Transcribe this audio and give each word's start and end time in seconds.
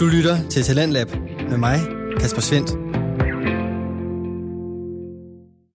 Du 0.00 0.06
lytter 0.06 0.48
til 0.50 0.62
Talentlab 0.62 1.08
med 1.50 1.56
mig, 1.58 1.78
Kasper 2.20 2.40
Svendt. 2.40 2.70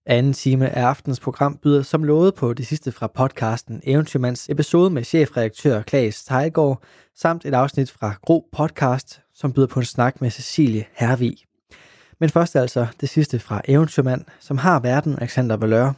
Anden 0.06 0.32
time 0.32 0.70
af 0.70 0.82
aftens 0.82 1.20
program 1.20 1.58
byder 1.62 1.82
som 1.82 2.04
lovet 2.04 2.34
på 2.34 2.54
det 2.54 2.66
sidste 2.66 2.92
fra 2.92 3.06
podcasten 3.06 3.80
Eventyrmands 3.84 4.48
episode 4.48 4.90
med 4.90 5.04
chefredaktør 5.04 5.82
Klaas 5.82 6.24
Tejgaard, 6.24 6.82
samt 7.16 7.44
et 7.44 7.54
afsnit 7.54 7.90
fra 7.90 8.14
Gro 8.22 8.48
Podcast, 8.52 9.20
som 9.34 9.52
byder 9.52 9.66
på 9.66 9.80
en 9.80 9.86
snak 9.86 10.20
med 10.20 10.30
Cecilie 10.30 10.84
Hervig. 10.94 11.36
Men 12.20 12.30
først 12.30 12.56
altså 12.56 12.86
det 13.00 13.08
sidste 13.08 13.38
fra 13.38 13.60
Eventyrmand, 13.68 14.24
som 14.40 14.58
har 14.58 14.80
verden 14.80 15.18
Alexander 15.18 15.56
Valør. 15.56 15.92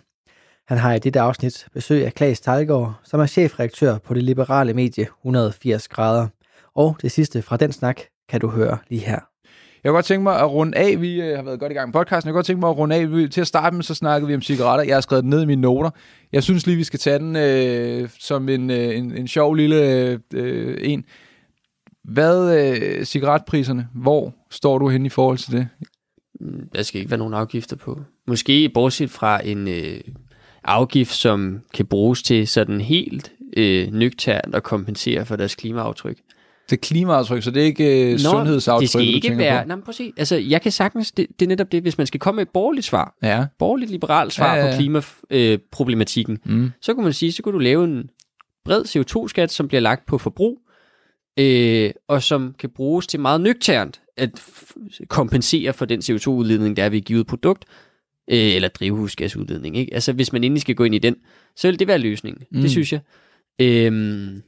Han 0.67 0.79
har 0.79 0.95
i 0.95 0.99
dette 0.99 1.21
afsnit 1.21 1.67
besøg 1.73 2.07
af 2.07 2.15
Klaas 2.15 2.41
Tejgaard, 2.41 2.95
som 3.05 3.21
er 3.21 3.27
chefredaktør 3.27 3.99
på 3.99 4.15
det 4.15 4.23
liberale 4.23 4.75
medie 4.75 5.07
180 5.25 5.89
grader. 5.89 6.29
Og 6.75 6.97
det 7.03 7.13
sidste 7.13 7.43
fra 7.43 7.57
den 7.57 7.73
snak 7.73 8.01
kan 8.29 8.41
du 8.41 8.49
høre 8.49 8.79
lige 8.91 9.01
her. 9.01 9.21
Jeg 9.85 9.91
kunne 9.91 9.97
godt 9.97 10.07
tænke 10.07 10.23
mig 10.23 10.41
at 10.41 10.51
runde 10.51 10.79
af. 10.79 11.01
Vi 11.01 11.23
øh, 11.23 11.37
har 11.37 11.43
været 11.43 11.61
godt 11.61 11.73
i 11.73 11.75
gang 11.75 11.89
med 11.89 11.93
podcasten. 11.93 12.29
Jeg 12.29 12.33
kunne 12.33 12.39
godt 12.39 12.47
tænke 12.47 12.61
mig 12.61 12.71
at 12.71 12.77
runde 12.77 12.97
af. 12.97 13.13
Vi, 13.13 13.29
til 13.29 13.41
at 13.41 13.47
starte 13.47 13.77
med, 13.77 13.83
så 13.83 13.95
snakkede 13.95 14.29
vi 14.29 14.35
om 14.35 14.43
cigaretter. 14.43 14.85
Jeg 14.85 14.97
har 14.97 15.01
skrevet 15.01 15.23
den 15.23 15.31
ned 15.31 15.43
i 15.43 15.47
mine 15.47 15.63
noter. 15.63 15.91
Jeg 16.33 16.43
synes 16.43 16.67
lige, 16.67 16.77
vi 16.77 16.85
skal 16.85 16.99
tage 16.99 17.19
den 17.19 17.37
øh, 17.37 18.09
som 18.19 18.49
en, 18.49 18.71
øh, 18.71 18.99
en, 18.99 19.17
en 19.17 19.29
sjov 19.29 19.55
lille 19.55 19.77
øh, 20.35 20.77
en. 20.81 21.05
Hvad 22.05 22.59
øh, 22.59 23.05
cigaretpriserne? 23.05 23.89
Hvor 23.95 24.35
står 24.51 24.79
du 24.79 24.89
hen 24.89 25.07
i 25.07 25.09
forhold 25.09 25.39
til 25.39 25.53
det? 25.53 25.69
Der 26.75 26.83
skal 26.83 26.99
ikke 26.99 27.11
være 27.11 27.19
nogen 27.19 27.35
afgifter 27.35 27.77
på. 27.77 28.01
Måske 28.27 28.69
bortset 28.69 29.11
fra 29.11 29.47
en 29.47 29.69
øh, 29.69 30.01
afgift, 30.65 31.13
som 31.13 31.61
kan 31.75 31.87
bruges 31.87 32.23
til 32.23 32.49
sådan 32.49 32.81
helt 32.81 33.33
øh, 33.57 33.93
nøgternt 33.93 34.55
at 34.55 34.63
kompensere 34.63 35.27
for 35.27 35.37
deres 35.37 35.55
klimaaftryk. 35.55 36.19
Det 36.71 36.77
er 36.77 36.81
klimaaftryk, 36.81 37.43
så 37.43 37.51
det 37.51 37.63
er 37.63 37.67
ikke 37.67 38.05
øh, 38.05 38.11
Nå, 38.13 38.19
sundhedsaftryk, 38.19 38.81
det 38.81 38.89
skal 38.89 39.01
du 39.01 39.07
ikke 39.07 39.29
tænker 39.29 39.37
være... 39.45 39.63
på? 39.63 39.69
Nej, 39.69 39.93
se. 39.93 40.13
Altså, 40.17 40.37
jeg 40.37 40.63
kan 40.63 40.73
sagtens... 40.73 41.13
Det, 41.13 41.27
det 41.39 41.47
er 41.47 41.49
netop 41.49 41.73
det, 41.73 41.83
hvis 41.83 41.99
man 41.99 42.07
skal 42.07 42.21
komme 42.21 42.37
med 42.37 42.43
et 42.43 42.49
borgerligt 42.53 42.87
svar, 42.87 43.15
Ja. 43.23 43.47
borgerligt 43.59 43.91
liberalt 43.91 44.33
svar 44.33 44.55
Ja, 44.55 44.61
ja, 44.61 44.67
ja. 44.67 44.73
på 44.73 44.77
klimaproblematikken, 44.79 46.39
Mm. 46.45 46.71
så 46.83 46.95
kunne 46.95 47.05
man 47.05 47.13
sige, 47.13 47.33
så 47.33 47.43
kunne 47.43 47.53
du 47.53 47.59
lave 47.59 47.85
en 47.85 48.11
bred 48.65 48.83
CO2-skat, 48.85 49.53
som 49.53 49.69
bliver 49.69 49.81
lagt 49.81 50.07
på 50.07 50.19
forbrug, 50.19 50.59
øh, 51.39 51.91
og 52.09 52.23
som 52.23 52.55
kan 52.59 52.71
bruges 52.77 53.07
til 53.07 53.21
meget 53.21 53.41
nøgternt 53.41 54.01
at 54.17 54.31
kompensere 55.09 55.73
for 55.73 55.85
den 55.85 56.01
CO2-udledning, 56.01 56.77
der 56.77 56.85
er 56.85 56.89
ved 56.89 56.99
et 56.99 57.05
givet 57.05 57.27
produkt, 57.27 57.65
øh, 58.31 58.39
eller 58.55 58.69
drivhusgasudledning. 58.69 59.77
Ikke? 59.77 59.95
Altså, 59.95 60.13
hvis 60.13 60.33
man 60.33 60.45
endelig 60.45 60.61
skal 60.61 60.75
gå 60.75 60.85
ind 60.85 60.95
i 60.95 60.99
den, 60.99 61.17
så 61.57 61.69
vil 61.69 61.79
det 61.79 61.89
være 61.89 61.99
løsningen. 61.99 62.43
Mm. 62.53 62.61
Det 62.61 62.71
synes 62.71 62.93
jeg. 62.93 63.01
Øhm, 63.61 64.43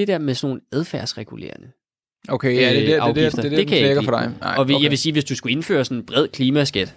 det 0.00 0.08
der 0.08 0.18
med 0.18 0.34
sådan 0.34 0.48
nogle 0.48 0.60
adfærdsregulerende 0.72 1.66
Okay, 2.28 2.54
ja, 2.54 2.70
det 2.70 2.94
er 2.94 3.04
det, 3.04 3.16
det, 3.16 3.16
det, 3.16 3.32
det, 3.32 3.42
det, 3.42 3.50
det, 3.50 3.58
det 3.58 3.66
kan 3.66 3.78
jeg 3.78 3.84
det 3.84 3.96
ikke 3.96 4.04
for 4.04 4.18
dig. 4.18 4.32
Nej, 4.40 4.54
og 4.58 4.68
vi, 4.68 4.74
okay. 4.74 4.82
jeg 4.82 4.90
vil 4.90 4.98
sige, 4.98 5.12
hvis 5.12 5.24
du 5.24 5.36
skulle 5.36 5.52
indføre 5.52 5.84
sådan 5.84 5.96
en 5.96 6.04
bred 6.04 6.28
klimaskat, 6.28 6.94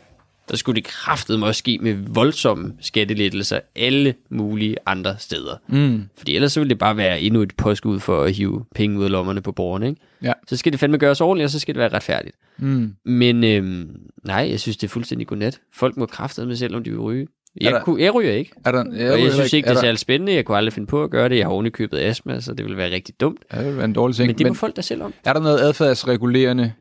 der 0.50 0.56
skulle 0.56 0.76
det 0.76 0.84
kraftede 0.84 1.38
måske 1.38 1.58
ske 1.58 1.78
med 1.82 1.94
voldsomme 1.94 2.74
skattelettelser 2.80 3.60
alle 3.76 4.16
mulige 4.30 4.78
andre 4.86 5.16
steder. 5.20 5.58
Mm. 5.68 6.04
Fordi 6.18 6.36
ellers 6.36 6.52
så 6.52 6.60
ville 6.60 6.70
det 6.70 6.78
bare 6.78 6.98
være 6.98 7.22
endnu 7.22 7.42
et 7.42 7.56
påskud 7.56 8.00
for 8.00 8.24
at 8.24 8.34
hive 8.34 8.66
penge 8.76 9.00
ud 9.00 9.04
af 9.04 9.12
lommerne 9.12 9.42
på 9.42 9.52
borgerne. 9.52 9.88
Ikke? 9.88 10.02
Ja. 10.24 10.34
Så 10.48 10.58
skal 10.58 10.72
det 10.72 10.80
fandme 10.80 10.98
gøres 10.98 11.22
ordentligt, 11.22 11.46
og 11.46 11.50
så 11.50 11.60
skal 11.60 11.76
det 11.76 11.80
være 11.80 11.94
retfærdigt. 11.94 12.36
Mm. 12.58 12.96
Men 13.06 13.44
øhm, 13.44 13.96
nej, 14.24 14.48
jeg 14.50 14.60
synes, 14.60 14.78
det 14.78 14.88
er 14.88 14.92
fuldstændig 14.92 15.28
godnat. 15.28 15.60
Folk 15.74 15.98
må 15.98 16.06
kraftedeme 16.06 16.56
selv, 16.56 16.76
om 16.76 16.84
de 16.84 16.90
vil 16.90 17.00
ryge. 17.00 17.28
Jeg, 17.62 17.72
der- 17.74 17.84
kunne, 17.84 18.02
jeg 18.02 18.16
ryger 18.16 18.32
ikke. 18.34 18.52
Er 18.66 18.72
der, 18.72 18.78
Jeg, 18.96 19.12
og 19.14 19.22
jeg 19.22 19.32
synes 19.32 19.54
ikke, 19.54 19.66
det 19.66 19.70
er 19.70 19.74
der, 19.74 19.82
særlig 19.82 20.00
spændende. 20.00 20.34
Jeg 20.34 20.46
kunne 20.46 20.58
aldrig 20.58 20.74
finde 20.74 20.88
på 20.88 21.04
at 21.04 21.10
gøre 21.10 21.30
det. 21.30 21.38
Jeg 21.38 21.46
har 21.46 21.52
oven 21.52 21.66
i 21.66 21.70
købet 21.70 21.98
astma, 22.00 22.40
så 22.40 22.54
det 22.54 22.66
ville 22.66 22.78
være 22.78 22.92
rigtig 22.92 23.20
dumt. 23.20 23.46
Ja, 23.54 23.58
det 23.60 23.66
vil 23.68 23.76
være 23.76 23.86
en 23.86 23.94
dårlig 23.94 24.16
ting. 24.16 24.28
Men 24.28 24.38
det 24.38 24.48
må 24.48 24.54
folk 24.54 24.76
da 24.76 24.82
selv 24.82 25.04
om. 25.04 25.14
Er 25.26 25.34
der 25.34 25.40
noget 25.40 25.60
adfærdsregulerende 25.60 26.74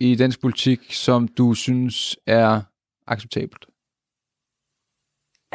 i 0.00 0.14
dansk 0.14 0.40
politik, 0.40 0.80
som 0.92 1.28
du 1.28 1.54
synes 1.54 2.16
er 2.26 2.60
acceptabelt? 3.06 3.64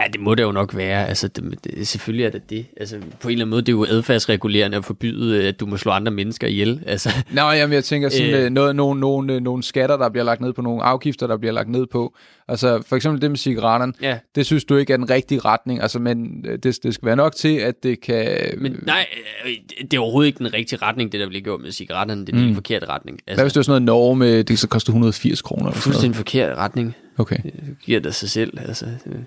Ja, 0.02 0.08
det 0.14 0.22
må 0.22 0.36
det 0.36 0.44
jo 0.44 0.52
nok 0.52 0.76
være. 0.76 1.08
Altså, 1.08 1.28
det, 1.28 1.64
det, 1.64 1.88
selvfølgelig 1.88 2.26
er 2.26 2.30
det 2.30 2.50
det. 2.50 2.66
Altså, 2.78 2.98
på 3.22 3.28
en 3.28 3.32
eller 3.32 3.46
anden 3.46 3.50
måde, 3.50 3.62
det 3.62 3.70
er 3.70 3.74
jo 3.74 3.86
adfærdsregulerende 3.90 4.78
at 4.78 4.86
forbyde, 4.86 5.48
at 5.48 5.60
du 5.60 5.66
må 5.66 5.78
slå 5.78 5.92
andre 5.92 6.12
mennesker 6.12 6.48
ihjel. 6.48 6.84
Altså, 6.86 7.10
Nå, 7.32 7.42
jamen, 7.42 7.74
jeg 7.74 7.84
tænker 7.84 8.10
sådan 8.10 8.34
Øh. 8.34 8.46
øh. 8.46 8.50
noget, 8.52 8.76
nogle, 8.76 9.00
nogle, 9.00 9.40
nogle 9.40 9.64
skatter, 9.64 9.98
der 9.98 10.10
bliver 10.10 10.24
lagt 10.24 10.42
ned 10.42 10.54
på, 10.54 10.62
nogle 10.62 10.84
afgifter, 10.84 11.28
der 11.28 11.38
bliver 11.38 11.52
lagt 11.54 11.70
ned 11.70 11.86
på. 11.92 12.16
Altså, 12.48 12.84
for 12.88 12.96
eksempel 12.96 13.22
det 13.22 13.32
med 13.32 13.38
cigaretterne, 13.38 13.94
ja. 14.02 14.18
det 14.36 14.46
synes 14.46 14.64
du 14.66 14.76
ikke 14.76 14.94
er 14.94 14.98
den 14.98 15.10
rigtige 15.10 15.40
retning, 15.40 15.82
altså, 15.82 16.00
men 16.00 16.46
øh, 16.48 16.60
det, 16.64 16.80
det 16.84 16.94
skal 16.94 17.06
være 17.06 17.16
nok 17.16 17.36
til, 17.36 17.56
at 17.58 17.84
det 17.84 18.02
kan... 18.02 18.38
Men 18.58 18.80
nej, 18.86 19.06
øh, 19.46 19.52
det 19.82 19.94
er 19.94 20.00
overhovedet 20.02 20.28
ikke 20.28 20.40
den 20.40 20.54
rigtige 20.54 20.80
retning, 20.82 21.12
det 21.12 21.20
der 21.20 21.28
bliver 21.28 21.44
gjort 21.44 21.62
med 21.62 21.72
cigaretterne. 21.72 22.22
Det 22.22 22.30
er 22.30 22.34
den 22.34 22.40
Mm. 22.42 22.46
helt 22.46 22.56
forkerte 22.56 22.86
retning. 22.86 23.20
Hvad 23.26 23.44
hvis 23.44 23.54
det 23.54 23.60
var 23.60 23.64
sådan 23.64 23.72
noget 23.72 24.00
Norge 24.00 24.16
med, 24.16 24.44
det 24.44 24.60
så 24.60 24.68
koster 24.68 24.92
180 24.92 25.42
kroner? 25.42 25.72
Fuldstændig 25.72 26.16
forkert 26.16 26.58
retning. 26.58 26.96
Okay. 27.18 27.38
Det 27.44 27.54
giver 27.84 28.00
det 28.00 28.16
sig 28.16 28.30
selv. 28.30 28.58
Altså, 28.68 28.86
det, 28.86 29.26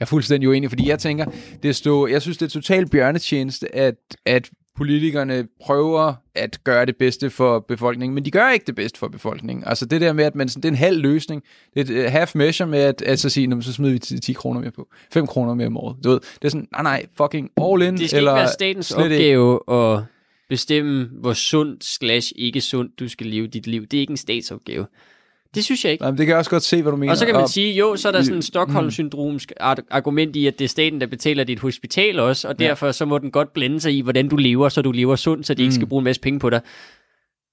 Jeg 0.00 0.04
er 0.04 0.08
fuldstændig 0.08 0.48
uenig, 0.48 0.70
fordi 0.70 0.88
jeg 0.88 0.98
tænker, 0.98 1.24
det 1.62 1.76
stå, 1.76 2.06
jeg 2.06 2.22
synes, 2.22 2.38
det 2.38 2.46
er 2.46 2.50
totalt 2.50 2.90
bjørnetjeneste, 2.90 3.74
at, 3.76 3.94
at 4.26 4.50
politikerne 4.76 5.46
prøver 5.64 6.14
at 6.34 6.64
gøre 6.64 6.86
det 6.86 6.96
bedste 6.96 7.30
for 7.30 7.58
befolkningen, 7.68 8.14
men 8.14 8.24
de 8.24 8.30
gør 8.30 8.50
ikke 8.50 8.66
det 8.66 8.74
bedste 8.74 8.98
for 8.98 9.08
befolkningen. 9.08 9.64
Altså 9.66 9.86
det 9.86 10.00
der 10.00 10.12
med, 10.12 10.24
at 10.24 10.34
man, 10.34 10.48
sådan- 10.48 10.62
det 10.62 10.68
er 10.68 10.72
en 10.72 10.76
halv 10.78 11.00
løsning, 11.02 11.42
det 11.74 11.90
er 11.90 11.94
et 12.00 12.06
uh, 12.06 12.12
half 12.12 12.34
measure 12.34 12.68
med 12.68 12.78
at, 12.78 13.02
at 13.02 13.18
så 13.18 13.28
sige, 13.30 13.46
"Nå, 13.46 13.56
men 13.56 13.62
så 13.62 13.72
smider 13.72 13.92
vi 13.92 13.98
10, 13.98 14.18
10 14.20 14.32
kroner 14.32 14.60
mere 14.60 14.70
på, 14.70 14.88
5 15.12 15.26
kroner 15.26 15.54
mere 15.54 15.66
om 15.66 15.76
året. 15.76 15.96
Du 16.04 16.10
ved, 16.10 16.20
det 16.20 16.44
er 16.44 16.48
sådan, 16.48 16.68
nej 16.72 16.82
nej, 16.82 17.06
fucking 17.16 17.50
all 17.60 17.82
in. 17.82 17.96
det 17.96 18.08
skal 18.08 18.16
eller 18.18 18.32
ikke 18.32 18.38
være 18.40 18.52
statens 18.52 18.90
ikke. 18.90 19.02
opgave 19.02 19.60
at 19.96 20.02
bestemme, 20.48 21.08
hvor 21.20 21.32
sundt 21.32 21.84
slash 21.84 22.32
ikke 22.36 22.60
sundt 22.60 22.98
du 23.00 23.08
skal 23.08 23.26
leve 23.26 23.46
dit 23.46 23.66
liv. 23.66 23.82
Det 23.86 23.96
er 23.96 24.00
ikke 24.00 24.10
en 24.10 24.16
statsopgave. 24.16 24.86
Det 25.54 25.64
synes 25.64 25.84
jeg 25.84 25.92
ikke. 25.92 26.02
Nej, 26.02 26.10
men 26.10 26.18
det 26.18 26.26
kan 26.26 26.30
jeg 26.30 26.38
også 26.38 26.50
godt 26.50 26.62
se, 26.62 26.82
hvad 26.82 26.92
du 26.92 26.96
mener. 26.96 27.12
Og 27.12 27.16
så 27.16 27.26
kan 27.26 27.34
man 27.34 27.48
sige, 27.48 27.74
jo, 27.74 27.96
så 27.96 28.08
er 28.08 28.12
der 28.12 28.22
sådan 28.22 28.32
en 28.34 28.38
Mm. 28.38 28.42
Stockholm-syndromsk 28.42 29.52
ar- 29.60 29.78
argument 29.90 30.36
i, 30.36 30.46
at 30.46 30.58
det 30.58 30.64
er 30.64 30.68
staten, 30.68 31.00
der 31.00 31.06
betaler 31.06 31.44
dit 31.44 31.58
hospital 31.60 32.18
også, 32.20 32.48
og 32.48 32.54
Ja. 32.60 32.64
derfor 32.64 32.92
så 32.92 33.04
må 33.04 33.18
den 33.18 33.30
godt 33.30 33.52
blande 33.52 33.80
sig 33.80 33.94
i, 33.96 34.00
hvordan 34.00 34.28
du 34.28 34.36
lever, 34.36 34.68
så 34.68 34.82
du 34.82 34.92
lever 34.92 35.16
sundt, 35.16 35.46
så 35.46 35.54
de 35.54 35.62
ikke 35.62 35.68
Mm. 35.70 35.74
skal 35.74 35.86
bruge 35.86 36.00
en 36.00 36.04
masse 36.04 36.20
penge 36.20 36.40
på 36.40 36.50
dig. 36.50 36.60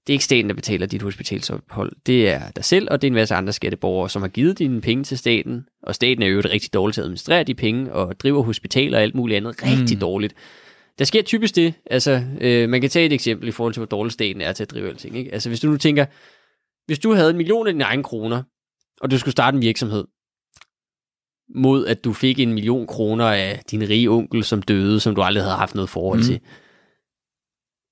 Det 0.08 0.14
er 0.14 0.16
ikke 0.16 0.26
staten, 0.26 0.50
der 0.50 0.56
betaler 0.56 0.86
dit 0.86 1.02
hospitalsophold. 1.02 1.92
Det 2.06 2.30
er 2.30 2.42
dig 2.56 2.66
selv, 2.66 2.88
og 2.92 3.02
det 3.02 3.08
er 3.08 3.12
en 3.12 3.16
masse 3.16 3.36
andre 3.36 3.54
skatteborgere, 3.54 4.10
som 4.10 4.22
har 4.22 4.30
givet 4.30 4.60
dine 4.60 4.82
penge 4.82 5.04
til 5.04 5.18
staten. 5.18 5.66
Og 5.84 5.96
staten 5.96 6.24
er 6.24 6.28
jo 6.28 6.42
rigtig 6.46 6.74
dårlig 6.74 6.94
til 6.94 7.02
at 7.02 7.06
administrere 7.06 7.44
de 7.44 7.54
penge, 7.54 7.94
og 7.94 8.20
driver 8.20 8.44
hospitaler 8.44 8.98
og 8.98 9.04
alt 9.04 9.16
muligt 9.16 9.38
andet 9.38 9.64
rigtig 9.64 9.96
Mm. 9.98 10.00
dårligt. 10.02 10.34
Der 11.00 11.06
sker 11.06 11.22
typisk 11.22 11.56
det, 11.56 11.74
altså 11.92 12.24
øh, 12.42 12.70
man 12.70 12.82
kan 12.82 12.90
tage 12.90 13.06
et 13.06 13.14
eksempel 13.14 13.48
i 13.48 13.52
forhold 13.52 13.74
til, 13.74 13.80
hvor 13.80 13.88
dårlig 13.88 14.12
staten 14.12 14.42
er 14.42 14.52
til 14.52 14.64
at 14.64 14.72
drive 14.72 14.90
alting. 14.90 15.18
Ikke? 15.18 15.34
Altså 15.34 15.50
hvis 15.50 15.60
du 15.60 15.68
nu 15.68 15.78
tænker, 15.78 16.06
hvis 16.86 17.00
du 17.00 17.14
havde 17.14 17.30
en 17.30 17.38
million 17.38 17.68
af 17.68 17.74
dine 17.74 17.84
egne 17.84 18.04
kroner, 18.04 18.44
og 19.02 19.12
du 19.12 19.18
skulle 19.18 19.32
starte 19.32 19.56
en 19.56 19.62
virksomhed, 19.62 20.06
mod 21.56 21.86
at 21.86 22.04
du 22.04 22.14
fik 22.14 22.40
en 22.40 22.54
million 22.54 22.88
kroner 22.88 23.26
af 23.26 23.62
din 23.72 23.90
rige 23.90 24.10
onkel, 24.10 24.44
som 24.44 24.62
døde, 24.62 25.00
som 25.00 25.16
du 25.16 25.22
aldrig 25.22 25.44
havde 25.44 25.56
haft 25.56 25.76
noget 25.76 25.90
forhold 25.90 26.20
Mm. 26.20 26.22
mm. 26.22 26.26
til. 26.28 26.40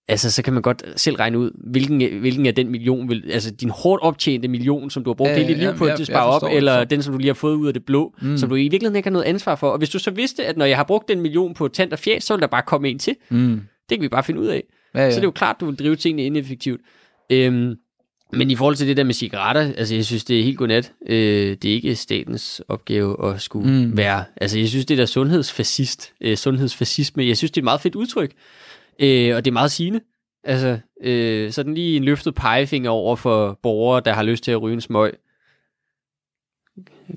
Altså, 0.08 0.32
så 0.32 0.44
kan 0.44 0.54
man 0.54 0.62
godt 0.62 0.84
selv 0.96 1.16
regne 1.16 1.40
ud, 1.40 1.52
hvilken, 1.72 2.20
hvilken 2.20 2.46
af 2.46 2.56
den 2.56 2.70
million, 2.72 3.10
vil, 3.10 3.32
altså 3.32 3.52
din 3.52 3.70
hårdt 3.70 4.04
optjente 4.04 4.48
million, 4.48 4.90
som 4.90 5.04
du 5.04 5.10
har 5.10 5.16
brugt 5.16 5.32
hele 5.32 5.48
dit 5.48 5.58
liv 5.58 5.74
på 5.78 5.86
at 5.86 6.06
spare 6.08 6.26
op, 6.26 6.42
det, 6.42 6.58
eller 6.58 6.84
den, 6.84 7.04
som 7.04 7.14
du 7.14 7.18
lige 7.18 7.28
har 7.30 7.34
fået 7.34 7.56
ud 7.56 7.68
af 7.68 7.74
det 7.74 7.86
blå, 7.86 8.14
Mm. 8.22 8.28
mm. 8.28 8.38
som 8.38 8.50
du 8.50 8.56
i 8.56 8.62
virkeligheden 8.62 8.96
ikke 8.96 9.08
har 9.08 9.12
noget 9.12 9.26
ansvar 9.26 9.56
for. 9.56 9.70
Og 9.70 9.78
hvis 9.78 9.90
du 9.90 10.00
så 10.00 10.12
vidste, 10.12 10.46
at 10.46 10.58
når 10.58 10.66
jeg 10.66 10.78
har 10.78 10.84
brugt 10.84 11.08
den 11.08 11.22
million 11.22 11.54
på 11.54 11.68
tand 11.68 11.92
og 11.92 12.00
fjæs, 12.00 12.24
så 12.24 12.34
vil 12.34 12.42
der 12.42 12.48
bare 12.48 12.62
komme 12.68 12.90
en 12.90 13.00
til. 13.00 13.16
Mm. 13.30 13.62
Det 13.90 13.98
kan 13.98 14.02
vi 14.02 14.08
bare 14.10 14.24
finde 14.24 14.42
ud 14.42 14.48
af. 14.48 14.64
Ja, 14.96 15.00
ja. 15.04 15.12
Så 15.12 15.16
det 15.16 15.24
er 15.24 15.28
jo 15.28 15.32
klart, 15.32 15.56
du 15.60 15.66
vil 15.66 15.76
drive 15.76 15.96
tingene 15.96 16.24
ineffektivt. 16.26 16.82
Øhm, 17.32 17.76
men 18.38 18.52
i 18.52 18.56
forhold 18.56 18.76
til 18.76 18.88
det 18.88 18.98
der 18.98 19.04
med 19.04 19.14
cigaretter, 19.14 19.62
altså 19.62 19.96
jeg 19.96 20.06
synes, 20.06 20.24
det 20.24 20.40
er 20.40 20.44
helt 20.44 20.58
godnat. 20.58 20.94
Øh, 21.10 21.58
det 21.62 21.66
er 21.66 21.74
ikke 21.74 21.96
statens 21.96 22.62
opgave 22.68 23.34
at 23.34 23.42
skulle 23.42 23.86
Mm. 23.86 23.98
være... 23.98 24.24
Altså 24.42 24.60
jeg 24.60 24.68
synes, 24.70 24.86
det 24.86 24.98
der 24.98 25.06
sundhedsfascist, 25.06 26.14
øh, 26.22 26.38
sundhedsfascisme, 26.38 27.26
jeg 27.28 27.38
synes, 27.38 27.52
det 27.52 27.58
er 27.58 27.62
et 27.62 27.66
meget 27.66 27.82
fedt 27.82 27.96
udtryk. 27.96 28.32
Øh, 29.00 29.36
og 29.36 29.46
det 29.46 29.52
er 29.52 29.54
meget 29.54 29.72
sigende. 29.72 30.00
Altså, 30.44 30.80
øh, 31.04 31.52
sådan 31.52 31.74
lige 31.74 31.98
en 31.98 32.04
løftet 32.04 32.36
pegefinger 32.36 32.90
over 32.90 33.16
for 33.16 33.60
borgere, 33.64 34.02
der 34.06 34.14
har 34.14 34.24
lyst 34.24 34.44
til 34.44 34.52
at 34.52 34.62
ryge 34.62 34.74
en 34.74 34.82
smøg. 34.82 35.14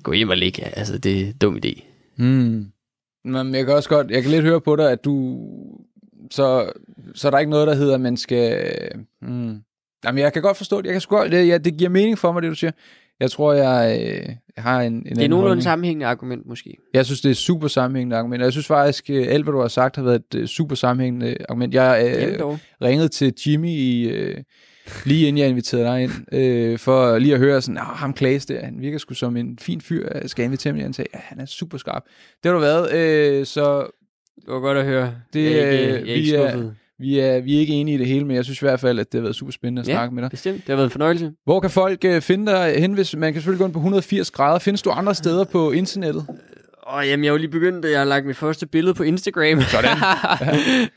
Gå 0.03 0.13
hjem 0.13 0.29
og 0.29 0.37
ligge, 0.37 0.63
altså 0.77 0.97
det 0.97 1.21
er 1.21 1.25
en 1.25 1.33
dum 1.41 1.59
idé. 1.65 1.83
Mm. 2.17 2.65
Men 3.25 3.55
jeg 3.55 3.65
kan 3.65 3.75
også 3.75 3.89
godt, 3.89 4.11
jeg 4.11 4.21
kan 4.21 4.31
lidt 4.31 4.43
høre 4.43 4.61
på 4.61 4.75
dig, 4.75 4.91
at 4.91 5.05
du, 5.05 5.37
så, 6.31 6.71
så 7.15 7.27
er 7.27 7.31
der 7.31 7.39
ikke 7.39 7.49
noget, 7.49 7.67
der 7.67 7.75
hedder, 7.75 7.95
at 7.95 8.01
man 8.01 8.17
skal, 8.17 8.71
mm. 9.21 9.61
Jamen, 10.05 10.19
jeg 10.19 10.33
kan 10.33 10.41
godt 10.41 10.57
forstå 10.57 10.81
det, 10.81 10.85
jeg 10.85 10.93
kan 10.93 11.01
sgu 11.01 11.15
godt, 11.15 11.31
det, 11.31 11.47
ja, 11.47 11.57
det 11.57 11.77
giver 11.77 11.89
mening 11.89 12.17
for 12.17 12.31
mig, 12.31 12.41
det 12.41 12.49
du 12.49 12.55
siger. 12.55 12.71
Jeg 13.19 13.31
tror, 13.31 13.53
jeg, 13.53 13.99
øh, 14.01 14.35
jeg 14.55 14.63
har 14.63 14.81
en, 14.81 14.93
en 14.93 15.15
Det 15.15 15.23
er 15.23 15.27
nogenlunde 15.27 15.63
sammenhængende 15.63 16.05
argument 16.05 16.45
måske. 16.45 16.77
Jeg 16.93 17.05
synes, 17.05 17.21
det 17.21 17.31
er 17.31 17.35
super 17.35 17.67
sammenhængende 17.67 18.15
argument. 18.17 18.43
Jeg 18.43 18.51
synes 18.51 18.67
faktisk, 18.67 19.09
øh, 19.09 19.25
alt 19.29 19.43
hvad 19.43 19.53
du 19.53 19.61
har 19.61 19.67
sagt 19.67 19.95
har 19.95 20.03
været 20.03 20.15
et 20.15 20.35
øh, 20.35 20.47
super 20.47 20.75
sammenhængende 20.75 21.37
argument. 21.49 21.73
Jeg 21.73 22.17
øh, 22.41 22.57
ringede 22.81 23.07
til 23.07 23.33
Jimmy 23.45 23.69
i, 23.69 24.09
øh, 24.09 24.37
lige 25.05 25.27
inden 25.27 25.37
jeg 25.37 25.49
inviterede 25.49 25.85
dig 25.85 26.03
ind, 26.03 26.11
øh, 26.33 26.79
for 26.79 27.17
lige 27.17 27.33
at 27.33 27.39
høre 27.39 27.61
sådan, 27.61 27.73
nah, 27.73 27.85
ham 27.85 28.13
Klaas 28.13 28.45
der, 28.45 28.65
han 28.65 28.81
virker 28.81 28.97
sgu 28.97 29.13
som 29.13 29.37
en 29.37 29.57
fin 29.61 29.81
fyr, 29.81 30.07
jeg 30.21 30.29
skal 30.29 30.43
jeg 30.43 30.45
invitere 30.45 30.81
ham, 30.81 30.93
sagde, 30.93 31.09
ja, 31.13 31.19
han 31.23 31.39
er 31.39 31.45
super 31.45 31.77
skarp. 31.77 32.03
Det 32.43 32.51
har 32.51 32.53
du 32.53 32.59
været, 32.59 32.93
øh, 32.93 33.45
så 33.45 33.87
Det 34.35 34.53
var 34.53 34.59
godt 34.59 34.77
at 34.77 34.85
høre. 34.85 35.13
Det, 35.33 35.43
jeg 35.43 35.59
er 35.59 35.71
ikke, 35.71 35.83
øh, 35.83 35.89
jeg 35.89 35.99
er 35.99 36.03
vi 36.03 36.11
ikke 36.11 36.35
er-. 36.35 36.71
Vi 36.99 37.19
er, 37.19 37.39
vi 37.39 37.55
er 37.55 37.59
ikke 37.59 37.73
enige 37.73 37.95
i 37.95 37.97
det 37.97 38.07
hele, 38.07 38.25
men 38.25 38.35
jeg 38.35 38.43
synes 38.45 38.61
i 38.61 38.65
hvert 38.65 38.79
fald, 38.79 38.99
at 38.99 39.11
det 39.11 39.17
har 39.17 39.21
været 39.23 39.35
super 39.35 39.51
spændende 39.51 39.81
at 39.81 39.87
Ja. 39.87 39.93
snakke 39.93 40.15
med 40.15 40.23
dig. 40.23 40.31
Bestemt. 40.31 40.57
Det 40.57 40.67
har 40.67 40.75
været 40.75 40.85
en 40.85 40.91
fornøjelse. 40.91 41.31
Hvor 41.43 41.59
kan 41.59 41.69
folk 41.69 42.05
øh, 42.05 42.21
finde 42.21 42.51
dig 42.51 42.75
hen, 42.79 42.93
hvis 42.93 43.15
man 43.15 43.33
kan 43.33 43.41
selvfølgelig 43.41 43.59
gå 43.59 43.65
ind 43.65 43.73
på 43.73 43.79
180 43.79 44.31
grader? 44.31 44.59
Findes 44.59 44.81
du 44.81 44.89
andre 44.89 45.15
steder 45.15 45.43
på 45.43 45.71
internettet? 45.71 46.25
Åh, 46.93 47.07
jamen, 47.07 47.23
jeg 47.23 47.29
har 47.29 47.33
jo 47.33 47.37
lige 47.39 47.51
begyndt, 47.51 47.85
jeg 47.85 47.99
har 47.99 48.05
lagt 48.05 48.25
mit 48.25 48.37
første 48.37 48.67
billede 48.67 48.93
på 48.93 49.03
Instagram. 49.03 49.61
Sådan. 49.61 49.97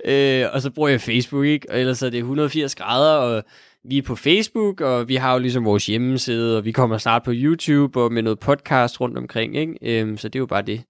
øh, 0.45 0.49
og 0.53 0.63
så 0.63 0.71
bruger 0.71 0.89
jeg 0.89 1.01
Facebook, 1.01 1.45
ikke? 1.45 1.67
Og 1.71 1.81
ellers 1.81 2.03
er 2.03 2.11
det 2.11 2.19
180 2.19 2.75
grader, 2.75 3.13
og 3.15 3.43
vi 3.85 3.99
er 3.99 4.03
på 4.03 4.17
Facebook, 4.17 4.81
og 4.81 5.09
vi 5.09 5.15
har 5.17 5.33
jo 5.33 5.39
ligesom 5.39 5.65
vores 5.65 5.87
hjemmeside, 5.87 6.57
og 6.59 6.65
vi 6.65 6.73
kommer 6.73 6.99
snart 6.99 7.23
på 7.23 7.31
YouTube, 7.35 8.01
og 8.01 8.13
med 8.13 8.23
noget 8.23 8.39
podcast 8.39 9.01
rundt 9.01 9.19
omkring, 9.19 9.57
ikke? 9.57 9.75
Øhm, 9.83 10.17
så 10.17 10.29
det 10.29 10.35
er 10.35 10.41
jo 10.41 10.47
bare 10.47 10.63
det. 10.63 10.81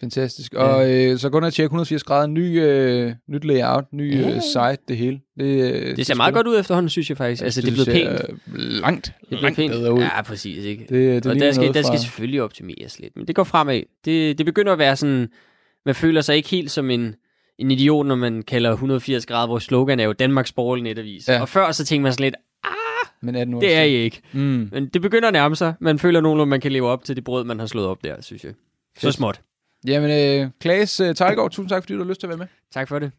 Fantastisk. 0.00 0.54
Og 0.54 0.92
øh, 0.94 1.18
så 1.18 1.30
gå 1.30 1.38
ind 1.38 1.44
og 1.44 1.52
tjek 1.52 1.64
180 1.64 2.04
grader. 2.04 2.26
Ny, 2.26 2.60
øh, 2.62 3.12
nyt 3.28 3.44
layout, 3.44 3.84
ny 3.92 4.14
Ja. 4.20 4.28
øh, 4.28 4.42
site, 4.42 4.76
det 4.88 4.96
hele. 4.96 5.20
Det, 5.38 5.72
øh, 5.74 5.96
Det 5.96 6.06
ser 6.06 6.14
meget 6.14 6.34
godt 6.34 6.46
ud 6.46 6.58
efterhånden, 6.60 6.90
synes 6.90 7.08
jeg 7.08 7.16
faktisk. 7.16 7.42
Altså, 7.42 7.60
det 7.60 7.68
er 7.68 7.72
blevet 7.72 7.88
pænt. 7.88 8.40
Langt, 8.56 9.04
Det 9.20 9.28
bliver 9.28 9.42
langt 9.42 9.56
pænt. 9.56 9.72
bedre 9.72 9.92
ud. 9.92 10.00
Ja, 10.00 10.22
præcis, 10.22 10.64
ikke? 10.64 10.82
Det, 10.88 11.24
det 11.24 11.32
og 11.32 11.38
der 11.40 11.52
skal, 11.52 11.60
noget 11.60 11.74
der 11.74 11.82
fra- 11.82 11.86
skal 11.88 11.98
selvfølgelig 12.00 12.42
optimeres 12.42 12.98
lidt, 13.00 13.16
men 13.16 13.26
det 13.26 13.34
går 13.34 13.44
fremad. 13.44 13.82
Det, 14.04 14.38
det 14.38 14.46
begynder 14.46 14.72
at 14.72 14.78
være 14.78 14.96
sådan, 14.96 15.28
man 15.86 15.94
føler 15.94 16.20
sig 16.20 16.36
ikke 16.36 16.48
helt 16.48 16.70
som 16.70 16.90
en, 16.90 17.14
en 17.58 17.70
idiot, 17.70 18.06
når 18.06 18.14
man 18.14 18.42
kalder 18.42 18.70
180 18.72 19.26
grader, 19.26 19.46
hvor 19.46 19.58
slogan 19.58 20.00
er 20.00 20.04
jo 20.04 20.12
Danmarks 20.12 20.52
borgerlige 20.52 20.84
netavis. 20.84 21.28
Ja. 21.28 21.40
Og 21.40 21.48
før 21.48 21.72
så 21.72 21.84
tænker 21.84 22.02
man 22.02 22.12
sådan 22.12 22.24
lidt, 22.24 22.34
Men 23.22 23.34
18 23.34 23.54
år 23.54 23.60
det 23.60 23.74
er 23.76 23.82
I 23.82 23.92
ikke. 23.94 24.20
Mm. 24.32 24.68
Men 24.72 24.88
det 24.88 25.02
begynder 25.02 25.28
at 25.28 25.32
nærme 25.32 25.56
sig. 25.56 25.74
Man 25.80 25.98
føler 25.98 26.20
nogenlunde, 26.20 26.50
man 26.50 26.60
kan 26.60 26.72
leve 26.72 26.88
op 26.88 27.04
til 27.04 27.16
det 27.16 27.24
brød, 27.24 27.44
man 27.44 27.58
har 27.58 27.66
slået 27.66 27.86
op 27.86 28.04
der, 28.04 28.14
synes 28.20 28.44
jeg. 28.44 28.52
Så 28.98 29.12
småt. 29.12 29.40
Jamen, 29.86 30.10
øh, 30.10 30.50
Klaas 30.60 31.00
øh, 31.00 31.14
Tejlgaard, 31.14 31.50
tusind 31.50 31.68
tak, 31.68 31.82
fordi 31.82 31.92
du 31.92 32.02
har 32.02 32.08
lyst 32.08 32.20
til 32.20 32.26
at 32.26 32.28
være 32.28 32.38
med. 32.38 32.46
Tak 32.72 32.88
for 32.88 32.98
det. 32.98 33.12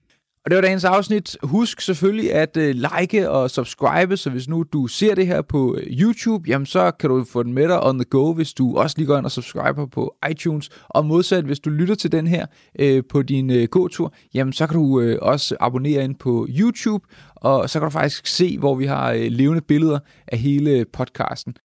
Og 0.46 0.52
det 0.52 0.56
var 0.56 0.62
dagens 0.62 0.84
afsnit. 0.84 1.38
Husk 1.44 1.82
selvfølgelig 1.82 2.34
at 2.34 2.58
uh, 2.58 2.64
like 2.64 3.30
og 3.30 3.52
subscribe, 3.52 4.18
så 4.18 4.30
hvis 4.30 4.48
nu 4.48 4.64
du 4.74 4.88
ser 4.88 5.16
det 5.16 5.28
her 5.28 5.42
på 5.42 5.72
uh, 5.72 5.80
YouTube, 5.80 6.50
jamen 6.50 6.66
så 6.66 6.92
kan 6.92 7.10
du 7.10 7.24
få 7.24 7.44
den 7.44 7.54
med 7.54 7.68
dig 7.68 7.84
on 7.84 7.98
the 7.98 8.06
go, 8.06 8.34
hvis 8.34 8.54
du 8.54 8.78
også 8.78 8.96
lige 8.98 9.08
går 9.08 9.18
ind 9.18 9.26
og 9.26 9.32
subscriber 9.32 9.86
på 9.86 10.16
iTunes. 10.32 10.70
Og 10.90 11.06
modsat, 11.06 11.44
hvis 11.44 11.60
du 11.60 11.70
lytter 11.70 11.96
til 11.96 12.12
den 12.12 12.28
her 12.28 12.46
uh, 12.82 13.04
på 13.10 13.22
din 13.22 13.50
uh, 13.50 13.64
gåtur, 13.64 14.14
jamen 14.34 14.54
så 14.54 14.68
kan 14.68 14.78
du 14.78 15.02
uh, 15.02 15.16
også 15.22 15.56
abonnere 15.60 16.04
ind 16.04 16.16
på 16.16 16.48
YouTube, 16.50 17.06
og 17.36 17.70
så 17.70 17.80
kan 17.80 17.86
du 17.86 17.92
faktisk 17.92 18.28
se, 18.28 18.58
hvor 18.58 18.76
vi 18.76 18.86
har 18.86 19.14
uh, 19.14 19.20
levende 19.20 19.62
billeder 19.62 20.00
af 20.28 20.38
hele 20.38 20.86
podcasten. 20.94 21.56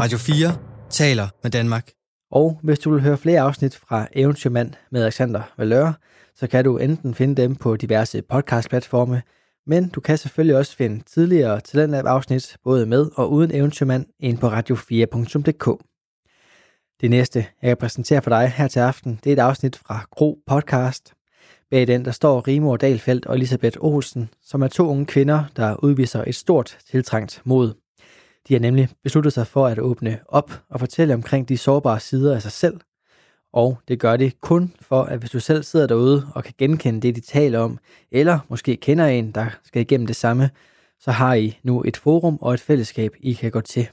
Radio 0.00 0.18
4 0.18 0.56
taler 0.90 1.28
med 1.42 1.50
Danmark. 1.50 2.03
Og 2.34 2.58
hvis 2.62 2.78
du 2.78 2.90
vil 2.90 3.00
høre 3.00 3.16
flere 3.16 3.40
afsnit 3.40 3.76
fra 3.76 4.06
Eventyrmand 4.12 4.72
med 4.90 5.02
Alexander 5.02 5.42
Valør, 5.58 5.92
så 6.34 6.46
kan 6.46 6.64
du 6.64 6.78
enten 6.78 7.14
finde 7.14 7.42
dem 7.42 7.56
på 7.56 7.76
diverse 7.76 8.22
podcastplatforme, 8.22 9.22
men 9.66 9.88
du 9.88 10.00
kan 10.00 10.18
selvfølgelig 10.18 10.56
også 10.56 10.76
finde 10.76 11.04
tidligere 11.04 11.60
Talentlab-afsnit, 11.60 12.56
både 12.64 12.86
med 12.86 13.10
og 13.14 13.32
uden 13.32 13.54
Eventyrmand, 13.54 14.06
ind 14.20 14.38
på 14.38 14.48
radio4.dk. 14.48 15.84
Det 17.00 17.10
næste, 17.10 17.46
jeg 17.62 17.68
kan 17.68 17.76
præsentere 17.76 18.22
for 18.22 18.30
dig 18.30 18.48
her 18.56 18.68
til 18.68 18.80
aften, 18.80 19.20
det 19.24 19.30
er 19.30 19.36
et 19.36 19.46
afsnit 19.46 19.76
fra 19.76 20.06
Gro 20.10 20.38
Podcast. 20.46 21.12
Bag 21.70 21.86
den, 21.86 22.04
der 22.04 22.10
står 22.10 22.48
Rimor 22.48 22.76
Dalfeldt 22.76 23.26
og 23.26 23.34
Elisabeth 23.34 23.78
Olsen, 23.80 24.28
som 24.42 24.62
er 24.62 24.68
to 24.68 24.88
unge 24.88 25.06
kvinder, 25.06 25.44
der 25.56 25.84
udviser 25.84 26.24
et 26.26 26.34
stort 26.34 26.78
tiltrængt 26.90 27.42
mod. 27.44 27.83
De 28.48 28.54
har 28.54 28.60
nemlig 28.60 28.88
besluttet 29.02 29.32
sig 29.32 29.46
for 29.46 29.66
at 29.66 29.78
åbne 29.78 30.18
op 30.28 30.62
og 30.68 30.80
fortælle 30.80 31.14
omkring 31.14 31.48
de 31.48 31.58
sårbare 31.58 32.00
sider 32.00 32.34
af 32.34 32.42
sig 32.42 32.52
selv. 32.52 32.80
Og 33.52 33.78
det 33.88 34.00
gør 34.00 34.16
de 34.16 34.30
kun 34.40 34.74
for, 34.80 35.02
at 35.02 35.18
hvis 35.18 35.30
du 35.30 35.40
selv 35.40 35.62
sidder 35.62 35.86
derude 35.86 36.26
og 36.34 36.44
kan 36.44 36.54
genkende 36.58 37.00
det, 37.00 37.16
de 37.16 37.20
taler 37.20 37.58
om, 37.58 37.78
eller 38.10 38.38
måske 38.48 38.76
kender 38.76 39.06
en, 39.06 39.32
der 39.32 39.46
skal 39.64 39.82
igennem 39.82 40.06
det 40.06 40.16
samme, 40.16 40.50
så 41.00 41.10
har 41.10 41.34
I 41.34 41.58
nu 41.62 41.82
et 41.86 41.96
forum 41.96 42.38
og 42.40 42.54
et 42.54 42.60
fællesskab, 42.60 43.12
I 43.20 43.32
kan 43.32 43.50
gå 43.50 43.60
til. 43.60 43.88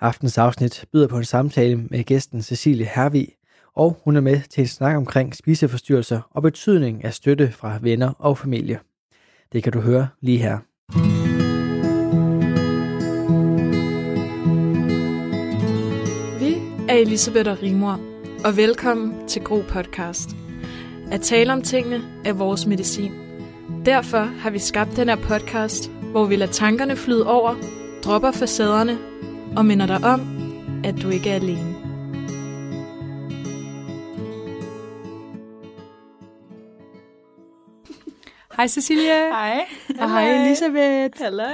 Aftens 0.00 0.38
afsnit 0.38 0.84
byder 0.92 1.08
på 1.08 1.18
en 1.18 1.24
samtale 1.24 1.76
med 1.76 2.04
gæsten 2.04 2.42
Cecilie 2.42 2.86
Hervig, 2.94 3.28
og 3.74 4.00
hun 4.04 4.16
er 4.16 4.20
med 4.20 4.40
til 4.50 4.60
en 4.60 4.66
snak 4.66 4.96
omkring 4.96 5.34
spiseforstyrrelser 5.34 6.20
og 6.30 6.42
betydning 6.42 7.04
af 7.04 7.14
støtte 7.14 7.52
fra 7.52 7.78
venner 7.82 8.12
og 8.18 8.38
familie. 8.38 8.78
Det 9.52 9.62
kan 9.62 9.72
du 9.72 9.80
høre 9.80 10.08
lige 10.20 10.38
her. 10.38 10.58
Mm. 10.94 11.15
Er 16.96 17.00
Elisabeth 17.00 17.50
og 17.50 17.62
Rimor, 17.62 18.00
og 18.44 18.56
velkommen 18.56 19.28
til 19.28 19.44
Gro 19.44 19.62
Podcast. 19.68 20.30
At 21.10 21.20
tale 21.20 21.52
om 21.52 21.62
tingene 21.62 22.02
er 22.24 22.32
vores 22.32 22.66
medicin. 22.66 23.12
Derfor 23.86 24.18
har 24.18 24.50
vi 24.50 24.58
skabt 24.58 24.96
den 24.96 25.08
her 25.08 25.16
podcast, 25.16 25.90
hvor 25.90 26.24
vi 26.24 26.36
lader 26.36 26.52
tankerne 26.52 26.96
flyde 26.96 27.26
over, 27.26 27.54
dropper 28.04 28.30
facaderne 28.30 28.98
og 29.56 29.66
minder 29.66 29.86
dig 29.86 30.04
om, 30.04 30.20
at 30.84 30.94
du 31.02 31.08
ikke 31.08 31.30
er 31.30 31.34
alene. 31.34 31.74
Hej 38.56 38.66
Cecilie. 38.66 39.28
Hej. 39.28 39.66
Og 40.00 40.10
hej 40.10 40.46
Elisabeth. 40.46 41.22
Hallo. 41.22 41.50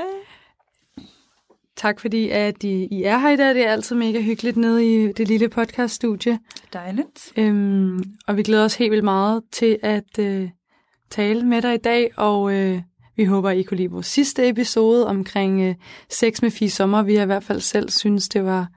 Tak 1.83 2.01
fordi 2.01 2.29
at 2.29 2.65
I, 2.65 2.89
I 2.91 3.03
er 3.03 3.19
her 3.19 3.31
i 3.31 3.37
dag. 3.37 3.55
Det 3.55 3.67
er 3.67 3.73
altid 3.73 3.97
mega 3.97 4.21
hyggeligt 4.21 4.57
nede 4.57 4.87
i 4.87 5.13
det 5.13 5.29
lille 5.29 5.49
podcaststudie. 5.49 6.39
Dejligt. 6.73 7.33
Øhm, 7.37 8.05
og 8.27 8.37
vi 8.37 8.43
glæder 8.43 8.65
os 8.65 8.75
helt 8.75 8.91
vildt 8.91 9.05
meget 9.05 9.43
til 9.53 9.79
at 9.83 10.19
øh, 10.19 10.51
tale 11.11 11.43
med 11.43 11.63
dig 11.63 11.75
i 11.75 11.79
dag, 11.79 12.19
og 12.19 12.55
øh, 12.55 12.83
vi 13.17 13.25
håber, 13.25 13.51
I 13.51 13.63
kunne 13.63 13.77
lide 13.77 13.91
vores 13.91 14.07
sidste 14.07 14.49
episode 14.49 15.07
omkring 15.07 15.61
øh, 15.61 15.75
sex 16.11 16.43
med 16.43 16.51
Fie 16.51 16.71
Sommer. 16.71 17.03
Vi 17.03 17.15
har 17.15 17.23
i 17.23 17.27
hvert 17.27 17.45
fald 17.45 17.61
selv 17.61 17.91
synes, 17.91 18.29
det 18.29 18.45
var 18.45 18.69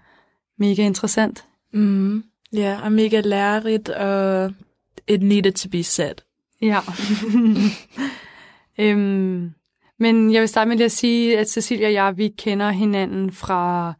mega 0.57 0.81
interessant. 0.81 1.45
Mm. 1.73 2.23
Ja, 2.53 2.79
og 2.83 2.91
mega 2.91 3.21
lærerigt, 3.21 3.89
og 3.89 4.53
it 5.07 5.21
needed 5.21 5.53
to 5.53 5.69
be 5.69 5.83
said. 5.83 6.15
Ja. 6.61 6.79
øhm, 8.83 9.51
men 9.99 10.33
jeg 10.33 10.41
vil 10.41 10.49
starte 10.49 10.67
med 10.69 10.77
lige 10.77 10.85
at 10.85 10.91
sige, 10.91 11.37
at 11.39 11.49
Cecilia 11.49 11.87
og 11.87 11.93
jeg, 11.93 12.17
vi 12.17 12.27
kender 12.37 12.69
hinanden 12.69 13.31
fra, 13.31 13.93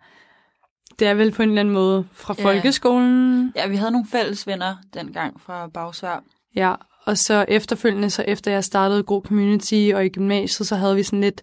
det 1.00 1.08
er 1.08 1.14
vel 1.14 1.32
på 1.32 1.42
en 1.44 1.50
eller 1.50 1.60
anden 1.60 1.74
måde, 1.74 2.06
fra 2.14 2.36
Ja. 2.38 2.44
folkeskolen. 2.46 3.54
Ja, 3.56 3.68
vi 3.68 3.76
havde 3.76 3.92
nogle 3.92 4.08
fælles 4.12 4.48
venner 4.48 4.76
dengang 4.94 5.42
fra 5.42 5.68
Bagsvær. 5.68 6.24
Ja, 6.56 6.74
og 7.06 7.18
så 7.18 7.46
efterfølgende, 7.48 8.10
så 8.10 8.22
efter 8.28 8.52
jeg 8.52 8.64
startede 8.64 9.04
God 9.04 9.22
Community 9.22 9.92
og 9.96 10.06
i 10.06 10.10
gymnasiet, 10.10 10.68
så 10.68 10.76
havde 10.76 10.96
vi 10.96 11.04
sådan 11.04 11.22
lidt 11.22 11.42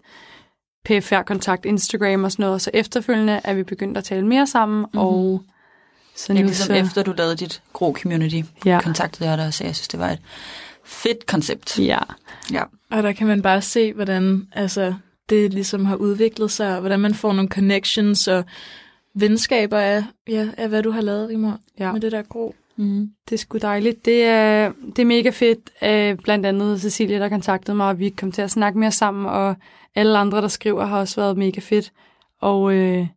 PFR-kontakt, 0.85 1.65
Instagram 1.65 2.23
og 2.23 2.31
sådan 2.31 2.43
noget, 2.43 2.53
og 2.53 2.61
så 2.61 2.71
efterfølgende 2.73 3.41
er 3.43 3.53
vi 3.53 3.63
begyndt 3.63 3.97
at 3.97 4.03
tale 4.03 4.27
mere 4.27 4.47
sammen, 4.47 4.79
mm-hmm. 4.79 4.99
og 4.99 5.41
så 6.15 6.33
Ja, 6.33 6.39
nu 6.39 6.45
ligesom 6.45 6.67
så... 6.67 6.73
efter 6.73 7.03
du 7.03 7.13
lavede 7.17 7.35
dit 7.35 7.61
grå 7.73 7.93
community, 8.01 8.41
Ja. 8.65 8.79
kontaktede 8.83 9.29
jeg 9.29 9.37
dig 9.37 9.47
og 9.47 9.53
sagde, 9.53 9.67
at 9.67 9.69
jeg 9.69 9.75
synes, 9.75 9.87
det 9.87 9.99
var 9.99 10.09
et 10.09 10.19
fedt 10.85 11.25
koncept. 11.25 11.79
Ja, 11.79 11.99
Ja. 12.51 12.63
Og 12.91 13.03
der 13.03 13.11
kan 13.11 13.27
man 13.27 13.41
bare 13.41 13.61
se, 13.61 13.93
hvordan 13.93 14.47
altså, 14.51 14.93
det 15.29 15.53
ligesom 15.53 15.85
har 15.85 15.95
udviklet 15.95 16.51
sig, 16.51 16.73
og 16.73 16.79
hvordan 16.79 16.99
man 16.99 17.13
får 17.13 17.33
nogle 17.33 17.49
connections 17.49 18.27
og 18.27 18.45
venskaber 19.15 19.77
af, 19.77 20.03
ja, 20.27 20.49
af 20.57 20.69
hvad 20.69 20.83
du 20.83 20.91
har 20.91 21.01
lavet, 21.01 21.29
Rimor, 21.29 21.59
ja. 21.79 21.91
med 21.91 22.01
det 22.01 22.11
der 22.11 22.21
grå. 22.21 22.55
Mm. 22.75 23.09
det 23.29 23.35
er 23.35 23.37
sgu 23.37 23.57
dejligt. 23.57 24.05
Det 24.05 24.23
er, 24.23 24.71
det 24.95 24.99
er 24.99 25.05
mega 25.05 25.29
fedt, 25.29 25.59
øh, 25.83 26.17
blandt 26.23 26.45
andet 26.45 26.81
Cecilia, 26.81 27.19
der 27.19 27.29
kontaktede 27.29 27.77
mig, 27.77 27.87
og 27.87 27.99
vi 27.99 28.09
kom 28.09 28.31
til 28.31 28.41
at 28.41 28.51
snakke 28.51 28.79
mere 28.79 28.91
sammen, 28.91 29.25
og 29.25 29.55
alle 29.95 30.17
andre, 30.17 30.41
der 30.41 30.47
skriver, 30.47 30.85
har 30.85 30.99
også 30.99 31.21
været 31.21 31.37
mega 31.37 31.59
fedt. 31.59 31.91
Og 32.41 32.73
øh, 32.73 33.07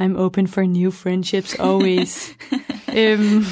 I'm 0.00 0.16
open 0.16 0.48
for 0.48 0.62
new 0.62 0.90
friendships 0.90 1.54
always. 1.54 2.30
øhm, 2.98 3.44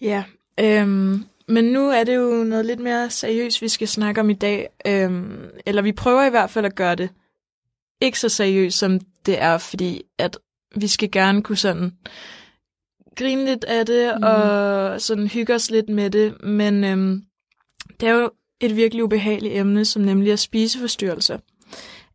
Ja, 0.00 0.24
øhm, 0.60 1.24
men 1.48 1.64
nu 1.64 1.88
er 1.90 2.04
det 2.04 2.16
jo 2.16 2.44
noget 2.44 2.66
lidt 2.66 2.80
mere 2.80 3.10
seriøst, 3.10 3.62
vi 3.62 3.68
skal 3.68 3.88
snakke 3.88 4.20
om 4.20 4.30
i 4.30 4.34
dag. 4.34 4.68
Øhm, 4.86 5.44
eller 5.66 5.82
vi 5.82 5.92
prøver 5.92 6.26
i 6.26 6.30
hvert 6.30 6.50
fald 6.50 6.64
at 6.66 6.74
gøre 6.74 6.94
det 6.94 7.10
ikke 8.00 8.20
så 8.20 8.28
seriøst, 8.28 8.78
som 8.78 9.00
det 9.26 9.40
er, 9.42 9.58
fordi 9.58 10.02
at 10.18 10.38
vi 10.76 10.86
skal 10.86 11.10
gerne 11.10 11.42
kunne 11.42 11.56
sådan 11.58 11.92
grine 13.16 13.44
lidt 13.44 13.64
af 13.64 13.86
det, 13.86 14.14
mm. 14.16 14.22
og 14.22 15.00
sådan 15.00 15.26
hygge 15.26 15.54
os 15.54 15.70
lidt 15.70 15.88
med 15.88 16.10
det, 16.10 16.44
men 16.44 16.84
øhm, 16.84 17.22
det 18.00 18.08
er 18.08 18.12
jo 18.12 18.30
et 18.60 18.76
virkelig 18.76 19.04
ubehageligt 19.04 19.54
emne, 19.56 19.84
som 19.84 20.02
nemlig 20.02 20.32
er 20.32 20.36
spiseforstyrrelser. 20.36 21.38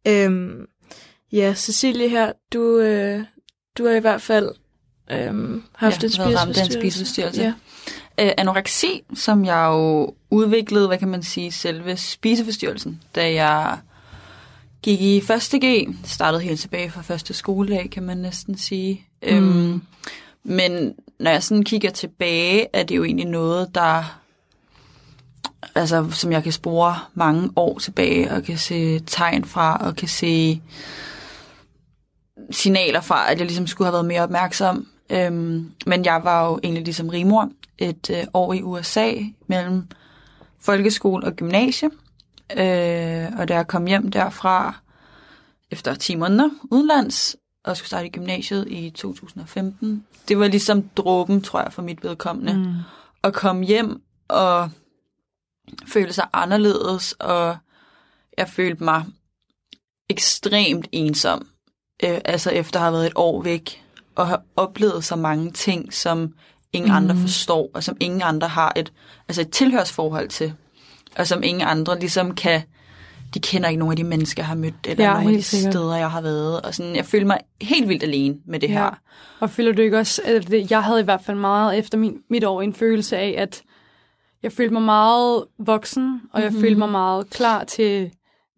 Øhm, 0.08 0.68
ja, 1.32 1.54
Cecilie 1.56 2.10
her, 2.10 2.32
du, 2.54 2.80
øh, 2.80 3.24
du 3.78 3.86
har 3.88 3.94
i 3.96 4.00
hvert 4.00 4.22
fald 4.22 4.50
øhm, 5.12 5.64
haft 5.76 6.04
Ja, 6.04 6.08
en 6.08 6.14
været 6.18 6.40
ramt 6.40 6.58
af 6.58 6.64
en 6.66 6.72
spiseforstyrrelse. 6.72 6.80
spiseforstyrrelse. 6.80 7.42
Ja. 7.44 7.54
Øh, 8.22 8.32
anoreksi, 8.38 9.04
som 9.13 9.46
jeg 9.46 9.66
jo 9.70 10.13
udviklede, 10.30 10.88
hvad 10.88 10.98
kan 10.98 11.08
man 11.08 11.24
sige, 11.24 11.51
selve 11.51 11.98
spiseforstyrrelsen, 11.98 13.01
da 13.16 13.34
jeg 13.34 13.78
gik 14.82 15.01
i 15.01 15.18
1. 15.18 15.25
G, 15.63 15.96
startede 16.04 16.44
helt 16.44 16.60
tilbage 16.60 16.92
fra 16.92 17.01
første 17.01 17.34
skoledag, 17.34 17.90
kan 17.90 18.04
man 18.04 18.18
næsten 18.18 18.58
sige. 18.58 19.06
Mm. 19.24 19.30
Øhm, 19.30 19.82
men 20.44 20.94
når 21.20 21.32
jeg 21.32 21.44
sådan 21.44 21.63
kigger 21.63 21.90
tilbage, 21.90 22.68
er 22.74 22.84
det 22.84 22.96
jo 22.96 23.04
egentlig 23.04 23.28
noget, 23.28 23.75
der 23.75 24.22
altså, 25.75 26.08
som 26.12 26.32
jeg 26.32 26.44
kan 26.44 26.51
spore 26.51 26.96
mange 27.13 27.50
år 27.56 27.80
tilbage, 27.80 28.32
og 28.32 28.44
kan 28.44 28.58
se 28.58 29.00
tegn 29.00 29.46
fra, 29.46 29.78
og 29.78 29.96
kan 29.96 30.08
se 30.08 30.62
signaler 32.51 33.01
fra, 33.01 33.32
at 33.32 33.38
jeg 33.38 33.48
ligesom 33.48 33.68
skulle 33.68 33.86
have 33.86 33.94
været 33.94 34.06
mere 34.06 34.24
opmærksom. 34.24 34.88
Øhm, 35.12 35.72
men 35.86 36.06
jeg 36.06 36.22
var 36.24 36.48
jo 36.48 36.60
egentlig 36.63 36.84
ligesom 36.84 37.10
rimor 37.10 37.50
et 37.77 38.10
øh, 38.10 38.24
år 38.34 38.53
i 38.53 38.62
USA 38.62 39.13
mellem 39.48 39.88
folkeskole 40.60 41.25
og 41.25 41.34
gymnasie. 41.34 41.89
Øh, 42.58 43.27
og 43.39 43.48
da 43.48 43.53
jeg 43.53 43.68
kom 43.68 43.86
hjem 43.86 44.12
derfra 44.12 44.75
efter 45.72 45.96
10 45.96 46.15
måneder 46.15 46.50
udenlands, 46.72 47.36
og 47.63 47.77
skulle 47.77 47.88
starte 47.88 48.08
i 48.08 48.10
gymnasiet 48.10 48.68
i 48.68 48.89
2015, 48.89 50.06
det 50.27 50.39
var 50.39 50.48
ligesom 50.48 50.89
dråben, 50.96 51.41
tror 51.41 51.62
jeg, 51.62 51.74
for 51.74 51.82
mit 51.82 52.03
vedkommende. 52.03 52.53
Mm. 52.53 52.75
At 53.24 53.34
komme 53.34 53.65
hjem 53.65 54.01
og 54.27 54.70
føle 55.88 56.13
sig 56.13 56.27
anderledes, 56.34 57.13
og 57.13 57.58
jeg 58.38 58.50
følte 58.50 58.84
mig 58.84 59.06
ekstremt 60.10 60.88
ensom. 60.91 61.48
Øh, 62.03 62.20
altså 62.25 62.50
efter 62.50 62.80
at 62.80 62.84
have 62.84 62.94
været 62.94 63.08
et 63.08 63.13
år 63.15 63.41
væk, 63.41 63.84
og 64.15 64.27
have 64.27 64.39
oplevet 64.56 65.03
så 65.03 65.15
mange 65.15 65.51
ting, 65.51 65.94
som 65.94 66.34
ingen 66.74 66.91
mm. 66.91 66.96
andre 66.96 67.15
forstår, 67.15 67.70
og 67.74 67.84
som 67.84 67.98
ingen 68.00 68.22
andre 68.22 68.48
har 68.48 68.74
et, 68.75 68.94
altså 69.27 69.41
et 69.41 69.51
tilhørsforhold 69.51 70.30
til, 70.30 70.53
og 71.18 71.27
som 71.27 71.44
ingen 71.44 71.68
andre 71.68 72.00
ligesom 72.00 72.36
kan, 72.36 72.62
de 73.34 73.39
kender 73.39 73.70
ikke 73.70 73.80
nogen 73.80 73.91
af 73.91 73.98
de 73.98 74.03
mennesker, 74.03 74.44
jeg 74.44 74.48
har 74.48 74.56
mødt, 74.56 74.75
eller 74.86 75.06
ja, 75.06 75.13
nogle 75.13 75.30
af 75.30 75.38
de 75.38 75.44
sikkert. 75.44 75.74
steder, 75.74 75.96
jeg 75.96 76.12
har 76.12 76.22
været, 76.22 76.62
og 76.62 76.74
sådan, 76.75 76.96
jeg 76.96 77.06
føler 77.06 77.25
mig 77.25 77.39
helt 77.62 77.89
vildt 77.89 78.03
alene 78.03 78.36
med 78.46 78.60
det 78.60 78.70
ja. 78.70 78.74
her. 78.74 79.00
Og 79.39 79.50
føler 79.50 79.74
du 79.74 79.82
ikke 79.82 79.98
også, 79.98 80.22
at 80.25 80.72
jeg 80.72 80.84
havde 80.84 81.00
i 81.00 81.03
hvert 81.03 81.22
fald 81.25 81.38
meget 81.38 81.77
efter 81.77 81.98
min, 81.98 82.18
mit 82.30 82.44
år 82.44 82.62
en 82.62 82.74
følelse 82.74 83.18
af, 83.18 83.36
at 83.38 83.62
jeg 84.44 84.51
følte 84.51 84.74
mig 84.74 84.82
meget 84.82 85.46
voksen, 85.60 86.22
og 86.34 86.41
jeg 86.41 86.50
mm-hmm. 86.50 86.62
følte 86.62 86.80
mig 86.80 86.89
meget 86.89 87.30
klar 87.30 87.63
til 87.63 88.12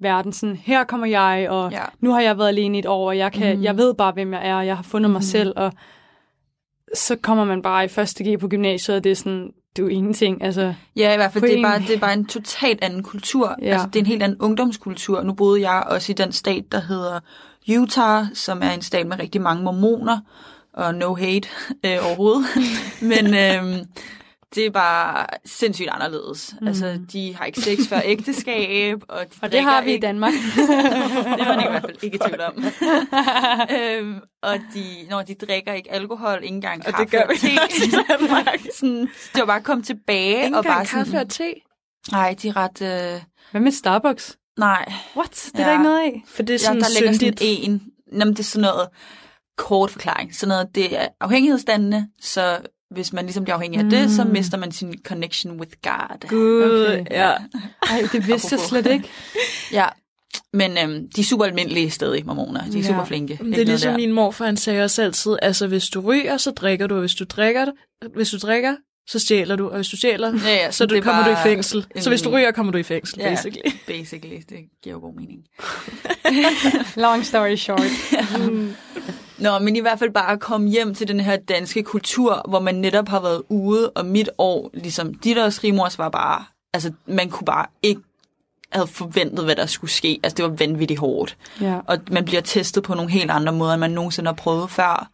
verden. 0.03 0.33
Sådan, 0.33 0.55
her 0.55 0.83
kommer 0.83 1.07
jeg, 1.07 1.47
og 1.49 1.71
ja. 1.71 1.83
nu 1.99 2.11
har 2.11 2.21
jeg 2.21 2.37
været 2.37 2.47
alene 2.47 2.77
i 2.77 2.79
et 2.79 2.85
år, 2.85 3.07
og 3.07 3.17
jeg, 3.17 3.31
kan, 3.31 3.47
mm-hmm. 3.47 3.63
jeg 3.63 3.77
ved 3.77 3.93
bare, 3.93 4.11
hvem 4.11 4.33
jeg 4.33 4.47
er, 4.47 4.55
og 4.55 4.67
jeg 4.67 4.75
har 4.75 4.83
fundet 4.83 5.09
mm-hmm. 5.09 5.13
mig 5.13 5.19
mhm. 5.19 5.23
selv, 5.23 5.53
og 5.55 5.73
så 6.93 7.15
kommer 7.15 7.45
man 7.45 7.61
bare 7.61 7.85
i 7.85 7.87
første 7.87 8.23
G 8.23 8.39
på 8.39 8.47
gymnasiet, 8.47 8.97
og 8.97 9.03
det 9.03 9.11
er 9.11 9.15
sådan, 9.15 9.51
det 9.75 9.81
er 9.81 9.83
jo 9.83 9.87
ingenting. 9.87 10.43
Altså, 10.43 10.73
ja, 10.95 11.13
i 11.13 11.15
hvert 11.15 11.33
fald, 11.33 11.43
det 11.43 11.57
er, 11.57 11.61
bare, 11.61 11.79
det 11.79 11.95
er 11.95 11.99
bare 11.99 12.13
en 12.13 12.25
totalt 12.25 12.83
anden 12.83 13.03
kultur. 13.03 13.55
Ja. 13.61 13.65
Altså, 13.65 13.87
det 13.87 13.95
er 13.95 13.99
en 13.99 14.05
helt 14.05 14.23
anden 14.23 14.41
ungdomskultur. 14.41 15.23
Nu 15.23 15.33
boede 15.33 15.69
jeg 15.69 15.83
også 15.89 16.11
i 16.11 16.15
den 16.15 16.31
stat, 16.31 16.63
der 16.71 16.81
hedder 16.81 17.19
Utah, 17.77 18.25
som 18.33 18.61
er 18.63 18.71
en 18.71 18.81
stat 18.81 19.07
med 19.07 19.19
rigtig 19.19 19.41
mange 19.41 19.63
mormoner, 19.63 20.19
og 20.73 20.95
no 20.95 21.15
hate 21.15 21.49
øh, 21.85 21.97
overhovedet. 22.05 22.45
Men 23.11 23.33
øh, 23.33 23.85
det 24.55 24.65
er 24.65 24.69
bare 24.69 25.25
sindssygt 25.45 25.89
anderledes. 25.89 26.55
Mm. 26.61 26.67
Altså, 26.67 26.99
de 27.13 27.35
har 27.35 27.45
ikke 27.45 27.61
sex 27.61 27.79
før 27.89 28.01
ægteskab, 28.05 29.03
og 29.09 29.19
de 29.19 29.39
Og 29.41 29.51
det 29.51 29.61
har 29.61 29.81
vi 29.81 29.91
ikke. 29.91 29.97
i 29.97 30.01
Danmark. 30.01 30.33
det 31.37 31.47
var 31.47 31.55
man 31.55 31.65
i 31.65 31.69
hvert 31.69 31.81
fald 31.81 32.03
ikke 32.03 32.15
i 32.15 32.19
tvivl 32.19 32.41
om. 32.41 32.63
øhm, 33.77 34.19
og 34.43 34.59
de, 34.73 34.83
når 35.09 35.21
de 35.21 35.35
drikker 35.35 35.73
ikke 35.73 35.91
alkohol, 35.91 36.39
ikke 36.43 36.55
engang 36.55 36.83
kaffe 36.83 36.97
og, 36.97 37.03
det 37.03 37.11
gør 37.11 37.27
vi 37.29 37.37
te. 37.37 37.51
i 37.85 37.91
Danmark. 38.09 38.59
sådan, 38.79 39.01
det 39.33 39.39
var 39.39 39.45
bare 39.45 39.57
at 39.57 39.63
komme 39.63 39.83
tilbage. 39.83 40.43
Ikke 40.45 40.57
og 40.57 40.63
bare 40.63 40.85
kaffe 40.85 41.11
sådan, 41.11 41.25
og 41.25 41.29
te? 41.29 41.53
Nej, 42.11 42.35
de 42.41 42.47
er 42.47 42.57
ret... 42.57 42.81
Øh... 42.81 43.21
Hvad 43.51 43.61
med 43.61 43.71
Starbucks? 43.71 44.37
Nej. 44.57 44.93
What? 45.15 45.49
Det 45.53 45.59
er 45.59 45.63
ja. 45.63 45.67
der 45.67 45.71
ikke 45.71 45.83
noget 45.83 45.99
af? 45.99 46.23
For 46.27 46.43
det 46.43 46.53
er 46.53 46.59
sådan 46.59 46.77
ja, 46.77 46.79
der 46.79 46.89
syndigt. 46.89 47.21
ligger 47.21 47.37
sådan 47.37 47.71
en... 47.71 47.81
Jamen, 48.19 48.33
det 48.33 48.39
er 48.39 48.43
sådan 48.43 48.61
noget 48.61 48.89
kort 49.57 49.91
forklaring. 49.91 50.35
Sådan 50.35 50.49
noget, 50.49 50.75
det 50.75 50.99
er 51.01 51.07
afhængighedsdannende, 51.21 52.07
så 52.21 52.59
hvis 52.93 53.13
man 53.13 53.25
ligesom 53.25 53.43
bliver 53.43 53.55
afhængig 53.55 53.77
af 53.77 53.83
mm. 53.83 53.89
det, 53.89 54.11
så 54.11 54.23
mm. 54.23 54.29
mister 54.29 54.57
man 54.57 54.71
sin 54.71 54.93
connection 55.03 55.59
with 55.59 55.71
God. 55.83 56.29
Gud, 56.29 56.85
okay. 56.85 57.05
ja. 57.11 57.33
Ej, 57.81 58.07
det 58.11 58.27
vidste 58.27 58.55
jeg 58.55 58.59
slet 58.59 58.85
ikke. 58.85 59.09
ja, 59.71 59.85
men 60.53 60.77
øhm, 60.77 61.09
de 61.15 61.21
er 61.21 61.25
super 61.25 61.45
almindelige 61.45 61.89
stadig, 61.89 62.25
mormoner. 62.25 62.69
De 62.71 62.79
er 62.79 62.81
ja. 62.81 62.87
super 62.87 63.05
flinke. 63.05 63.39
Det 63.43 63.57
er 63.57 63.65
ligesom 63.65 63.89
der. 63.89 63.97
min 63.97 64.13
morfar, 64.13 64.45
han 64.45 64.57
sagde 64.57 64.83
også 64.83 65.01
altid, 65.01 65.37
altså 65.41 65.67
hvis 65.67 65.89
du 65.89 65.99
ryger, 65.99 66.37
så 66.37 66.51
drikker 66.51 66.87
du, 66.87 66.95
og 66.95 66.99
hvis 66.99 67.15
du 67.15 67.23
drikker, 67.23 67.65
hvis 68.15 68.29
du 68.29 68.37
drikker, 68.37 68.75
så 69.07 69.19
stjæler 69.19 69.55
du, 69.55 69.69
og 69.69 69.75
hvis 69.75 69.87
du 69.87 69.97
stjæler, 69.97 70.39
ja, 70.45 70.55
ja, 70.55 70.71
så, 70.71 70.77
så 70.77 70.85
du, 70.85 71.01
kommer 71.01 71.23
du 71.23 71.31
i 71.31 71.35
fængsel. 71.43 71.85
Så 71.99 72.09
hvis 72.09 72.21
du 72.21 72.29
ryger, 72.29 72.51
kommer 72.51 72.71
du 72.71 72.77
i 72.77 72.83
fængsel, 72.83 73.19
ja, 73.19 73.29
basically. 73.29 73.71
basically. 73.87 74.37
Det 74.49 74.57
giver 74.83 74.95
jo 74.95 74.99
god 74.99 75.13
mening. 75.15 75.43
Long 76.95 77.25
story 77.25 77.55
short. 77.55 77.81
mm. 78.51 78.73
Nå, 79.43 79.59
men 79.59 79.75
i 79.75 79.79
hvert 79.79 79.99
fald 79.99 80.11
bare 80.11 80.31
at 80.31 80.39
komme 80.39 80.69
hjem 80.69 80.95
til 80.95 81.07
den 81.07 81.19
her 81.19 81.37
danske 81.37 81.83
kultur, 81.83 82.45
hvor 82.49 82.59
man 82.59 82.75
netop 82.75 83.09
har 83.09 83.19
været 83.19 83.41
ude, 83.49 83.89
og 83.89 84.05
mit 84.05 84.29
år, 84.37 84.69
ligesom 84.73 85.13
dit 85.13 85.37
års 85.37 85.63
rimors, 85.63 85.97
var 85.97 86.09
bare, 86.09 86.45
altså 86.73 86.91
man 87.05 87.29
kunne 87.29 87.45
bare 87.45 87.65
ikke 87.81 88.01
havde 88.71 88.87
forventet, 88.87 89.45
hvad 89.45 89.55
der 89.55 89.65
skulle 89.65 89.91
ske. 89.91 90.19
Altså, 90.23 90.35
det 90.35 90.45
var 90.45 90.51
vanvittigt 90.51 90.99
hårdt. 90.99 91.37
Ja. 91.61 91.79
Og 91.87 91.97
man 92.11 92.25
bliver 92.25 92.41
testet 92.41 92.83
på 92.83 92.93
nogle 92.93 93.11
helt 93.11 93.31
andre 93.31 93.53
måder, 93.53 93.73
end 93.73 93.79
man 93.79 93.91
nogensinde 93.91 94.27
har 94.27 94.35
prøvet 94.35 94.69
før. 94.71 95.09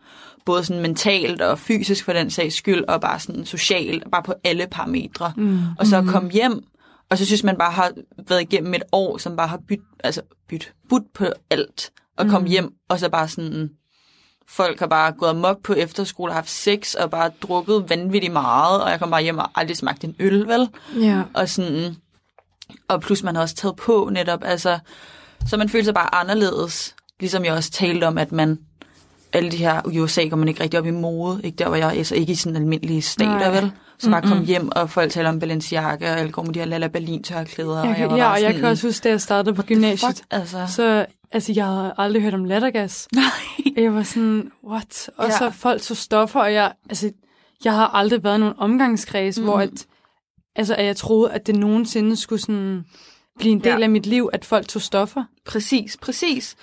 Både 0.45 0.63
sådan 0.63 0.81
mentalt 0.81 1.41
og 1.41 1.59
fysisk 1.59 2.05
for 2.05 2.13
den 2.13 2.29
sags 2.29 2.55
skyld, 2.55 2.83
og 2.88 3.01
bare 3.01 3.19
sådan 3.19 3.45
socialt, 3.45 4.12
bare 4.12 4.24
på 4.24 4.33
alle 4.43 4.67
parametre. 4.71 5.33
Mm. 5.38 5.59
Og 5.79 5.88
så 5.88 5.98
at 5.98 6.03
mm. 6.03 6.09
komme 6.09 6.31
hjem, 6.31 6.63
og 7.09 7.17
så 7.17 7.25
synes 7.25 7.43
man 7.43 7.57
bare 7.57 7.71
har 7.71 7.91
været 8.29 8.41
igennem 8.41 8.74
et 8.74 8.83
år, 8.91 9.17
som 9.17 9.36
bare 9.36 9.48
har 9.48 9.59
byt, 9.67 9.79
altså 10.03 10.21
byt, 10.50 10.74
budt 10.89 11.13
på 11.13 11.25
alt. 11.50 11.91
Og 12.17 12.27
komme 12.27 12.45
mm. 12.45 12.51
hjem, 12.51 12.74
og 12.89 13.00
så 13.00 13.09
bare 13.09 13.27
sådan 13.27 13.69
folk 14.50 14.79
har 14.79 14.88
bare 14.88 15.12
gået 15.12 15.29
amok 15.29 15.63
på 15.63 15.74
efterskole, 15.74 16.34
haft 16.34 16.50
sex 16.50 16.94
og 16.94 17.12
bare 17.12 17.32
drukket 17.41 17.89
vanvittigt 17.89 18.34
meget, 18.34 18.84
og 18.84 18.89
jeg 18.89 19.00
kom 19.00 19.10
bare 19.10 19.22
hjem 19.22 19.38
og 19.38 19.50
aldrig 19.56 19.77
smagt 19.77 20.03
en 20.03 20.15
øl, 20.20 20.48
vel? 20.48 20.70
Ja. 21.00 21.22
Og 21.34 21.50
sådan, 21.50 21.96
og 22.88 23.01
plus 23.01 23.24
man 23.24 23.36
har 23.36 23.41
også 23.41 23.56
taget 23.56 23.75
på 23.75 24.10
netop, 24.12 24.44
altså, 24.44 24.79
så 25.48 25.58
man 25.58 25.70
føler 25.70 25.84
sig 25.84 25.94
bare 25.94 26.15
anderledes, 26.15 26.96
ligesom 27.20 27.46
jeg 27.46 27.53
også 27.53 27.72
talte 27.72 28.08
om, 28.08 28.18
at 28.18 28.32
man, 28.32 28.60
alle 29.34 29.51
de 29.51 29.58
her, 29.58 29.82
i 29.91 30.00
USA 30.00 30.24
går 30.24 30.38
man 30.38 30.48
ikke 30.48 30.63
rigtig 30.63 30.79
op 30.79 30.86
i 30.86 30.91
mode, 30.91 31.41
ikke 31.44 31.56
der, 31.56 31.68
hvor 31.68 31.77
jeg 31.77 31.98
er, 31.98 32.03
så 32.03 32.15
ikke 32.15 32.32
i 32.32 32.36
sådan 32.36 32.56
almindelige 32.56 33.01
stater, 33.01 33.32
Nej. 33.32 33.50
vel? 33.50 33.72
Så 34.00 34.10
bare 34.10 34.22
komme 34.22 34.46
hjem, 34.46 34.70
og 34.72 34.89
folk 34.89 35.12
taler 35.12 35.29
om 35.29 35.39
Balenciaga, 35.39 36.12
og 36.12 36.20
alle 36.20 36.32
går 36.32 36.44
med 36.44 36.53
de 36.53 36.60
her 36.60 36.65
Lala 36.65 36.88
Berlin 36.88 37.24
tørklæder. 37.24 37.84
Jeg, 37.84 37.94
og 37.94 38.00
jeg 38.00 38.10
var 38.10 38.18
ja, 38.18 38.32
og 38.32 38.41
jeg 38.41 38.56
kan 38.56 38.65
også 38.65 38.88
huske, 38.88 39.03
da 39.03 39.10
jeg 39.10 39.22
startede 39.22 39.56
på 39.56 39.63
gymnasiet, 39.63 40.15
fuck, 40.15 40.27
altså? 40.32 40.65
så 40.68 41.06
altså, 41.32 41.53
jeg 41.56 41.65
havde 41.65 41.94
aldrig 41.98 42.22
hørt 42.24 42.34
om 42.34 42.46
lattergas. 42.46 43.08
Nej. 43.13 43.74
Jeg 43.75 43.94
var 43.94 44.03
sådan, 44.03 44.51
what? 44.68 45.10
Og 45.18 45.27
ja. 45.27 45.38
så 45.38 45.50
folk 45.50 45.82
tog 45.82 45.98
stoffer, 45.98 46.39
og 46.39 46.53
jeg, 46.53 46.74
altså, 46.89 47.12
jeg 47.63 47.74
har 47.74 47.88
aldrig 47.88 48.24
været 48.24 48.38
i 48.38 48.39
nogen 48.39 48.56
omgangskreds, 48.58 49.39
mm. 49.39 49.44
hvor 49.44 49.60
at, 49.60 49.86
altså, 50.56 50.75
at 50.75 50.86
jeg 50.86 50.96
troede, 50.96 51.32
at 51.32 51.48
det 51.48 51.56
nogensinde 51.56 52.15
skulle 52.15 52.41
sådan 52.41 52.86
blive 53.39 53.51
en 53.51 53.60
del 53.60 53.72
ja. 53.72 53.82
af 53.82 53.89
mit 53.89 54.06
liv, 54.06 54.29
at 54.34 54.46
folk 54.46 54.68
tog 54.68 54.82
stoffer. 54.82 55.24
Præcis, 55.46 55.98
præcis. 56.01 56.56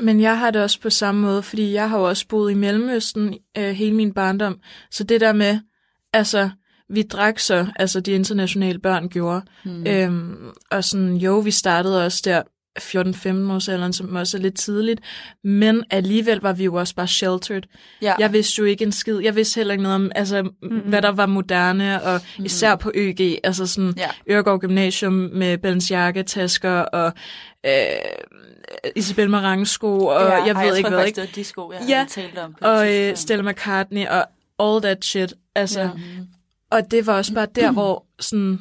Men 0.00 0.20
jeg 0.20 0.38
har 0.38 0.50
det 0.50 0.62
også 0.62 0.80
på 0.80 0.90
samme 0.90 1.20
måde, 1.20 1.42
fordi 1.42 1.72
jeg 1.72 1.90
har 1.90 1.98
jo 1.98 2.08
også 2.08 2.26
boet 2.28 2.50
i 2.50 2.54
Mellemøsten 2.54 3.34
øh, 3.58 3.70
hele 3.70 3.96
min 3.96 4.12
barndom. 4.12 4.58
Så 4.90 5.04
det 5.04 5.20
der 5.20 5.32
med, 5.32 5.58
altså, 6.12 6.50
vi 6.90 7.02
drak 7.02 7.38
så, 7.38 7.66
altså 7.76 8.00
de 8.00 8.12
internationale 8.12 8.78
børn 8.78 9.08
gjorde. 9.08 9.42
Mm. 9.64 9.86
Øhm, 9.86 10.50
og 10.70 10.84
sådan, 10.84 11.16
jo, 11.16 11.38
vi 11.38 11.50
startede 11.50 12.04
også 12.04 12.22
der 12.24 12.42
14-15 12.78 13.52
års 13.52 13.68
alderen, 13.68 13.92
som 13.92 14.16
også 14.16 14.36
er 14.36 14.40
lidt 14.40 14.56
tidligt, 14.56 15.00
men 15.44 15.84
alligevel 15.90 16.38
var 16.42 16.52
vi 16.52 16.64
jo 16.64 16.74
også 16.74 16.94
bare 16.94 17.06
sheltered. 17.08 17.62
Ja. 18.02 18.14
Jeg 18.18 18.32
vidste 18.32 18.58
jo 18.58 18.64
ikke 18.64 18.84
en 18.84 18.92
skid. 18.92 19.18
Jeg 19.18 19.36
vidste 19.36 19.58
heller 19.58 19.72
ikke 19.72 19.82
noget 19.82 19.94
om, 19.94 20.12
altså, 20.14 20.42
mm-hmm. 20.42 20.78
hvad 20.78 21.02
der 21.02 21.08
var 21.08 21.26
moderne, 21.26 22.02
og 22.02 22.20
mm-hmm. 22.20 22.44
især 22.44 22.74
på 22.74 22.92
ØG, 22.94 23.38
altså 23.44 23.66
sådan 23.66 23.94
ja. 23.96 24.08
Øregård 24.30 24.60
Gymnasium 24.60 25.12
med 25.12 25.58
Balenciaga-tasker 25.58 26.70
og 26.80 27.12
øh, 27.66 27.72
Isabel 28.96 29.30
Marang-sko, 29.30 30.06
og 30.06 30.20
ja, 30.20 30.44
jeg 30.44 30.56
ved 30.56 30.62
jeg 30.62 30.76
ikke 30.76 30.90
hvad. 30.90 31.06
Ikke? 31.06 31.20
Det 31.20 31.28
var 31.28 31.34
de 31.34 31.44
sko, 31.44 31.72
jeg 31.72 31.88
ja, 31.88 32.06
talt 32.08 32.38
om. 32.38 32.54
og 32.60 32.94
øh, 32.94 33.16
Stella 33.16 33.50
McCartney 33.50 34.06
og 34.06 34.26
all 34.58 34.82
that 34.82 35.04
shit. 35.04 35.34
Altså, 35.54 35.80
ja. 35.80 35.90
Og 36.70 36.90
det 36.90 37.06
var 37.06 37.16
også 37.16 37.34
bare 37.34 37.46
der, 37.54 37.72
hvor 37.72 38.06
sådan, 38.20 38.58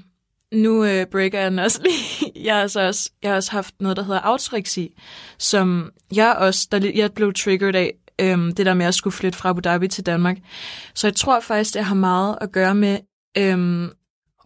nu 0.53 0.83
øh, 0.83 1.05
breaker 1.05 1.39
jeg 1.39 1.51
den 1.51 1.59
også 1.59 1.81
lige. 1.83 2.31
Jeg 2.45 2.55
har, 2.55 2.61
altså 2.61 2.81
også, 2.81 3.09
jeg 3.23 3.31
har 3.31 3.35
også 3.35 3.51
haft 3.51 3.75
noget, 3.79 3.97
der 3.97 4.03
hedder 4.03 4.19
autoreksi, 4.19 4.93
som 5.39 5.91
jeg 6.15 6.35
også, 6.35 6.67
der, 6.71 6.91
jeg 6.95 7.13
blev 7.13 7.33
triggered 7.33 7.75
af, 7.75 7.93
øhm, 8.21 8.55
det 8.55 8.65
der 8.65 8.73
med 8.73 8.85
at 8.85 8.95
skulle 8.95 9.13
flytte 9.13 9.37
fra 9.37 9.49
Abu 9.49 9.59
Dhabi 9.59 9.87
til 9.87 10.05
Danmark. 10.05 10.37
Så 10.93 11.07
jeg 11.07 11.15
tror 11.15 11.39
faktisk, 11.39 11.73
det 11.73 11.85
har 11.85 11.95
meget 11.95 12.37
at 12.41 12.51
gøre 12.51 12.75
med 12.75 12.99
øhm, 13.37 13.89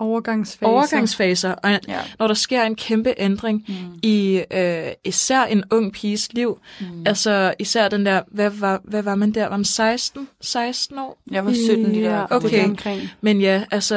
overgangsfaser. 0.02 0.72
overgangsfaser. 0.72 1.52
Og 1.52 1.70
ja. 1.88 2.00
når 2.20 2.28
der 2.28 2.34
sker 2.34 2.64
en 2.64 2.76
kæmpe 2.76 3.14
ændring 3.18 3.66
mm. 3.68 3.74
i 4.04 4.44
øh, 4.52 4.88
især 5.06 5.44
en 5.44 5.64
ung 5.72 5.94
piges 5.94 6.34
liv, 6.34 6.60
mm. 6.80 7.04
altså 7.06 7.54
især 7.60 7.88
den 7.88 8.06
der, 8.06 8.22
hvad 8.28 8.50
var, 8.50 8.82
hvad 8.84 9.02
var 9.02 9.16
man 9.16 9.32
der? 9.32 9.48
Var 9.48 9.58
man 9.58 9.66
16? 9.66 10.28
16 10.42 11.00
år? 11.00 11.18
Jeg 11.32 11.46
var 11.46 11.54
17 11.54 11.92
lige 11.92 12.06
der. 12.06 12.28
Okay, 12.30 12.66
omkring. 12.66 13.10
men 13.22 13.42
ja, 13.42 13.64
altså... 13.72 13.96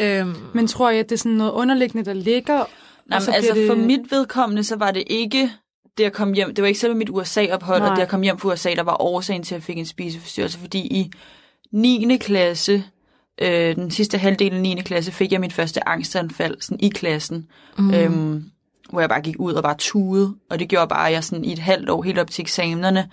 Øhm, 0.00 0.36
men 0.54 0.66
tror 0.66 0.90
jeg, 0.90 1.00
at 1.00 1.08
det 1.08 1.14
er 1.14 1.18
sådan 1.18 1.32
noget 1.32 1.52
underliggende, 1.52 2.04
der 2.04 2.12
ligger? 2.12 2.56
Nej, 2.56 2.64
men 3.06 3.34
altså 3.34 3.54
det... 3.54 3.68
for 3.68 3.74
mit 3.74 4.10
vedkommende, 4.10 4.64
så 4.64 4.76
var 4.76 4.90
det 4.90 5.04
ikke 5.06 5.50
det 5.98 6.04
at 6.04 6.12
komme 6.12 6.34
hjem, 6.34 6.54
det 6.54 6.62
var 6.62 6.68
ikke 6.68 6.80
selve 6.80 6.94
mit 6.94 7.10
USA-ophold, 7.10 7.82
og 7.82 7.96
det 7.96 8.02
at 8.02 8.08
komme 8.08 8.24
hjem 8.24 8.38
fra 8.38 8.48
USA, 8.48 8.74
der 8.74 8.82
var 8.82 9.02
årsagen 9.02 9.42
til, 9.42 9.54
at 9.54 9.58
jeg 9.58 9.62
fik 9.64 9.78
en 9.78 9.86
spiseforstyrrelse, 9.86 10.58
fordi 10.58 10.78
i 10.78 11.10
9. 11.72 12.16
klasse, 12.16 12.84
Øh, 13.42 13.76
den 13.76 13.90
sidste 13.90 14.18
halvdel 14.18 14.54
af 14.54 14.60
9. 14.60 14.74
klasse 14.74 15.12
fik 15.12 15.32
jeg 15.32 15.40
mit 15.40 15.52
første 15.52 15.88
angstanfald 15.88 16.56
sådan 16.60 16.80
i 16.80 16.88
klassen, 16.88 17.46
mm. 17.78 17.94
øhm, 17.94 18.44
hvor 18.90 19.00
jeg 19.00 19.08
bare 19.08 19.20
gik 19.20 19.36
ud 19.38 19.52
og 19.52 19.62
bare 19.62 19.76
tude, 19.78 20.34
og 20.50 20.58
det 20.58 20.68
gjorde 20.68 20.88
bare, 20.88 21.06
at 21.06 21.12
jeg 21.12 21.24
sådan 21.24 21.44
i 21.44 21.52
et 21.52 21.58
halvt 21.58 21.90
år, 21.90 22.02
helt 22.02 22.18
op 22.18 22.30
til 22.30 22.42
eksamenerne, 22.42 23.08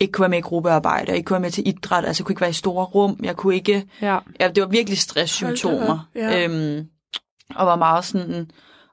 ikke 0.00 0.12
kunne 0.12 0.22
være 0.22 0.28
med 0.28 0.38
i 0.38 0.40
gruppearbejde, 0.40 1.16
ikke 1.16 1.26
kunne 1.26 1.34
være 1.34 1.40
med 1.40 1.50
til 1.50 1.68
idræt, 1.68 2.04
altså 2.04 2.20
jeg 2.20 2.26
kunne 2.26 2.32
ikke 2.32 2.40
være 2.40 2.50
i 2.50 2.52
store 2.52 2.84
rum, 2.84 3.20
jeg 3.22 3.36
kunne 3.36 3.54
ikke, 3.54 3.84
Ja. 4.02 4.18
ja, 4.40 4.48
det 4.48 4.62
var 4.62 4.68
virkelig 4.68 4.98
stresssymptomer, 4.98 6.08
ja. 6.14 6.44
øhm, 6.44 6.86
og 7.54 7.66
var 7.66 7.76
meget 7.76 8.04
sådan, 8.04 8.50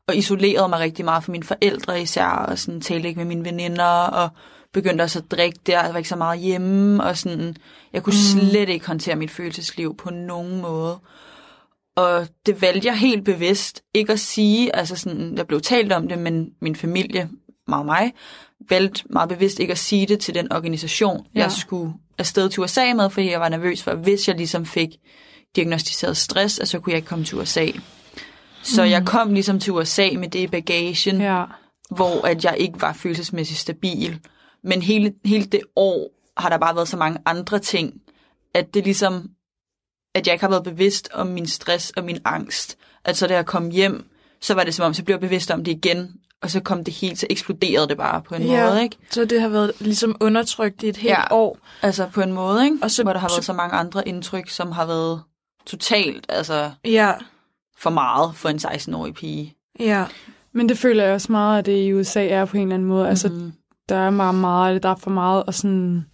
og 0.08 0.16
isolerede 0.16 0.70
mig 0.70 0.80
rigtig 0.80 1.06
meget 1.06 1.24
fra 1.24 1.32
mine 1.32 1.44
forældre 1.44 2.02
især, 2.02 2.28
og 2.28 2.60
sådan 2.60 2.82
talte 2.82 3.08
ikke 3.08 3.18
med 3.18 3.26
mine 3.26 3.46
veninder, 3.46 3.86
og 3.86 4.30
begyndte 4.76 5.02
også 5.02 5.20
at 5.20 5.32
drikke 5.32 5.60
der, 5.66 5.84
jeg 5.84 5.94
var 5.94 5.98
ikke 5.98 6.10
så 6.10 6.16
meget 6.16 6.40
hjemme, 6.40 7.04
og 7.04 7.18
sådan, 7.18 7.56
jeg 7.94 8.04
kunne 8.04 8.16
mm. 8.36 8.40
slet 8.40 8.70
ikke 8.70 8.88
håndtere 8.88 9.16
mit 9.16 9.32
følelsesliv 9.32 9.98
på 9.98 10.10
nogen 10.10 10.62
måde. 10.62 11.00
Og 11.96 12.28
det 12.46 12.62
valgte 12.62 12.88
jeg 12.88 12.98
helt 12.98 13.26
bevidst 13.26 13.82
ikke 13.94 14.14
at 14.14 14.20
sige, 14.20 14.76
altså 14.76 14.96
sådan, 14.96 15.38
jeg 15.38 15.48
blev 15.48 15.62
talt 15.62 15.92
om 15.92 16.08
det, 16.08 16.20
men 16.20 16.50
min 16.62 16.76
familie, 16.76 17.30
meget 17.68 17.86
mig, 17.86 18.14
valgte 18.70 19.04
meget 19.10 19.30
bevidst 19.30 19.60
ikke 19.60 19.72
at 19.72 19.78
sige 19.78 20.06
det 20.06 20.20
til 20.20 20.36
den 20.36 20.54
organisation, 20.54 21.26
ja. 21.36 21.40
Ja. 21.40 21.44
jeg 21.44 21.52
skulle 21.52 21.94
afsted 22.18 22.50
til 22.50 22.64
USA 22.64 22.94
med, 22.94 23.10
fordi 23.10 23.32
jeg 23.32 23.40
var 23.40 23.50
nervøs 23.50 23.84
for, 23.84 23.94
hvis 23.94 24.28
jeg 24.28 24.36
ligesom 24.36 24.66
fik 24.66 24.90
diagnostiseret 25.56 26.18
stress, 26.18 26.60
at 26.60 26.68
så 26.68 26.80
kunne 26.80 26.92
jeg 26.92 26.98
ikke 26.98 27.08
komme 27.08 27.26
til 27.26 27.38
USA. 27.38 27.68
Så 28.64 28.84
mm. 28.84 28.90
jeg 28.90 29.06
kom 29.06 29.34
ligesom 29.34 29.60
til 29.60 29.74
USA 29.74 30.10
med 30.18 30.28
det 30.30 30.40
i 30.40 30.48
bagagen, 30.48 31.22
Ja. 31.22 31.44
hvor 31.90 32.28
at 32.28 32.46
jeg 32.46 32.56
ikke 32.58 32.82
var 32.82 32.94
følelsesmæssigt 32.94 33.60
stabil. 33.60 34.20
Men 34.66 34.82
hele, 34.82 35.14
hele 35.26 35.46
det 35.46 35.62
år 35.76 36.12
har 36.38 36.50
der 36.50 36.58
bare 36.58 36.76
været 36.76 36.88
så 36.88 36.98
mange 36.98 37.20
andre 37.26 37.60
ting, 37.60 38.02
at 38.54 38.74
det 38.74 38.84
ligesom, 38.84 39.30
at 40.16 40.28
jeg 40.28 40.34
ikke 40.34 40.44
har 40.44 40.50
været 40.50 40.64
bevidst 40.64 41.10
om 41.14 41.28
min 41.28 41.48
stress 41.48 41.92
og 41.98 42.04
min 42.04 42.18
angst. 42.26 42.78
At 43.06 43.18
så 43.18 43.28
da 43.28 43.34
jeg 43.34 43.46
kom 43.46 43.70
hjem, 43.70 44.10
så 44.42 44.54
var 44.54 44.64
det 44.64 44.76
som 44.76 44.86
om, 44.86 44.94
så 44.94 45.04
blev 45.04 45.14
jeg 45.14 45.20
bevidst 45.22 45.52
om 45.52 45.64
det 45.64 45.72
igen, 45.72 46.16
og 46.42 46.52
så 46.52 46.60
kom 46.60 46.84
det 46.84 46.94
helt, 46.94 47.20
så 47.20 47.28
eksploderede 47.30 47.88
det 47.88 47.98
bare 47.98 48.22
på 48.22 48.36
en 48.36 48.42
Ja. 48.44 48.70
måde, 48.70 48.84
ikke? 48.84 48.98
Så 49.12 49.26
det 49.26 49.42
har 49.42 49.50
været 49.50 49.72
ligesom 49.80 50.16
undertrykt 50.20 50.84
i 50.84 50.88
et 50.90 50.98
helt 50.98 51.10
Ja. 51.12 51.24
år. 51.34 51.58
Altså 51.82 52.10
på 52.14 52.22
en 52.22 52.32
måde, 52.34 52.64
ikke? 52.66 52.78
Og 52.82 52.92
så- 52.92 53.04
hvor 53.04 53.14
der 53.14 53.20
har 53.20 53.28
så- 53.28 53.36
været 53.36 53.46
så 53.46 53.54
mange 53.54 53.76
andre 53.76 54.08
indtryk, 54.08 54.50
som 54.50 54.72
har 54.72 54.86
været 54.86 55.22
totalt, 55.66 56.26
altså 56.30 56.72
Ja, 56.86 57.14
for 57.78 57.90
meget 57.90 58.36
for 58.36 58.50
en 58.50 58.60
16-årig 58.60 59.14
pige. 59.14 59.56
ja. 59.80 60.06
Men 60.54 60.70
det 60.70 60.78
føler 60.78 61.04
jeg 61.04 61.14
også 61.14 61.32
meget, 61.32 61.60
at 61.60 61.66
det 61.66 61.78
i 61.86 61.94
USA 61.94 62.28
er 62.28 62.46
på 62.46 62.58
en 62.58 62.64
eller 62.64 62.76
anden 62.76 62.88
måde. 62.88 63.10
Altså, 63.10 63.28
Mhm. 63.30 63.54
Der 63.90 63.96
er 63.96 64.10
meget, 64.10 64.36
meget, 64.36 64.84
der 64.84 64.90
er 64.90 64.96
for 64.96 65.12
meget, 65.12 65.44
og 65.44 65.54
sådan, 65.54 66.06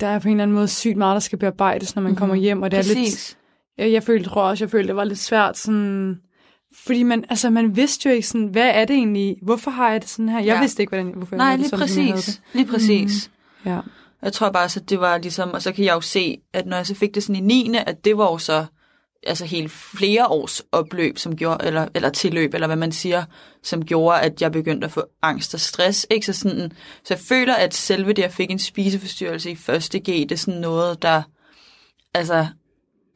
der 0.00 0.06
er 0.06 0.18
på 0.18 0.28
en 0.28 0.34
eller 0.34 0.42
anden 0.42 0.54
måde 0.54 0.68
sygt 0.68 0.96
meget, 0.96 1.14
der 1.14 1.20
skal 1.20 1.38
bearbejdes, 1.38 1.94
når 1.94 2.02
man 2.02 2.10
mm-hmm. 2.10 2.18
kommer 2.18 2.34
hjem, 2.34 2.62
og 2.62 2.70
det 2.70 2.78
er 2.78 2.82
lidt, 2.82 2.98
Præcis. 2.98 3.38
jeg, 3.78 3.92
jeg 3.92 4.02
følte, 4.02 4.28
tror 4.28 4.42
også, 4.42 4.64
jeg 4.64 4.70
følte, 4.70 4.88
det 4.88 4.96
var 4.96 5.04
lidt 5.04 5.18
svært, 5.18 5.58
sådan, 5.58 6.20
fordi 6.84 7.02
man, 7.02 7.24
altså, 7.28 7.50
man 7.50 7.76
vidste 7.76 8.08
jo 8.08 8.14
ikke 8.14 8.28
sådan, 8.28 8.46
hvad 8.46 8.70
er 8.74 8.84
det 8.84 8.96
egentlig, 8.96 9.36
hvorfor 9.42 9.70
har 9.70 9.90
jeg 9.90 10.00
det 10.02 10.10
sådan 10.10 10.28
her? 10.28 10.38
Jeg 10.38 10.46
Ja. 10.46 10.60
vidste 10.60 10.82
ikke, 10.82 10.90
hvordan, 10.90 11.12
hvorfor 11.16 11.36
jeg 11.36 11.38
Nej, 11.38 11.46
havde 11.46 11.62
det 11.62 11.70
lige 11.70 11.70
sådan, 11.70 11.88
som 11.88 11.98
jeg 11.98 12.04
havde 12.06 12.16
præcis. 12.16 12.42
Lige 12.52 12.66
præcis. 12.66 13.30
det. 13.64 13.70
Ja. 13.70 13.80
Jeg 14.22 14.32
tror 14.32 14.50
bare, 14.50 14.64
at 14.64 14.82
det 14.88 15.00
var 15.00 15.18
ligesom, 15.18 15.50
og 15.50 15.62
så 15.62 15.72
kan 15.72 15.84
jeg 15.84 15.94
jo 15.94 16.00
se, 16.00 16.38
at 16.52 16.66
når 16.66 16.76
jeg 16.76 16.86
så 16.86 16.94
fik 16.94 17.14
det 17.14 17.22
sådan 17.22 17.36
i 17.36 17.40
9. 17.68 17.76
at 17.86 18.04
det 18.04 18.18
var 18.18 18.24
jo 18.24 18.38
så 18.38 18.64
altså 19.26 19.44
helt 19.44 19.70
flere 19.72 20.26
års 20.26 20.62
opløb, 20.72 21.18
som 21.18 21.36
gjorde, 21.36 21.66
eller, 21.66 21.88
eller 21.94 22.10
tilløb, 22.10 22.54
eller 22.54 22.66
hvad 22.66 22.76
man 22.76 22.92
siger, 22.92 23.24
som 23.62 23.84
gjorde, 23.84 24.20
at 24.20 24.42
jeg 24.42 24.52
begyndte 24.52 24.84
at 24.84 24.92
få 24.92 25.04
angst 25.22 25.54
og 25.54 25.60
stress. 25.60 26.06
Ikke? 26.10 26.26
Så, 26.26 26.32
sådan, 26.32 26.72
så 27.04 27.14
jeg 27.14 27.18
føler, 27.18 27.54
at 27.54 27.74
selve 27.74 28.12
det, 28.12 28.22
jeg 28.22 28.32
fik 28.32 28.50
en 28.50 28.58
spiseforstyrrelse 28.58 29.50
i 29.50 29.56
første 29.56 29.98
G, 29.98 30.04
det 30.06 30.32
er 30.32 30.36
sådan 30.36 30.60
noget, 30.60 31.02
der 31.02 31.22
altså, 32.14 32.46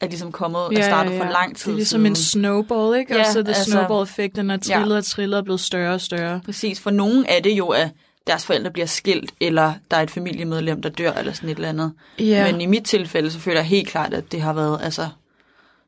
er 0.00 0.06
ligesom 0.06 0.32
kommet 0.32 0.60
og 0.60 0.72
Ja, 0.72 0.78
ja, 0.78 0.86
startet 0.88 1.12
for 1.18 1.24
ja. 1.24 1.30
lang 1.30 1.50
Det 1.50 1.58
tid 1.58 1.72
er 1.72 1.76
ligesom 1.76 1.98
siden. 2.00 2.06
en 2.12 2.16
snowball, 2.16 2.98
ikke? 2.98 3.14
Ja, 3.14 3.20
og 3.20 3.26
så 3.32 3.38
det 3.42 3.48
altså- 3.48 3.70
snowball-effekt, 3.70 4.36
den 4.36 4.50
er 4.50 4.54
Ja. 4.68 4.74
trillet 4.78 4.98
og 4.98 5.04
trillet 5.04 5.38
og 5.38 5.44
blevet 5.44 5.60
større 5.60 5.94
og 5.94 6.00
større. 6.00 6.40
Præcis, 6.44 6.80
for 6.80 6.90
nogen 6.90 7.26
er 7.28 7.40
det 7.40 7.52
jo, 7.52 7.68
at 7.68 7.88
deres 8.26 8.46
forældre 8.46 8.70
bliver 8.70 8.86
skilt, 8.86 9.32
eller 9.40 9.72
der 9.90 9.96
er 9.96 10.02
et 10.02 10.10
familiemedlem, 10.10 10.82
der 10.82 10.88
dør, 10.88 11.12
eller 11.12 11.32
sådan 11.32 11.48
et 11.48 11.54
eller 11.56 11.68
andet. 11.68 11.92
Ja, 12.18 12.52
Men 12.52 12.60
i 12.60 12.66
mit 12.66 12.84
tilfælde, 12.84 13.30
så 13.30 13.38
føler 13.38 13.56
jeg 13.58 13.66
helt 13.66 13.88
klart, 13.88 14.14
at 14.14 14.32
det 14.32 14.40
har 14.40 14.52
været, 14.52 14.80
altså, 14.82 15.08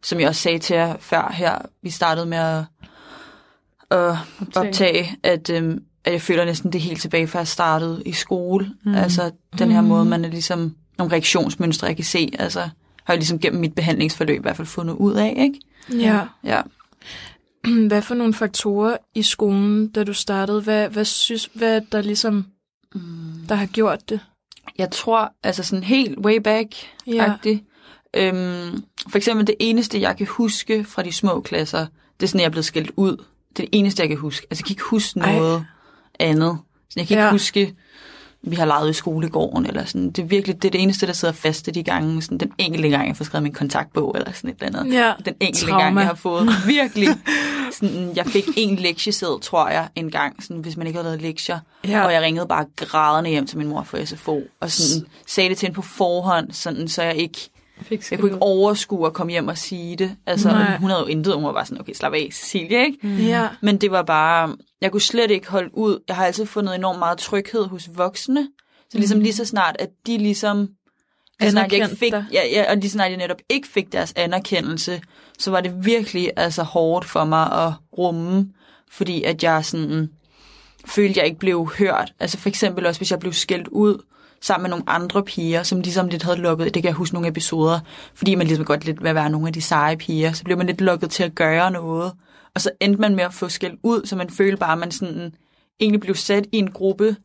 som 0.03 0.21
jeg 0.21 0.29
også 0.29 0.43
sagde 0.43 0.59
til 0.59 0.77
jer 0.77 0.97
før 1.01 1.33
her, 1.35 1.59
vi 1.83 1.91
startede 1.91 2.27
med 2.27 2.39
at, 2.39 2.65
at 3.91 4.17
optage, 4.57 5.17
at, 5.23 5.51
øhm, 5.51 5.83
at 6.05 6.13
jeg 6.13 6.23
føler 6.23 6.45
næsten 6.45 6.73
det 6.73 6.81
helt 6.81 7.01
tilbage 7.01 7.27
fra 7.27 7.39
jeg 7.39 7.49
startede 7.49 8.03
i 8.07 8.13
skole. 8.13 8.71
Mm. 8.85 8.95
Altså 8.95 9.31
den 9.59 9.73
her 9.73 9.81
mm. 9.81 9.87
måde, 9.89 10.05
man 10.05 10.25
er 10.25 10.29
ligesom 10.29 10.77
nogle 10.99 11.13
reaktionsmønstre, 11.13 11.87
jeg 11.87 11.97
kan 11.97 12.05
se, 12.05 12.31
altså 12.39 12.61
har 13.05 13.15
jeg 13.15 13.19
ligesom 13.19 13.39
gennem 13.39 13.61
mit 13.61 13.75
behandlingsforløb 13.75 14.39
i 14.39 14.43
hvert 14.43 14.57
fald 14.57 14.67
fundet 14.67 14.95
ud 14.95 15.15
af, 15.15 15.35
ikke? 15.39 15.61
ja. 16.05 16.27
Ja. 16.45 16.63
Hvad 17.89 18.03
for 18.03 18.15
nogle 18.15 18.35
faktorer 18.35 18.97
i 19.15 19.23
skolen, 19.23 19.89
da 19.89 20.05
du 20.05 20.13
startede? 20.13 20.61
Hvad, 20.61 20.89
hvad 20.89 21.05
synes, 21.05 21.51
hvad 21.55 21.77
er 21.77 21.81
der 21.93 22.03
ligesom, 22.03 22.47
der 23.49 23.55
har 23.55 23.67
gjort 23.67 24.09
det? 24.09 24.21
Jeg 24.79 24.91
tror, 24.91 25.33
altså 25.43 25.63
sådan 25.63 25.83
helt 25.83 26.19
way 26.19 26.37
back 26.37 26.75
Ja. 27.07 27.35
Øhm, 28.15 28.85
for 29.11 29.18
eksempel 29.18 29.47
det 29.47 29.55
eneste, 29.61 30.01
jeg 30.01 30.16
kan 30.16 30.27
huske 30.27 30.85
fra 30.85 31.03
de 31.03 31.12
små 31.12 31.40
klasser, 31.40 31.87
det 32.21 32.23
er 32.23 32.29
sådan, 32.29 32.40
jeg 32.40 32.47
er 32.47 32.51
blevet 32.51 32.64
skældt 32.64 32.90
ud. 32.97 33.11
Det 33.57 33.62
er 33.62 33.66
det 33.66 33.68
eneste, 33.73 34.01
jeg 34.03 34.09
kan 34.09 34.18
huske. 34.18 34.47
Altså, 34.51 34.61
jeg 34.62 34.66
kan 34.66 34.73
ikke 34.73 34.83
huske 34.83 35.21
Ej. 35.21 35.38
noget 35.38 35.66
andet. 36.21 36.59
Så 36.90 36.94
jeg 36.97 37.07
kan 37.07 37.14
ikke 37.14 37.25
Ja. 37.25 37.31
huske, 37.31 37.75
vi 38.42 38.57
har 38.57 38.64
leget 38.64 38.90
i 38.90 38.92
skolegården, 38.92 39.66
eller 39.66 39.85
sådan. 39.85 40.11
Det 40.11 40.23
er 40.23 40.27
virkelig 40.27 40.62
det, 40.62 40.68
er 40.68 40.73
det 40.73 40.83
eneste, 40.83 41.07
der 41.07 41.12
sidder 41.12 41.35
fast 41.35 41.68
i 41.68 41.71
de 41.71 41.83
gange. 41.83 42.23
Sådan, 42.23 42.38
den 42.38 42.53
enkelte 42.59 42.88
gang, 42.88 43.09
jeg 43.09 43.16
får 43.16 43.25
skrevet 43.25 43.42
min 43.42 43.53
kontaktbog, 43.53 44.14
eller 44.18 44.33
sådan 44.33 44.51
et 44.51 44.57
eller 44.62 44.81
andet. 44.81 44.94
Ja. 44.94 45.12
Den 45.25 45.35
enkelte 45.40 45.66
Trauma. 45.71 45.85
gang, 45.85 45.99
jeg 45.99 46.07
har 46.07 46.14
fået 46.14 46.49
virkelig... 46.66 47.09
Sådan, 47.73 48.12
jeg 48.16 48.27
fik 48.27 48.44
en 48.57 48.77
lektiesæd, 48.77 49.40
tror 49.42 49.68
jeg, 49.68 49.88
en 49.97 50.11
gang, 50.11 50.42
sådan, 50.42 50.57
hvis 50.62 50.77
man 50.77 50.87
ikke 50.87 50.97
havde 50.97 51.09
lavet 51.09 51.23
lektier. 51.23 51.59
Ja. 51.88 52.05
Og 52.05 52.12
jeg 52.12 52.23
ringede 52.23 52.47
bare 52.47 52.64
grædende 52.77 53.31
hjem 53.31 53.47
til 53.47 53.59
min 53.59 53.68
mor 53.68 53.83
for 53.83 54.05
SFO, 54.05 54.42
og 54.61 54.71
sådan, 54.71 55.07
sagde 55.27 55.51
det 55.51 55.59
til 55.59 55.66
hende 55.66 55.75
på 55.77 55.83
forhånd, 55.83 56.53
sådan, 56.53 56.88
så 56.88 57.03
jeg 57.03 57.16
ikke 57.16 57.51
Fik 57.83 58.11
jeg 58.11 58.19
kunne 58.19 58.31
ikke 58.31 58.43
overskue 58.43 59.07
at 59.07 59.12
komme 59.12 59.31
hjem 59.33 59.49
og 59.49 59.59
sige 59.59 59.97
det. 59.97 60.17
Altså, 60.27 60.49
Nej. 60.49 60.77
hun 60.77 60.91
havde 60.91 61.03
jo 61.03 61.07
intet, 61.07 61.35
hun 61.35 61.45
var 61.45 61.53
bare 61.53 61.67
sådan, 61.67 61.81
okay, 61.81 61.93
slap 61.93 62.12
af, 62.12 62.29
Cecilie, 62.33 62.85
ikke? 62.87 62.99
Mm. 63.03 63.17
Ja. 63.17 63.49
Men 63.62 63.79
det 63.79 63.91
var 63.91 64.03
bare, 64.03 64.57
jeg 64.81 64.93
kunne 64.93 65.01
slet 65.01 65.31
ikke 65.31 65.51
holde 65.51 65.71
ud. 65.73 65.99
Jeg 66.09 66.17
har 66.17 66.27
altid 66.27 66.47
fundet 66.47 66.75
enormt 66.75 66.99
meget 66.99 67.19
tryghed 67.19 67.64
hos 67.64 67.88
voksne. 67.95 68.49
Så 68.91 68.99
ligesom 68.99 69.21
lige 69.21 69.33
så 69.33 69.45
snart, 69.45 69.77
at 69.79 69.88
de 70.07 70.19
ligesom... 70.19 70.69
Lige 71.41 71.51
snart 71.51 71.73
jeg 71.73 71.83
ikke 71.83 71.97
fik, 71.97 72.12
ja, 72.12 72.47
ja, 72.53 72.71
og 72.71 72.77
lige 72.77 72.91
så 72.91 72.93
snart 72.93 73.11
jeg 73.11 73.19
netop 73.19 73.41
ikke 73.49 73.69
fik 73.69 73.93
deres 73.93 74.12
anerkendelse, 74.17 75.03
så 75.38 75.51
var 75.51 75.61
det 75.61 75.85
virkelig 75.85 76.31
altså 76.37 76.62
hårdt 76.62 77.05
for 77.05 77.25
mig 77.25 77.53
at 77.67 77.73
rumme, 77.99 78.49
fordi 78.91 79.23
at 79.23 79.43
jeg 79.43 79.64
sådan 79.64 80.11
følte, 80.85 81.19
jeg 81.19 81.27
ikke 81.27 81.38
blev 81.38 81.71
hørt. 81.79 82.12
Altså 82.21 82.38
for 82.38 82.49
eksempel 82.49 82.87
også, 82.87 83.01
hvis 83.01 83.11
jeg 83.11 83.19
blev 83.19 83.33
skældt 83.33 83.69
ud 83.69 84.05
sammen 84.42 84.62
med 84.62 84.70
nogle 84.70 84.85
andre 84.87 85.22
piger, 85.22 85.62
som 85.62 85.81
ligesom 85.81 86.09
lidt 86.09 86.22
havde 86.22 86.37
lukket, 86.37 86.74
det 86.74 86.83
kan 86.83 86.88
jeg 86.88 86.94
huske 86.94 87.14
nogle 87.14 87.29
episoder, 87.29 87.81
fordi 88.14 88.35
man 88.35 88.46
ligesom 88.46 88.64
godt 88.64 88.85
lidt 88.85 89.03
vil 89.03 89.14
være 89.14 89.31
nogle 89.31 89.46
af 89.46 89.53
de 89.53 89.62
seje 89.62 89.96
piger, 89.96 90.33
så 90.33 90.44
blev 90.44 90.59
man 90.59 90.66
lidt 90.66 90.81
lukket 90.81 91.11
til 91.11 91.22
at 91.22 91.35
gøre 91.35 91.70
noget. 91.70 92.12
Og 92.55 92.61
så 92.61 92.70
endte 92.81 93.01
man 93.01 93.16
med 93.16 93.24
at 93.24 93.35
få 93.35 93.48
skældt 93.48 93.81
ud, 93.83 94.07
så 94.07 94.16
man 94.16 94.31
følte 94.31 94.57
bare, 94.57 94.72
at 94.72 94.79
man 94.79 94.90
sådan 94.90 95.35
egentlig 95.81 96.01
blev 96.01 96.14
sat 96.14 96.46
i 96.53 96.57
en 96.57 96.70
gruppe, 96.70 97.16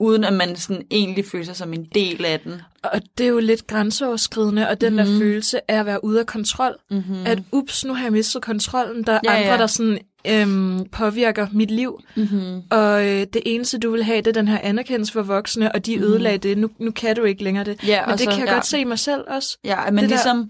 uden 0.00 0.24
at 0.24 0.32
man 0.32 0.56
sådan 0.56 0.82
egentlig 0.90 1.24
følte 1.26 1.46
sig 1.46 1.56
som 1.56 1.72
en 1.72 1.84
del 1.94 2.24
af 2.24 2.40
den. 2.40 2.62
Og 2.82 3.00
det 3.18 3.24
er 3.24 3.28
jo 3.28 3.38
lidt 3.38 3.66
grænseoverskridende, 3.66 4.68
og 4.68 4.80
den 4.80 4.92
mm. 4.92 4.96
der 4.96 5.04
følelse 5.04 5.70
af 5.70 5.80
at 5.80 5.86
være 5.86 6.04
ude 6.04 6.20
af 6.20 6.26
kontrol. 6.26 6.76
Mm-hmm. 6.90 7.26
At 7.26 7.38
ups, 7.52 7.84
nu 7.84 7.94
har 7.94 8.02
jeg 8.02 8.12
mistet 8.12 8.42
kontrollen. 8.42 9.04
Der 9.04 9.12
er 9.12 9.20
Ja, 9.24 9.36
andre, 9.36 9.52
ja. 9.52 9.58
der 9.58 9.66
sådan 9.66 9.98
øhm, 10.28 10.84
påvirker 10.92 11.46
mit 11.52 11.70
liv. 11.70 12.00
Mm-hmm. 12.16 12.62
Og 12.70 13.04
øh, 13.08 13.20
det 13.32 13.40
eneste, 13.46 13.78
du 13.78 13.90
vil 13.90 14.04
have, 14.04 14.16
det 14.18 14.26
er 14.26 14.32
den 14.32 14.48
her 14.48 14.58
anerkendelse 14.62 15.12
for 15.12 15.22
voksne, 15.22 15.72
og 15.74 15.86
de 15.86 15.96
Mhm. 15.96 16.04
ødelagde 16.04 16.38
det. 16.38 16.58
Nu, 16.58 16.68
nu 16.78 16.90
kan 16.90 17.16
du 17.16 17.24
ikke 17.24 17.44
længere 17.44 17.64
det. 17.64 17.84
Ja, 17.86 18.06
Men 18.06 18.12
det 18.12 18.20
så- 18.20 18.30
kan 18.30 18.38
jeg 18.40 18.48
ja. 18.48 18.54
godt 18.54 18.66
se 18.66 18.78
i 18.80 18.84
mig 18.84 18.98
selv 18.98 19.24
også. 19.28 19.58
Ja, 19.64 19.76
men 19.84 19.94
Det 19.94 20.02
det 20.02 20.10
der- 20.10 20.16
ligesom... 20.16 20.48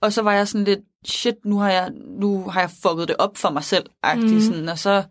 Og 0.00 0.12
så 0.12 0.22
var 0.22 0.32
jeg 0.32 0.48
sådan 0.48 0.64
lidt, 0.64 0.80
shit, 1.06 1.34
nu 1.44 1.58
har 1.58 1.70
jeg, 1.70 1.90
nu 2.20 2.48
har 2.48 2.60
jeg 2.60 2.70
fucket 2.82 3.08
det 3.08 3.16
op 3.18 3.36
for 3.36 3.50
mig 3.50 3.64
selv, 3.64 3.84
Mhm. 4.14 4.22
mm. 4.24 4.40
sådan, 4.40 4.68
og 4.68 4.78
så... 4.78 5.02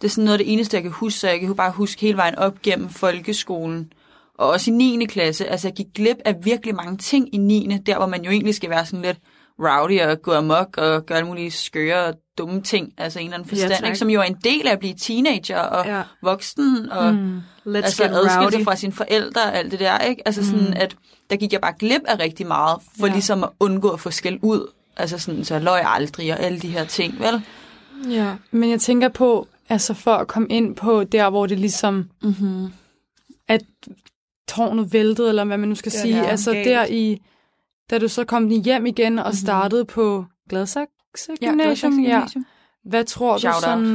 Det 0.00 0.06
er 0.06 0.10
sådan 0.10 0.24
noget 0.24 0.38
af 0.38 0.44
det 0.44 0.52
eneste, 0.52 0.74
jeg 0.74 0.82
kan 0.82 0.92
huske, 0.92 1.20
så 1.20 1.28
jeg 1.28 1.40
kan 1.40 1.54
bare 1.56 1.70
huske 1.70 2.00
hele 2.00 2.16
vejen 2.16 2.34
op 2.34 2.62
gennem 2.62 2.88
folkeskolen. 2.88 3.92
Og 4.38 4.48
også 4.48 4.70
i 4.70 4.74
9. 4.74 5.04
klasse, 5.06 5.46
altså 5.46 5.68
jeg 5.68 5.74
gik 5.74 5.86
glip 5.94 6.16
af 6.24 6.34
virkelig 6.44 6.74
mange 6.74 6.96
ting 6.96 7.34
i 7.34 7.36
9. 7.38 7.78
Der, 7.86 7.96
hvor 7.96 8.06
man 8.06 8.24
jo 8.24 8.30
egentlig 8.30 8.54
skal 8.54 8.70
være 8.70 8.86
sådan 8.86 9.02
lidt 9.02 9.18
rowdy 9.58 10.00
og 10.00 10.22
gå 10.22 10.32
amok 10.32 10.78
og 10.78 11.06
gøre 11.06 11.18
alle 11.18 11.28
mulige 11.28 11.50
skøre 11.50 12.04
og 12.04 12.14
dumme 12.38 12.62
ting, 12.62 12.92
altså 12.98 13.18
en 13.18 13.24
eller 13.24 13.38
anden 13.38 13.48
Ja, 13.50 13.54
forstand, 13.54 13.80
tak. 13.80 13.86
ikke, 13.86 13.98
som 13.98 14.10
jo 14.10 14.20
er 14.20 14.24
en 14.24 14.36
del 14.44 14.66
af 14.66 14.72
at 14.72 14.78
blive 14.78 14.94
teenager 14.94 15.58
og 15.60 15.86
Ja. 15.86 15.96
ja. 15.96 16.02
voksen 16.22 16.90
og 16.92 17.14
Mm. 17.14 17.36
Let's 17.66 17.76
altså 17.76 18.04
rowdy. 18.42 18.52
sig 18.54 18.64
fra 18.64 18.76
sine 18.76 18.92
forældre 18.92 19.42
og 19.42 19.56
alt 19.56 19.70
det 19.72 19.80
der, 19.80 19.98
ikke? 19.98 20.22
Altså 20.26 20.44
sådan, 20.46 20.74
at 20.74 20.96
der 21.30 21.36
gik 21.36 21.52
jeg 21.52 21.60
bare 21.60 21.72
glip 21.78 22.00
af 22.06 22.18
rigtig 22.18 22.46
meget, 22.46 22.78
for 23.00 23.06
Ja. 23.06 23.10
ja. 23.10 23.12
ligesom 23.12 23.44
at 23.44 23.50
undgå 23.60 23.88
at 23.90 24.00
få 24.00 24.10
skæld 24.10 24.38
ud. 24.42 24.70
Altså 24.96 25.18
sådan, 25.18 25.44
så 25.44 25.54
jeg 25.54 25.62
løg 25.62 25.82
aldrig 25.84 26.32
og 26.32 26.40
alle 26.40 26.58
de 26.60 26.68
her 26.68 26.84
ting, 26.84 27.14
vel? 27.20 27.42
Ja. 28.12 28.34
Men 28.50 28.70
jeg 28.70 28.80
tænker 28.80 29.08
på, 29.08 29.46
altså 29.68 29.94
for 29.94 30.14
at 30.14 30.28
komme 30.28 30.48
ind 30.48 30.76
på 30.76 31.04
der, 31.04 31.30
hvor 31.30 31.46
det 31.46 31.58
ligesom, 31.58 32.08
Mm-hmm. 32.22 32.68
at 33.48 33.60
tårnet 34.48 34.92
væltede, 34.92 35.28
eller 35.28 35.44
hvad 35.44 35.58
man 35.58 35.68
nu 35.68 35.74
skal 35.74 35.92
Ja, 35.94 36.00
sige, 36.00 36.16
er 36.16 36.26
altså 36.28 36.52
galt. 36.52 36.66
der 36.66 36.86
i, 36.86 37.22
da 37.90 37.98
du 37.98 38.08
så 38.08 38.24
kom 38.24 38.48
hjem 38.48 38.86
igen 38.86 39.18
og 39.18 39.26
Mhm. 39.26 39.34
startede 39.36 39.84
på 39.84 40.24
Gladsaxe 40.48 40.88
Ja, 41.42 41.48
Gymnasium, 41.50 42.00
ja. 42.00 42.14
Gymnasium. 42.16 42.46
Hvad 42.84 43.04
tror 43.04 43.38
Shout 43.38 43.54
du 43.54 43.60
sådan... 43.60 43.86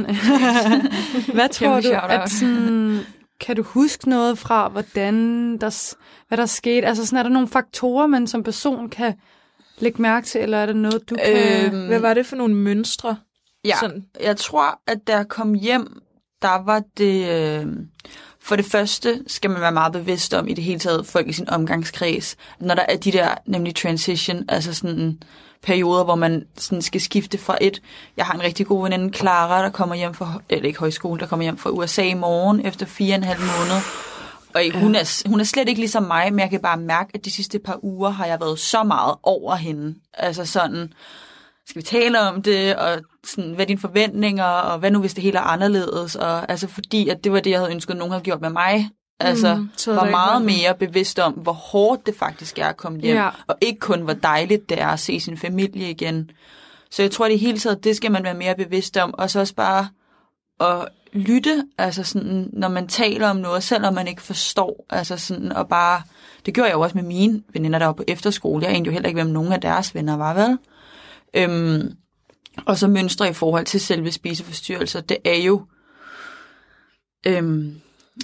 hvad 1.34 1.48
tror 1.48 1.80
Kæmpe 1.80 1.88
du, 1.96 2.00
at 2.08 2.30
sådan... 2.30 3.00
Kan 3.40 3.56
du 3.56 3.62
huske 3.62 4.08
noget 4.08 4.38
fra, 4.38 4.68
hvordan 4.68 5.14
der, 5.58 5.94
hvad 6.28 6.38
der 6.38 6.46
skete? 6.46 6.86
Altså 6.86 7.06
sådan, 7.06 7.18
er 7.18 7.22
der 7.22 7.30
nogle 7.30 7.48
faktorer, 7.48 8.06
man 8.06 8.26
som 8.26 8.42
person 8.42 8.88
kan 8.88 9.14
lægge 9.78 10.02
mærke 10.02 10.26
til, 10.26 10.40
eller 10.40 10.58
er 10.58 10.66
det 10.66 10.76
noget, 10.76 11.10
du 11.10 11.14
kan... 11.24 11.66
Øhm, 11.72 11.86
Hvad 11.86 11.98
var 12.00 12.14
det 12.14 12.26
for 12.26 12.36
nogle 12.36 12.54
mønstre? 12.54 13.16
Ja, 13.64 13.74
Sådan. 13.80 14.04
jeg 14.20 14.36
tror, 14.36 14.80
at 14.86 14.98
da 15.06 15.16
jeg 15.16 15.28
kom 15.28 15.54
hjem, 15.54 16.00
der 16.42 16.64
var 16.64 16.82
det... 16.98 17.28
Øh, 17.62 17.66
for 18.44 18.56
det 18.56 18.64
første 18.64 19.22
skal 19.26 19.50
man 19.50 19.60
være 19.60 19.72
meget 19.72 19.92
bevidst 19.92 20.34
om 20.34 20.48
i 20.48 20.54
det 20.54 20.64
hele 20.64 20.78
taget 20.78 21.06
folk 21.06 21.28
i 21.28 21.32
sin 21.32 21.50
omgangskreds, 21.50 22.36
når 22.60 22.74
der 22.74 22.84
er 22.88 22.96
de 22.96 23.12
der 23.12 23.34
nemlig 23.46 23.74
transition, 23.74 24.44
altså 24.48 24.74
sådan 24.74 25.18
perioder, 25.62 26.04
hvor 26.04 26.14
man 26.14 26.46
sådan 26.56 26.82
skal 26.82 27.00
skifte 27.00 27.38
fra 27.38 27.58
et. 27.60 27.82
Jeg 28.16 28.26
har 28.26 28.34
en 28.34 28.42
rigtig 28.42 28.66
god 28.66 28.82
veninde, 28.82 29.18
Clara, 29.18 29.62
der 29.62 29.70
kommer 29.70 29.94
hjem 29.94 30.14
fra, 30.14 30.42
eller 30.48 30.66
ikke 30.66 30.78
højskole, 30.78 31.20
der 31.20 31.26
kommer 31.26 31.42
hjem 31.42 31.58
fra 31.58 31.70
USA 31.70 32.02
i 32.02 32.14
morgen 32.14 32.66
efter 32.66 32.86
fire 32.86 33.14
og 33.14 33.16
en 33.16 33.24
halv 33.24 33.40
måned. 33.40 33.82
Og 34.54 34.80
hun, 34.80 34.94
er, 34.94 35.28
hun 35.28 35.40
er 35.40 35.44
slet 35.44 35.68
ikke 35.68 35.80
ligesom 35.80 36.02
mig, 36.02 36.32
men 36.32 36.40
jeg 36.40 36.50
kan 36.50 36.60
bare 36.60 36.76
mærke, 36.76 37.10
at 37.14 37.24
de 37.24 37.30
sidste 37.30 37.58
par 37.58 37.84
uger 37.84 38.10
har 38.10 38.26
jeg 38.26 38.40
været 38.40 38.58
så 38.58 38.82
meget 38.82 39.14
over 39.22 39.54
hende. 39.54 39.94
Altså 40.14 40.44
sådan, 40.44 40.92
skal 41.66 41.82
vi 41.82 41.86
tale 41.86 42.20
om 42.20 42.42
det, 42.42 42.76
og 42.76 43.00
sådan, 43.26 43.52
hvad 43.52 43.64
er 43.64 43.66
dine 43.66 43.80
forventninger, 43.80 44.44
og 44.44 44.78
hvad 44.78 44.90
nu 44.90 45.00
hvis 45.00 45.14
det 45.14 45.22
hele 45.22 45.38
er 45.38 45.42
anderledes, 45.42 46.14
og 46.16 46.50
altså 46.50 46.68
fordi, 46.68 47.08
at 47.08 47.24
det 47.24 47.32
var 47.32 47.40
det, 47.40 47.50
jeg 47.50 47.58
havde 47.58 47.70
ønsket, 47.72 47.90
at 47.94 47.98
nogen 47.98 48.12
havde 48.12 48.24
gjort 48.24 48.40
med 48.40 48.50
mig. 48.50 48.90
Altså, 49.20 49.54
Mm, 49.54 49.68
var 49.86 50.10
meget 50.10 50.42
mere 50.42 50.74
bevidst 50.74 51.18
om, 51.18 51.32
hvor 51.32 51.52
hårdt 51.52 52.06
det 52.06 52.14
faktisk 52.18 52.58
er 52.58 52.66
at 52.66 52.76
komme 52.76 53.00
hjem, 53.00 53.16
Ja. 53.16 53.28
og 53.46 53.56
ikke 53.60 53.80
kun, 53.80 54.00
hvor 54.00 54.12
dejligt 54.12 54.68
det 54.68 54.80
er 54.80 54.86
at 54.88 55.00
se 55.00 55.20
sin 55.20 55.36
familie 55.38 55.90
igen. 55.90 56.30
Så 56.90 57.02
jeg 57.02 57.10
tror, 57.10 57.26
i 57.26 57.36
hele 57.36 57.58
taget, 57.58 57.84
det 57.84 57.96
skal 57.96 58.12
man 58.12 58.24
være 58.24 58.34
mere 58.34 58.54
bevidst 58.54 58.96
om, 58.96 59.14
og 59.18 59.30
så 59.30 59.40
også 59.40 59.54
bare 59.54 59.88
at 60.60 60.88
lytte, 61.12 61.64
altså 61.78 62.02
sådan, 62.04 62.50
når 62.52 62.68
man 62.68 62.88
taler 62.88 63.28
om 63.30 63.36
noget, 63.36 63.62
selvom 63.62 63.94
man 63.94 64.08
ikke 64.08 64.22
forstår, 64.22 64.86
altså 64.90 65.16
sådan, 65.16 65.52
og 65.52 65.68
bare, 65.68 66.02
det 66.46 66.54
gjorde 66.54 66.68
jeg 66.68 66.74
jo 66.74 66.80
også 66.80 66.96
med 66.96 67.04
mine 67.04 67.42
veninder, 67.52 67.78
der 67.78 67.86
var 67.86 67.92
på 67.92 68.04
efterskole. 68.08 68.64
Jeg 68.64 68.70
anede 68.74 68.86
jo 68.86 68.92
heller 68.92 69.08
ikke, 69.08 69.22
hvem 69.22 69.32
nogen 69.32 69.52
af 69.52 69.60
deres 69.60 69.94
venner 69.94 70.16
var, 70.16 70.34
vel? 70.34 70.58
Øhm, 71.34 71.92
og 72.66 72.78
så 72.78 72.88
mønstre 72.88 73.28
i 73.28 73.32
forhold 73.32 73.66
til 73.66 73.80
selve 73.80 74.12
spiseforstyrrelser, 74.12 75.00
det 75.00 75.16
er 75.24 75.36
jo, 75.38 75.62
øhm, 77.26 77.74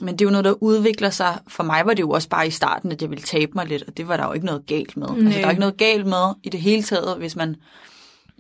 men 0.02 0.08
det 0.14 0.20
er 0.20 0.24
jo 0.24 0.30
noget, 0.30 0.44
der 0.44 0.62
udvikler 0.62 1.10
sig. 1.10 1.38
For 1.48 1.62
mig 1.62 1.82
var 1.86 1.94
det 1.94 2.00
jo 2.00 2.10
også 2.10 2.28
bare 2.28 2.46
i 2.46 2.50
starten, 2.50 2.92
at 2.92 3.02
jeg 3.02 3.10
ville 3.10 3.24
tabe 3.24 3.52
mig 3.54 3.66
lidt, 3.66 3.82
og 3.82 3.96
det 3.96 4.08
var 4.08 4.16
der 4.16 4.26
jo 4.26 4.32
ikke 4.32 4.46
noget 4.46 4.66
galt 4.66 4.96
med. 4.96 5.08
Altså, 5.08 5.38
der 5.38 5.46
er 5.46 5.50
ikke 5.50 5.60
noget 5.60 5.76
galt 5.76 6.06
med 6.06 6.34
i 6.42 6.48
det 6.48 6.60
hele 6.60 6.82
taget, 6.82 7.16
hvis 7.18 7.36
man 7.36 7.56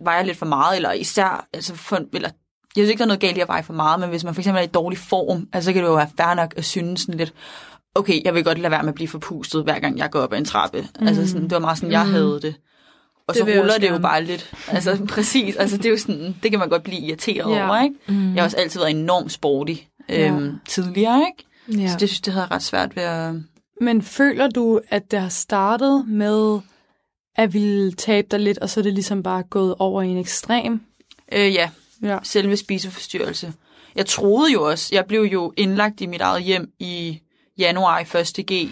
vejer 0.04 0.22
lidt 0.22 0.38
for 0.38 0.46
meget, 0.46 0.76
eller 0.76 0.92
især, 0.92 1.46
altså 1.52 1.74
for, 1.74 1.96
eller 2.12 2.28
jeg 2.76 2.82
synes 2.82 2.90
ikke, 2.90 2.98
der 2.98 3.04
er 3.04 3.08
noget 3.08 3.20
galt 3.20 3.36
i 3.36 3.40
at 3.40 3.48
veje 3.48 3.62
for 3.62 3.72
meget, 3.72 4.00
men 4.00 4.08
hvis 4.08 4.24
man 4.24 4.34
for 4.34 4.40
eksempel 4.40 4.58
er 4.60 4.64
i 4.64 4.70
dårlig 4.70 4.98
form, 4.98 5.48
altså, 5.52 5.68
så 5.68 5.72
kan 5.72 5.82
det 5.82 5.88
jo 5.88 5.94
være 5.94 6.10
fair 6.16 6.34
nok 6.34 6.54
at 6.56 6.64
synes 6.64 7.00
sådan 7.00 7.18
lidt, 7.18 7.34
okay, 7.94 8.24
jeg 8.24 8.34
vil 8.34 8.44
godt 8.44 8.58
lade 8.58 8.70
være 8.70 8.82
med 8.82 8.88
at 8.88 8.94
blive 8.94 9.08
forpustet, 9.08 9.62
hver 9.64 9.78
gang 9.78 9.98
jeg 9.98 10.10
går 10.10 10.20
op 10.20 10.32
ad 10.32 10.38
en 10.38 10.44
trappe. 10.44 10.88
Mm. 11.00 11.06
Altså 11.06 11.28
sådan, 11.28 11.42
det 11.42 11.50
var 11.52 11.58
meget 11.58 11.78
sådan, 11.78 11.92
jeg 11.92 12.04
Mm. 12.06 12.12
havde 12.12 12.38
det. 12.42 12.54
Og 13.28 13.34
Det 13.34 13.42
så 13.54 13.60
ruller 13.60 13.78
det 13.78 13.90
jo 13.90 13.98
bare 13.98 14.24
lidt. 14.24 14.52
Altså 14.68 15.04
præcis, 15.14 15.56
altså 15.56 15.76
det 15.76 15.86
er 15.86 15.90
jo 15.90 15.96
sådan, 15.98 16.36
det 16.42 16.50
kan 16.50 16.58
man 16.60 16.68
godt 16.68 16.82
blive 16.82 17.00
irriteret 17.00 17.56
Ja. 17.56 17.66
over, 17.68 17.82
ikke? 17.82 17.94
Mm. 18.08 18.34
Jeg 18.34 18.42
har 18.42 18.44
også 18.44 18.56
altid 18.56 18.80
været 18.80 18.90
enormt 18.90 19.32
sporty 19.32 19.72
øhm, 20.08 20.44
Ja. 20.44 20.50
tidligere, 20.68 21.24
ikke? 21.26 21.82
Ja. 21.82 21.88
Så 21.88 21.96
det 22.00 22.08
synes 22.08 22.20
det 22.20 22.32
havde 22.32 22.44
jeg 22.44 22.50
ret 22.50 22.62
svært 22.62 22.96
ved 22.96 23.02
at... 23.02 23.34
Men 23.80 24.02
føler 24.02 24.48
du, 24.48 24.80
at 24.88 25.10
det 25.10 25.20
har 25.20 25.28
startet 25.28 26.04
med 26.08 26.58
at 27.36 27.54
ville 27.54 27.92
tabe 27.92 28.26
dig 28.30 28.40
lidt, 28.40 28.58
og 28.58 28.70
så 28.70 28.80
er 28.80 28.82
det 28.82 28.92
ligesom 28.94 29.22
bare 29.22 29.42
gået 29.42 29.74
over 29.78 30.02
i 30.02 30.08
en 30.08 30.18
ekstrem? 30.18 30.80
Øh, 31.32 31.54
ja, 31.54 31.70
Ja. 32.02 32.18
selve 32.22 32.56
spiseforstyrrelse. 32.56 33.52
Jeg 33.96 34.06
troede 34.06 34.52
jo 34.52 34.68
også, 34.68 34.88
jeg 34.92 35.04
blev 35.06 35.22
jo 35.22 35.52
indlagt 35.56 36.00
i 36.00 36.06
mit 36.06 36.20
eget 36.20 36.42
hjem 36.42 36.72
i 36.78 37.20
januar 37.58 37.98
i 37.98 38.18
1. 38.18 38.46
G. 38.52 38.70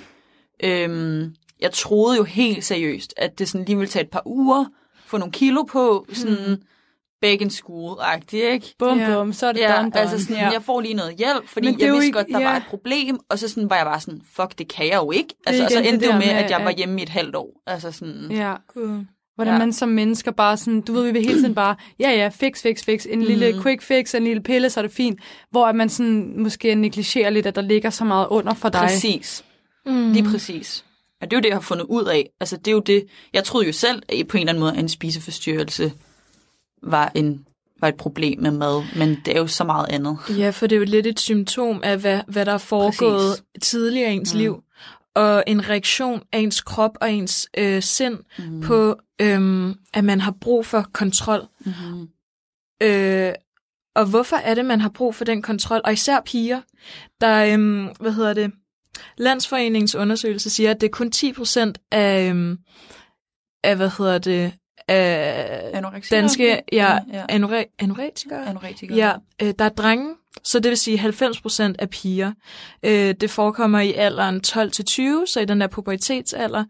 Øhm, 0.65 1.35
jeg 1.61 1.73
troede 1.73 2.17
jo 2.17 2.23
helt 2.25 2.65
seriøst, 2.65 3.15
at 3.17 3.39
det 3.39 3.49
sådan 3.49 3.65
lige 3.65 3.77
ville 3.77 3.91
tage 3.91 4.03
et 4.05 4.11
par 4.11 4.23
uger, 4.27 4.65
få 5.07 5.19
nogle 5.19 5.33
kilo 5.33 5.63
på, 5.63 6.07
sådan 6.13 6.37
mm. 6.49 6.57
back 7.21 7.41
in 7.41 7.49
school-agtigt, 7.51 8.35
ikke? 8.53 8.75
Bum, 8.79 8.99
Ja. 8.99 9.15
bum, 9.15 9.33
så 9.33 9.47
er 9.47 9.53
det 9.53 9.61
Ja, 9.61 9.73
done, 9.77 9.83
done. 9.91 10.01
altså 10.01 10.19
sådan, 10.25 10.37
ja. 10.37 10.51
jeg 10.51 10.63
får 10.63 10.81
lige 10.81 10.95
noget 10.95 11.15
hjælp, 11.17 11.49
fordi 11.49 11.67
det 11.73 11.81
jeg 11.81 11.93
vidste 11.93 12.07
ikke- 12.07 12.17
godt, 12.19 12.27
der 12.33 12.39
ja. 12.41 12.49
var 12.51 12.57
et 12.57 12.63
problem, 12.69 13.19
og 13.29 13.39
så 13.39 13.49
sådan 13.49 13.71
var 13.71 13.77
jeg 13.77 13.85
bare 13.87 14.01
sådan, 14.01 14.21
fuck, 14.37 14.59
det 14.59 14.69
kan 14.69 14.87
jeg 14.87 14.97
jo 14.97 15.11
ikke. 15.11 15.35
Altså, 15.47 15.65
og 15.65 15.71
så 15.71 15.79
det 15.79 15.89
endte 15.89 16.07
det 16.07 16.13
jo 16.13 16.19
med, 16.19 16.27
med, 16.27 16.35
at 16.35 16.51
jeg 16.51 16.65
var 16.65 16.71
hjemme 16.71 17.01
i 17.01 17.03
et 17.03 17.09
halvt 17.09 17.37
år. 17.37 17.63
Altså 17.67 17.93
sådan, 17.93 18.27
ja. 18.31 18.55
Gud. 18.75 19.05
Hvordan 19.35 19.55
Ja. 19.55 19.59
man 19.59 19.73
som 19.73 19.89
mennesker 19.89 20.31
bare 20.31 20.57
sådan, 20.57 20.81
du 20.81 20.93
ved, 20.93 21.05
vi 21.05 21.11
vil 21.13 21.23
hele 21.23 21.39
tiden 21.41 21.55
bare, 21.55 21.77
ja 22.01 22.11
ja, 22.11 22.29
fix, 22.29 22.63
fix, 22.63 22.85
fix, 22.85 23.07
en 23.11 23.23
lille 23.23 23.53
Mhm. 23.53 23.63
quick 23.63 23.83
fix, 23.83 24.15
en 24.15 24.25
lille 24.25 24.43
pille, 24.43 24.71
så 24.71 24.81
er 24.81 24.83
det 24.83 24.93
fint. 24.93 25.21
Hvor 25.51 25.67
at 25.67 25.75
man 25.75 25.89
sådan 25.89 26.35
måske 26.43 26.75
negligerer 26.75 27.31
lidt, 27.31 27.47
at 27.47 27.55
der 27.57 27.63
ligger 27.63 27.91
så 27.91 28.05
meget 28.05 28.27
under 28.31 28.55
for 28.55 28.69
dig. 28.69 28.81
præcis. 28.81 29.45
Mm. 29.87 30.13
Lige 30.13 30.25
præcis. 30.25 30.85
Og 31.21 31.31
det 31.31 31.33
er 31.33 31.37
jo 31.37 31.43
det, 31.43 31.49
jeg 31.49 31.57
har 31.57 31.61
fundet 31.61 31.85
ud 31.85 32.05
af. 32.05 32.31
Altså, 32.41 32.57
det 32.57 32.69
er 32.69 32.73
jo 32.73 32.81
det, 32.81 33.07
jeg 33.33 33.45
troede 33.45 33.67
jo 33.67 33.73
selv, 33.73 34.03
at 34.09 34.29
på 34.29 34.37
en 34.37 34.41
eller 34.41 34.53
anden 34.53 34.61
måde, 34.61 34.73
at 34.73 34.79
en 34.79 34.89
spiseforstyrrelse 34.89 35.93
var, 36.83 37.13
en, 37.15 37.47
var 37.81 37.89
et 37.89 37.97
problem 37.97 38.41
med 38.41 38.51
mad, 38.51 38.83
men 38.97 39.19
det 39.25 39.37
er 39.37 39.41
jo 39.41 39.47
så 39.47 39.65
meget 39.65 39.87
andet. 39.89 40.19
Ja, 40.39 40.51
for 40.51 40.67
det 40.67 40.77
er 40.77 40.81
jo 40.81 40.85
lidt 40.85 41.07
et 41.07 41.21
symptom 41.21 41.81
af, 41.85 41.99
hvad, 41.99 42.21
hvad 42.29 42.47
der 42.47 42.53
er 42.53 42.59
foregået 42.59 43.43
Præcis. 43.55 43.69
tidligere 43.69 44.13
i 44.13 44.17
ens 44.17 44.35
Mm. 44.35 44.37
mm. 44.37 44.41
liv. 44.43 44.63
Og 45.15 45.45
en 45.47 45.69
reaktion 45.69 46.23
af 46.33 46.39
ens 46.39 46.61
krop 46.61 46.91
og 47.01 47.13
ens 47.13 47.49
øh, 47.59 47.83
sind 47.83 48.19
Mm. 48.39 48.45
mm. 48.45 48.61
på, 48.61 48.97
øhm, 49.21 49.75
at 49.95 50.05
man 50.05 50.21
har 50.21 50.35
brug 50.41 50.67
for 50.67 50.87
kontrol. 50.93 51.41
Mm-hmm. 51.65 52.09
Øh, 52.83 53.33
og 53.95 54.07
hvorfor 54.07 54.37
er 54.37 54.55
det, 54.55 54.65
man 54.65 54.81
har 54.81 54.89
brug 54.89 55.15
for 55.15 55.25
den 55.25 55.43
kontrol? 55.43 55.81
Og 55.85 55.93
især 55.93 56.21
piger, 56.21 56.61
der, 57.21 57.45
øhm, 57.55 57.89
hvad 58.01 58.13
hedder 58.13 58.35
det, 58.35 58.53
Landsforeningens 59.19 59.95
undersøgelse 59.95 60.51
siger, 60.51 60.71
at 60.71 60.81
det 60.81 60.87
er 60.87 60.91
kun 60.91 61.13
10% 61.17 61.73
af, 61.93 62.29
øhm, 62.31 62.59
af, 63.65 63.77
hvad 63.77 63.91
hedder 63.99 64.19
det, 64.19 64.53
af 64.89 65.71
Anorektikere? 65.75 66.21
danske 66.21 66.63
ja, 66.73 66.99
ja. 67.13 67.25
anore- 67.33 67.75
anoretikere. 67.79 68.47
Anorektikere. 68.47 68.97
Ja, 68.99 69.13
øh, 69.43 69.55
der 69.59 69.65
er 69.65 69.69
drenge, 69.69 70.15
så 70.45 70.59
det 70.61 70.69
vil 70.69 70.79
sige 70.79 70.99
90% 70.99 71.75
af 71.79 71.91
piger. 71.91 72.33
Øh, 72.83 73.15
det 73.21 73.31
forekommer 73.31 73.81
i 73.81 73.93
alderen 73.93 74.41
12-20, 74.47 75.27
så 75.27 75.41
i 75.41 75.45
den 75.45 75.61
der 75.61 75.67
pubertetsalder. 75.67 76.65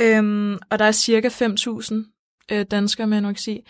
Øhm, 0.00 0.54
og 0.70 0.78
der 0.78 0.84
er 0.84 0.92
cirka 0.92 1.28
5.000 1.28 1.94
øh, 2.52 2.66
danskere 2.70 3.06
med 3.06 3.18
anoreksi. 3.18 3.60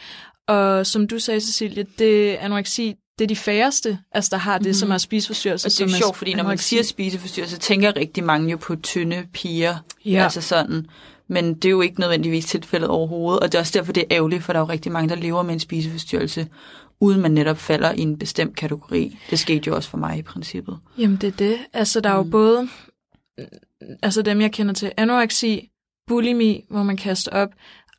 Og 0.49 0.87
som 0.87 1.09
du 1.09 1.19
sagde, 1.19 1.41
Cecilie, 1.41 1.87
det 1.99 2.35
anoreksi, 2.35 2.95
det 3.19 3.25
er 3.25 3.29
de 3.29 3.37
færreste, 3.37 3.99
altså 4.13 4.29
der 4.33 4.37
har 4.37 4.53
det, 4.59 4.61
Mhm. 4.61 4.69
mm-hmm. 4.69 4.75
som 4.75 4.91
er 4.91 4.99
spiseforstyrrelse. 4.99 5.67
Og 5.67 5.71
det 5.71 5.81
er 5.81 5.89
som 5.89 5.99
sjovt, 5.99 6.17
fordi 6.17 6.35
når 6.35 6.45
man 6.45 6.59
siger 6.59 6.83
spiseforstyrrelse, 6.83 7.59
tænker 7.59 7.97
rigtig 7.97 8.25
mange 8.25 8.51
jo 8.51 8.57
på 8.57 8.77
tynde 8.77 9.27
piger. 9.33 9.77
Ja. 10.05 10.23
Altså 10.25 10.41
sådan. 10.41 10.87
Men 11.29 11.55
det 11.55 11.65
er 11.65 11.71
jo 11.71 11.81
ikke 11.81 12.01
nødvendigvis 12.01 12.45
tilfældet 12.47 12.89
overhovedet, 12.89 13.41
og 13.41 13.53
det 13.53 13.59
er 13.59 13.61
også 13.63 13.79
derfor, 13.79 13.93
det 13.93 14.01
er 14.01 14.07
ærgerligt, 14.17 14.45
for 14.45 14.53
der 14.53 14.61
er 14.61 14.65
jo 14.65 14.69
rigtig 14.69 14.93
mange, 14.93 15.09
der 15.09 15.15
lever 15.17 15.43
med 15.43 15.55
en 15.55 15.61
spiseforstyrrelse, 15.61 16.49
uden 17.01 17.21
man 17.21 17.31
netop 17.31 17.59
falder 17.59 17.93
i 17.93 18.01
en 18.01 18.19
bestemt 18.19 18.57
kategori. 18.57 19.19
Det 19.31 19.39
skete 19.39 19.63
jo 19.69 19.77
også 19.77 19.89
for 19.91 19.99
mig 19.99 20.19
i 20.19 20.23
princippet. 20.23 20.79
Jamen 20.99 21.17
det 21.17 21.27
er 21.27 21.31
det. 21.37 21.59
Altså 21.73 22.01
der 22.01 22.11
er 22.11 22.15
jo 22.17 22.23
Mm. 22.23 22.31
både, 22.31 22.69
altså 24.03 24.23
dem 24.23 24.41
jeg 24.41 24.53
kender 24.53 24.75
til, 24.75 24.93
anoreksi, 24.97 25.71
bulimi, 26.07 26.65
hvor 26.71 26.83
man 26.83 26.97
kaster 26.97 27.31
op, 27.33 27.49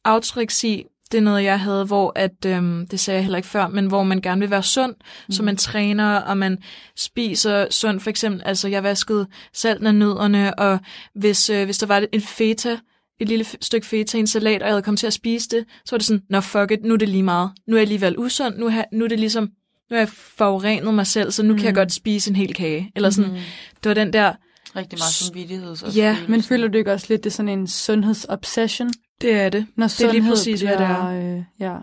autoreksi, 0.05 0.85
det 1.11 1.17
er 1.17 1.21
noget, 1.21 1.43
jeg 1.43 1.59
havde, 1.59 1.85
hvor 1.85 2.11
at, 2.15 2.45
øhm, 2.45 2.87
det 2.87 2.99
sagde 2.99 3.15
jeg 3.15 3.23
heller 3.23 3.37
ikke 3.37 3.49
før, 3.49 3.67
men 3.67 3.85
hvor 3.85 4.03
man 4.03 4.21
gerne 4.21 4.41
vil 4.41 4.49
være 4.49 4.63
sund, 4.63 4.95
mm. 5.27 5.31
så 5.31 5.43
man 5.43 5.57
træner, 5.57 6.15
og 6.15 6.37
man 6.37 6.57
spiser 6.97 7.67
sundt. 7.71 8.03
For 8.03 8.09
eksempel, 8.09 8.41
altså 8.45 8.67
jeg 8.67 8.83
vaskede 8.83 9.27
salten 9.53 9.87
af 9.87 9.95
nødderne, 9.95 10.59
og 10.59 10.79
hvis, 11.15 11.49
øh, 11.49 11.65
hvis 11.65 11.77
der 11.77 11.85
var 11.87 12.03
et 12.13 12.23
feta, 12.23 12.77
et 13.19 13.29
lille 13.29 13.45
stykke 13.61 13.87
feta 13.87 14.17
i 14.17 14.19
en 14.19 14.27
salat, 14.27 14.61
og 14.61 14.67
jeg 14.67 14.73
havde 14.73 14.81
kommet 14.83 14.99
til 14.99 15.07
at 15.07 15.13
spise 15.13 15.49
det, 15.49 15.65
så 15.85 15.95
var 15.95 15.97
det 15.97 16.05
sådan, 16.07 16.23
nå 16.29 16.41
fuck 16.41 16.71
it, 16.71 16.83
nu 16.83 16.93
er 16.93 16.97
det 16.97 17.09
lige 17.09 17.23
meget. 17.23 17.51
Nu 17.67 17.75
er 17.75 17.77
jeg 17.79 17.81
alligevel 17.81 18.17
usund, 18.19 18.55
nu, 18.57 18.69
har, 18.69 18.85
nu 18.91 19.03
er 19.03 19.07
det 19.09 19.19
ligesom, 19.19 19.43
nu 19.43 19.95
har 19.95 19.97
jeg 19.97 20.09
forurenet 20.09 20.93
mig 20.93 21.07
selv, 21.07 21.31
så 21.31 21.43
nu 21.43 21.53
mm. 21.53 21.57
kan 21.57 21.65
jeg 21.65 21.75
godt 21.75 21.91
spise 21.93 22.29
en 22.29 22.35
hel 22.35 22.53
kage. 22.53 22.91
Eller 22.95 23.09
sådan, 23.09 23.31
Mm. 23.31 23.37
det 23.83 23.89
var 23.89 23.93
den 23.93 24.13
der, 24.13 24.33
Rigtig 24.75 24.99
meget 24.99 25.13
samvittigheds 25.13 25.83
og 25.83 25.91
Ja, 25.93 26.17
Men 26.27 26.43
føler 26.43 26.67
du 26.67 26.77
ikke 26.77 26.93
også 26.93 27.05
lidt, 27.09 27.23
det 27.23 27.29
er 27.29 27.33
sådan 27.33 27.59
en 27.59 27.67
sundhedsobsession? 27.67 28.89
Det 29.21 29.33
er 29.33 29.49
det. 29.49 29.67
Når 29.75 29.87
Det 29.87 30.01
er 30.01 30.11
lige 30.11 30.29
præcis, 30.29 30.61
hvad 30.61 30.77
det 30.77 30.87
bliver, 30.87 31.37
Øh, 31.37 31.43
ja. 31.59 31.77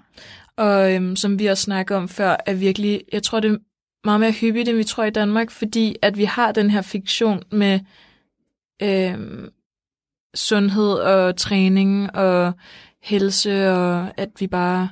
Og 0.57 0.95
øhm, 0.95 1.17
som 1.17 1.39
vi 1.39 1.47
også 1.47 1.63
snakkede 1.63 1.97
om 1.97 2.09
før, 2.09 2.37
er 2.47 2.55
virkelig, 2.55 3.03
jeg 3.13 3.23
tror, 3.23 3.41
det 3.41 3.51
er 3.51 3.59
meget 4.05 4.21
mere 4.21 4.33
hyppigt, 4.33 4.69
end 4.69 4.77
vi 4.77 4.85
tror 4.85 5.05
i 5.05 5.11
Danmark, 5.11 5.51
fordi 5.51 5.97
at 6.03 6.17
vi 6.17 6.25
har 6.25 6.53
den 6.53 6.71
her 6.71 6.83
fiktion 6.83 7.43
med 7.53 7.81
øhm, 8.83 9.51
sundhed 10.35 10.93
og 10.93 11.37
træning 11.37 12.17
og 12.17 12.53
helse, 13.03 13.71
og 13.71 14.09
at 14.17 14.29
vi 14.39 14.47
bare 14.47 14.89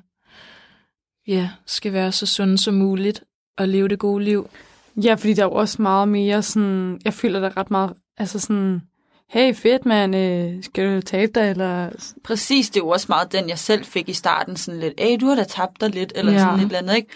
ja, 1.27 1.51
skal 1.67 1.93
være 1.93 2.13
så 2.13 2.27
sunde 2.27 2.59
som 2.59 2.75
muligt 2.75 3.25
og 3.59 3.69
leve 3.69 3.89
det 3.89 3.99
gode 3.99 4.25
liv. 4.25 4.49
ja, 4.97 5.15
fordi 5.15 5.35
der 5.35 5.43
er 5.43 5.47
jo 5.47 5.53
også 5.53 5.83
meget 5.83 6.09
mere 6.09 6.43
sådan, 6.43 7.01
jeg 7.05 7.15
føler 7.15 7.41
der 7.41 7.49
er 7.49 7.57
ret 7.57 7.71
meget, 7.71 7.93
altså 8.17 8.39
sådan 8.39 8.83
hey 9.29 9.55
fedt 9.55 9.87
mand, 9.87 10.17
øh, 10.17 10.63
skal 10.65 10.97
du 10.97 11.01
tabe 11.01 11.33
dig, 11.35 11.51
eller... 11.51 11.91
Præcis, 12.25 12.71
det 12.71 12.77
er 12.81 12.85
jo 12.85 12.89
også 12.89 13.07
meget 13.09 13.33
den, 13.33 13.49
jeg 13.49 13.59
selv 13.59 13.85
fik 13.85 14.09
i 14.09 14.13
starten, 14.13 14.57
sådan 14.57 14.81
lidt, 14.81 14.95
hey, 14.99 15.17
du 15.21 15.27
har 15.27 15.35
da 15.35 15.45
tabt 15.45 15.81
dig 15.81 15.91
lidt, 15.91 16.13
eller 16.17 16.33
Ja. 16.33 16.39
sådan 16.39 16.59
et 16.59 16.65
eller 16.65 16.79
andet, 16.79 16.97
ikke? 16.97 17.09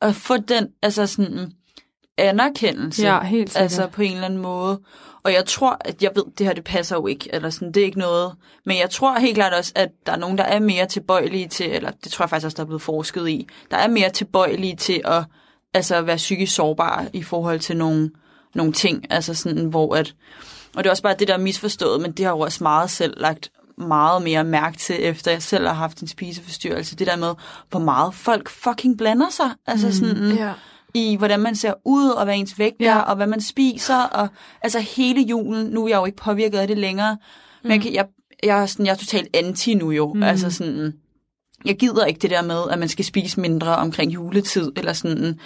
Og 0.00 0.14
få 0.14 0.36
den, 0.36 0.68
altså 0.82 1.06
sådan, 1.06 1.52
anerkendelse, 2.18 3.02
Ja, 3.02 3.20
helt 3.22 3.50
sikkert. 3.50 3.62
altså 3.62 3.86
på 3.86 4.02
en 4.02 4.12
eller 4.12 4.24
anden 4.24 4.42
måde. 4.42 4.80
Og 5.22 5.32
jeg 5.32 5.44
tror, 5.46 5.76
at 5.80 6.02
jeg 6.02 6.10
ved, 6.14 6.24
det 6.38 6.46
her, 6.46 6.54
det 6.54 6.64
passer 6.64 6.96
jo 6.96 7.06
ikke, 7.06 7.30
eller 7.32 7.50
sådan, 7.50 7.72
det 7.72 7.80
er 7.80 7.84
ikke 7.84 7.98
noget. 7.98 8.32
Men 8.66 8.78
jeg 8.78 8.90
tror 8.90 9.18
helt 9.18 9.34
klart 9.34 9.52
også, 9.52 9.72
at 9.74 9.88
der 10.06 10.12
er 10.12 10.16
nogen, 10.16 10.38
der 10.38 10.44
er 10.44 10.58
mere 10.60 10.86
tilbøjelige 10.86 11.48
til, 11.48 11.70
eller 11.70 11.90
det 12.04 12.12
tror 12.12 12.24
jeg 12.24 12.30
faktisk 12.30 12.44
også, 12.46 12.56
der 12.56 12.62
er 12.62 12.66
blevet 12.66 12.82
forsket 12.82 13.28
i, 13.28 13.48
der 13.70 13.76
er 13.76 13.88
mere 13.88 14.10
tilbøjelige 14.10 14.76
til 14.76 15.00
at 15.04 15.24
altså, 15.74 16.02
være 16.02 16.16
psykisk 16.16 16.54
sårbare 16.54 17.06
i 17.12 17.22
forhold 17.22 17.60
til 17.60 17.76
nogle, 17.76 18.10
nogle 18.54 18.72
ting, 18.72 19.04
altså 19.12 19.34
sådan, 19.34 19.64
hvor 19.64 19.94
at, 19.96 20.14
og 20.76 20.84
det 20.84 20.86
er 20.86 20.90
også 20.90 21.02
bare 21.02 21.14
det, 21.18 21.28
der 21.28 21.34
er 21.34 21.38
misforstået, 21.38 22.00
men 22.00 22.12
det 22.12 22.24
har 22.24 22.32
jo 22.32 22.38
også 22.40 22.62
meget 22.64 22.90
selv 22.90 23.14
lagt 23.20 23.50
meget 23.78 24.22
mere 24.22 24.44
mærke 24.44 24.76
til, 24.76 24.96
efter 25.00 25.30
jeg 25.30 25.42
selv 25.42 25.66
har 25.66 25.74
haft 25.74 26.00
en 26.00 26.08
spiseforstyrrelse. 26.08 26.96
Det 26.96 27.06
der 27.06 27.16
med, 27.16 27.34
hvor 27.70 27.80
meget 27.80 28.14
folk 28.14 28.48
fucking 28.50 28.98
blander 28.98 29.30
sig. 29.30 29.50
Altså 29.66 29.96
sådan, 29.96 30.32
Ja. 30.36 30.52
i 30.94 31.16
hvordan 31.16 31.40
man 31.40 31.56
ser 31.56 31.72
ud, 31.84 32.08
og 32.08 32.24
hvad 32.24 32.34
ens 32.36 32.58
vægt 32.58 32.80
er, 32.80 32.84
Ja. 32.84 32.98
og 33.00 33.16
hvad 33.16 33.26
man 33.26 33.40
spiser, 33.40 34.02
og 34.02 34.28
altså 34.62 34.80
hele 34.80 35.20
julen, 35.22 35.66
nu 35.66 35.84
er 35.84 35.88
jeg 35.88 35.96
jo 35.96 36.04
ikke 36.04 36.18
påvirket 36.18 36.58
af 36.58 36.68
det 36.68 36.78
længere, 36.78 37.16
men 37.62 37.72
jeg, 37.72 37.80
kan- 37.80 37.94
jeg, 37.94 38.06
jeg, 38.42 38.62
er 38.62 38.66
sådan, 38.66 38.86
jeg 38.86 38.92
er 38.92 38.96
totalt 38.96 39.28
anti 39.34 39.74
nu 39.74 39.90
jo, 39.90 40.12
mm. 40.12 40.22
altså 40.22 40.50
sådan, 40.50 40.92
jeg 41.64 41.76
gider 41.76 42.04
ikke 42.04 42.18
det 42.20 42.30
der 42.30 42.42
med, 42.42 42.60
at 42.70 42.78
man 42.78 42.88
skal 42.88 43.04
spise 43.04 43.40
mindre 43.40 43.76
omkring 43.76 44.12
juletid, 44.14 44.72
eller 44.76 44.92
sådan, 44.92 45.40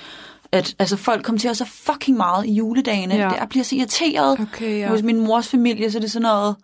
at 0.52 0.74
altså, 0.78 0.96
folk 0.96 1.24
kommer 1.24 1.38
til 1.40 1.48
at 1.48 1.56
så 1.56 1.64
fucking 1.64 2.16
meget 2.16 2.46
i 2.46 2.52
juledagene, 2.52 3.14
Ja. 3.14 3.28
jeg 3.28 3.46
bliver 3.50 3.64
så 3.64 3.76
irriteret, 3.76 4.40
Okay, 4.40 4.78
ja. 4.78 4.88
hos 4.88 5.02
min 5.02 5.20
mors 5.20 5.48
familie, 5.48 5.90
så 5.90 5.98
er 5.98 6.00
det 6.00 6.10
sådan 6.10 6.22
noget, 6.22 6.56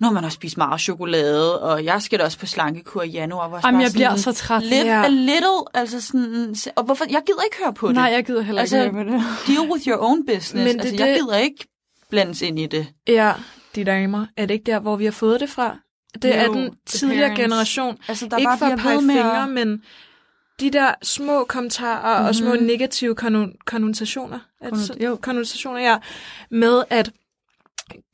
nu 0.00 0.06
har 0.06 0.12
man 0.12 0.24
også 0.24 0.34
spist 0.34 0.56
meget 0.56 0.80
chokolade, 0.80 1.62
og 1.62 1.84
jeg 1.84 2.02
skal 2.02 2.18
da 2.18 2.24
også 2.24 2.38
på 2.38 2.46
slankekur 2.46 3.02
i 3.02 3.08
januar. 3.08 3.48
Hvor 3.48 3.60
Jamen, 3.64 3.80
jeg 3.80 3.90
bliver 3.92 4.16
så 4.16 4.32
træt. 4.32 4.62
Live 4.62 4.84
Ja. 4.84 5.04
a 5.04 5.08
little, 5.08 5.60
altså 5.74 6.00
sådan, 6.00 6.54
og 6.76 6.84
hvorfor, 6.84 7.04
jeg 7.10 7.22
gider 7.26 7.42
ikke 7.42 7.56
høre 7.64 7.72
på 7.74 7.86
det. 7.86 7.94
Nej, 7.94 8.04
jeg 8.04 8.24
gider 8.24 8.42
heller 8.42 8.62
ikke 8.62 8.76
Altså, 8.76 8.98
altså, 8.98 9.04
med 9.04 9.04
det. 9.04 9.22
Deal 9.56 9.70
with 9.72 9.88
your 9.88 9.96
own 10.04 10.26
business. 10.26 10.54
Men 10.54 10.66
det- 10.66 10.80
altså, 10.80 11.04
jeg 11.04 11.16
gider 11.20 11.36
ikke 11.36 11.66
blandes 12.10 12.42
ind 12.42 12.58
i 12.58 12.66
det. 12.66 12.86
Ja, 13.08 13.32
de 13.74 13.84
damer. 13.84 14.26
Er 14.36 14.46
det 14.46 14.54
ikke 14.54 14.64
der, 14.72 14.78
hvor 14.80 14.96
vi 14.96 15.04
har 15.04 15.12
fået 15.12 15.40
det 15.40 15.50
fra? 15.50 15.76
Det 16.22 16.36
er 16.36 16.44
Jo, 16.44 16.54
den 16.54 16.62
the 16.70 16.76
tidligere 16.86 17.28
parents. 17.28 17.40
generation. 17.42 17.96
Altså, 18.08 18.26
der 18.26 18.36
ikke 18.36 18.46
bare 18.48 18.58
for 18.58 18.66
at 18.66 18.78
pege 18.78 18.98
fingre, 18.98 19.42
at- 19.42 19.48
men 19.50 19.82
de 20.60 20.70
der 20.70 20.94
små 21.02 21.44
kommentarer 21.44 22.12
mm-hmm. 22.18 22.28
og 22.28 22.34
små 22.34 22.54
negative 22.54 23.14
konno- 23.20 23.56
konnotationer, 23.66 24.38
er 24.60 24.70
det 24.70 24.80
så- 24.86 24.92
Konno- 24.92 25.04
jo. 25.04 25.16
konnotationer, 25.22 25.80
ja, 25.80 25.98
med 26.50 26.82
at 26.90 27.10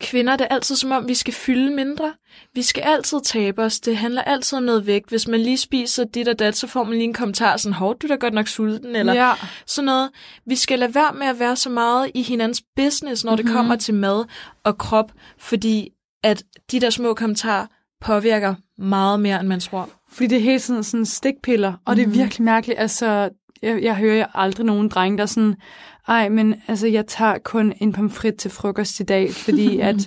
kvinder, 0.00 0.37
det 0.37 0.46
er 0.50 0.54
altid 0.54 0.76
som 0.76 0.90
om, 0.90 1.09
vi 1.09 1.14
skal 1.14 1.35
fylde 1.35 1.70
mindre. 1.74 2.12
Vi 2.54 2.62
skal 2.62 2.80
altid 2.80 3.18
tabe 3.24 3.62
os. 3.62 3.80
Det 3.80 3.96
handler 3.96 4.22
altid 4.22 4.56
om 4.59 4.62
noget 4.64 4.87
vægt. 4.87 5.09
Hvis 5.09 5.28
man 5.28 5.40
lige 5.40 5.56
spiser 5.59 6.04
dit 6.04 6.28
og 6.28 6.38
dat, 6.38 6.56
så 6.56 6.66
får 6.66 6.85
man 6.85 6.92
lige 6.92 7.04
en 7.04 7.14
kommentar 7.14 7.56
sådan, 7.56 7.74
hov, 7.74 7.98
du 7.98 8.06
er 8.06 8.09
da 8.09 8.14
godt 8.14 8.35
nok 8.35 8.48
sulten, 8.48 8.96
eller 8.96 9.12
ja. 9.14 9.32
sådan 9.66 9.87
noget. 9.87 10.11
Vi 10.46 10.56
skal 10.56 10.78
lade 10.78 10.94
være 10.94 11.12
med 11.12 11.26
at 11.26 11.38
være 11.38 11.56
så 11.56 11.70
meget 11.70 12.11
i 12.14 12.22
hinandens 12.22 12.62
business, 12.76 13.24
når 13.24 13.32
mm-hmm. 13.32 13.46
det 13.46 13.54
kommer 13.54 13.76
til 13.76 13.94
mad 13.94 14.24
og 14.64 14.78
krop, 14.78 15.12
fordi 15.38 15.88
at 16.24 16.42
de 16.70 16.80
der 16.80 16.90
små 16.90 17.14
kommentarer 17.14 17.66
påvirker 18.00 18.54
meget 18.78 19.20
mere, 19.20 19.40
end 19.40 19.48
man 19.48 19.61
tror. 19.61 19.90
Fordi 20.16 20.26
det 20.26 20.37
er 20.37 20.42
helt 20.42 20.62
sådan, 20.62 20.85
sådan 20.85 21.07
stikpiller, 21.07 21.72
og 21.85 21.92
mm. 21.92 21.96
det 21.96 22.05
er 22.07 22.11
virkelig 22.11 22.44
mærkeligt. 22.44 22.79
Altså, 22.81 23.29
jeg, 23.62 23.83
jeg 23.83 23.96
hører 23.96 24.26
aldrig 24.35 24.66
nogen 24.66 24.88
drenge, 24.88 25.16
der 25.16 25.22
er 25.22 25.26
sådan, 25.26 25.55
ej, 26.09 26.29
men 26.29 26.55
altså, 26.68 26.87
jeg 26.87 27.07
tager 27.07 27.38
kun 27.38 27.72
en 27.81 27.92
pomfrit 27.92 28.35
til 28.35 28.50
frokost 28.50 29.00
i 29.00 29.02
dag, 29.02 29.33
fordi 29.33 29.79
at, 29.90 30.07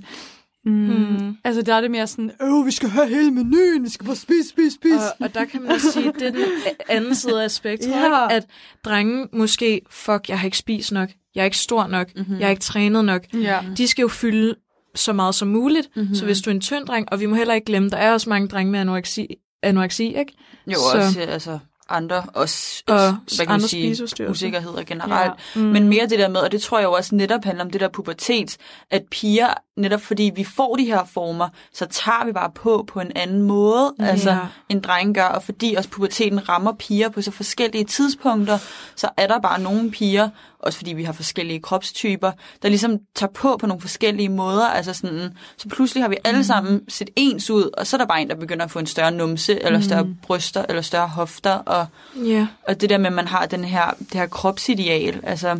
mm, 0.65 0.71
mm. 0.71 1.37
altså, 1.43 1.61
der 1.61 1.73
er 1.75 1.81
det 1.81 1.91
mere 1.91 2.07
sådan, 2.07 2.31
åh, 2.41 2.65
vi 2.65 2.71
skal 2.71 2.89
have 2.89 3.07
hele 3.07 3.31
menuen, 3.31 3.83
vi 3.83 3.89
skal 3.89 4.05
bare 4.05 4.15
spise, 4.15 4.49
spise, 4.49 4.75
spise. 4.75 4.95
Og, 4.95 5.25
og 5.25 5.33
der 5.33 5.45
kan 5.45 5.61
man 5.61 5.71
også 5.71 5.91
sige, 5.91 6.11
det 6.19 6.27
er 6.27 6.31
den 6.31 6.45
anden 6.89 7.15
side 7.15 7.43
af 7.43 7.51
spektret, 7.51 7.89
Ja. 7.89 8.35
at 8.35 8.45
drenge 8.85 9.27
måske, 9.33 9.81
fuck, 9.89 10.29
jeg 10.29 10.39
har 10.39 10.45
ikke 10.45 10.57
spist 10.57 10.91
nok, 10.91 11.09
jeg 11.35 11.41
er 11.41 11.45
ikke 11.45 11.57
stor 11.57 11.87
nok, 11.87 12.07
mm-hmm. 12.15 12.39
jeg 12.39 12.45
er 12.45 12.49
ikke 12.49 12.61
trænet 12.61 13.05
nok. 13.05 13.23
ja. 13.33 13.59
De 13.77 13.87
skal 13.87 14.01
jo 14.01 14.07
fylde 14.07 14.55
så 14.95 15.13
meget 15.13 15.35
som 15.35 15.47
muligt, 15.47 15.89
mm-hmm. 15.95 16.15
så 16.15 16.25
hvis 16.25 16.41
du 16.41 16.49
er 16.49 16.53
en 16.53 16.61
tynd 16.61 16.85
dreng, 16.85 17.07
og 17.11 17.19
vi 17.19 17.25
må 17.25 17.35
heller 17.35 17.53
ikke 17.53 17.65
glemme, 17.65 17.89
der 17.89 17.97
er 17.97 18.13
også 18.13 18.29
mange 18.29 18.47
drenge 18.47 18.71
med 18.71 18.79
anoreksi, 18.79 19.27
anoreksi 19.63 20.17
ikke? 20.17 20.33
Jo, 20.67 20.73
Så- 20.91 20.97
også 20.97 21.19
altså, 21.21 21.59
andre, 21.91 22.23
også, 22.33 22.83
Og 22.87 22.95
hvad 23.09 23.45
kan 23.45 23.49
andre 23.49 23.67
sige, 23.67 23.97
usikkerheder 24.29 24.83
generelt. 24.83 25.31
Ja. 25.55 25.61
Mm. 25.61 25.67
Men 25.67 25.87
mere 25.87 26.07
det 26.07 26.19
der 26.19 26.27
med, 26.27 26.39
og 26.41 26.51
det 26.51 26.61
tror 26.61 26.79
jeg 26.79 26.85
jo 26.85 26.91
også 26.91 27.15
netop 27.15 27.43
handler 27.45 27.63
om 27.65 27.71
det 27.71 27.81
der 27.81 27.87
pubertet, 27.87 28.57
at 28.91 29.03
piger, 29.11 29.53
netop 29.77 30.01
fordi 30.01 30.31
vi 30.35 30.43
får 30.43 30.75
de 30.75 30.85
her 30.85 31.05
former, 31.05 31.49
så 31.73 31.85
tager 31.85 32.25
vi 32.25 32.31
bare 32.31 32.51
på 32.55 32.85
på 32.87 32.99
en 32.99 33.11
anden 33.15 33.41
måde, 33.41 33.93
Ja. 33.99 34.05
altså 34.05 34.37
en 34.69 34.79
dreng 34.79 35.15
gør, 35.15 35.25
og 35.25 35.43
fordi 35.43 35.75
også 35.77 35.89
puberteten 35.89 36.49
rammer 36.49 36.73
piger 36.79 37.09
på 37.09 37.21
så 37.21 37.31
forskellige 37.31 37.83
tidspunkter, 37.83 38.57
så 38.95 39.09
er 39.17 39.27
der 39.27 39.39
bare 39.39 39.59
nogle 39.61 39.91
piger, 39.91 40.29
også 40.59 40.77
fordi 40.77 40.93
vi 40.93 41.03
har 41.03 41.13
forskellige 41.13 41.59
kropstyper, 41.59 42.31
der 42.61 42.69
ligesom 42.69 42.97
tager 43.15 43.31
på 43.31 43.57
på 43.57 43.67
nogle 43.67 43.81
forskellige 43.81 44.29
måder, 44.29 44.67
altså 44.67 44.93
sådan, 44.93 45.29
så 45.57 45.69
pludselig 45.69 46.03
har 46.03 46.09
vi 46.09 46.17
alle 46.23 46.45
sammen 46.45 46.81
set 46.89 47.09
ens 47.15 47.49
ud, 47.49 47.69
og 47.77 47.87
så 47.87 47.95
er 47.95 47.97
der 47.97 48.05
bare 48.05 48.21
en, 48.21 48.29
der 48.29 48.35
begynder 48.35 48.65
at 48.65 48.71
få 48.71 48.79
en 48.79 48.85
større 48.87 49.11
numse, 49.11 49.63
eller 49.63 49.81
større 49.81 50.15
bryster, 50.23 50.65
eller 50.69 50.81
større 50.81 51.07
hofter, 51.07 51.51
og, 51.53 51.85
Ja. 52.25 52.47
og 52.67 52.81
det 52.81 52.89
der 52.89 52.97
med, 52.97 53.07
at 53.07 53.13
man 53.13 53.27
har 53.27 53.45
den 53.45 53.63
her, 53.65 53.91
det 53.99 54.13
her 54.13 54.27
kropsideal, 54.27 55.19
altså, 55.23 55.47
ja. 55.47 55.55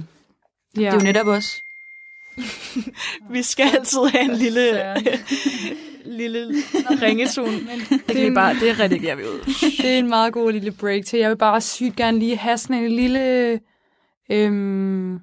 det 0.76 0.88
er 0.88 0.94
jo 0.94 1.00
netop 1.00 1.28
også 1.28 1.62
Vi 3.34 3.44
skal 3.44 3.66
altid 3.78 4.00
have 4.12 4.24
en 4.32 4.36
lille, 4.38 4.84
lille 6.20 6.54
ringetone. 7.02 7.60
Det, 7.90 8.16
kan 8.16 8.30
vi 8.30 8.36
bare, 8.36 8.54
det 8.54 8.80
redigerer 8.80 9.16
vi 9.16 9.24
ud. 9.24 9.54
Det 9.82 9.86
er 9.86 10.00
en 10.00 10.10
meget 10.10 10.34
god 10.34 10.52
lille 10.52 10.72
break 10.72 11.06
til. 11.06 11.20
Jeg 11.20 11.30
vil 11.30 11.36
bare 11.38 11.62
sygt 11.62 11.96
gerne 11.96 12.20
lige 12.20 12.38
have 12.38 12.58
sådan 12.58 12.84
en 12.84 12.92
lille... 12.92 13.60
Øhm, 14.32 15.20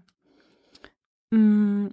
mm, 1.33 1.85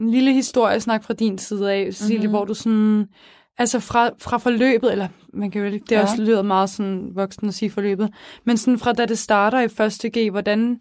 en 0.00 0.10
lille 0.10 0.32
historiesnak 0.32 1.04
fra 1.04 1.14
din 1.14 1.38
side 1.38 1.72
af, 1.72 1.94
Cecilie, 1.94 2.16
Mhm. 2.18 2.22
mm-hmm. 2.22 2.30
hvor 2.32 2.44
du 2.44 2.54
sådan... 2.54 3.06
Altså 3.60 3.80
fra, 3.80 4.10
fra 4.18 4.38
forløbet, 4.38 4.92
eller 4.92 5.08
man 5.32 5.50
kan 5.50 5.60
jo 5.60 5.66
ikke, 5.72 5.84
det 5.88 5.92
Ja. 5.96 6.02
også 6.02 6.22
lyder 6.22 6.42
meget 6.42 6.70
sådan 6.70 7.10
voksen 7.14 7.48
at 7.48 7.54
sige 7.54 7.70
forløbet, 7.70 8.10
men 8.44 8.56
sådan 8.56 8.78
fra 8.78 8.92
da 8.92 9.06
det 9.06 9.18
starter 9.18 9.60
i 9.60 9.68
første 9.68 10.10
G, 10.18 10.30
hvordan 10.30 10.80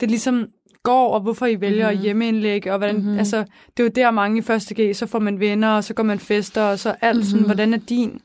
det 0.00 0.08
ligesom 0.10 0.46
går, 0.82 1.14
og 1.14 1.20
hvorfor 1.20 1.46
I 1.46 1.60
vælger 1.60 1.86
mm-hmm. 1.88 1.98
at 1.98 2.02
hjemmeindlægge, 2.04 2.72
og 2.72 2.78
hvordan, 2.78 2.94
Mhm. 2.96 3.04
mm-hmm. 3.04 3.18
altså, 3.18 3.44
det 3.76 3.80
er 3.82 3.84
jo 3.84 3.90
der 3.94 4.10
mange 4.10 4.38
i 4.38 4.42
første 4.42 4.74
G, 4.82 4.96
så 4.96 5.06
får 5.06 5.18
man 5.18 5.40
venner, 5.40 5.68
og 5.68 5.84
så 5.84 5.94
går 5.94 6.02
man 6.02 6.18
fester, 6.18 6.62
og 6.62 6.78
så 6.78 6.94
alt 7.00 7.16
mm-hmm. 7.16 7.24
sådan, 7.30 7.46
hvordan 7.46 7.74
er 7.74 7.78
din 7.78 8.20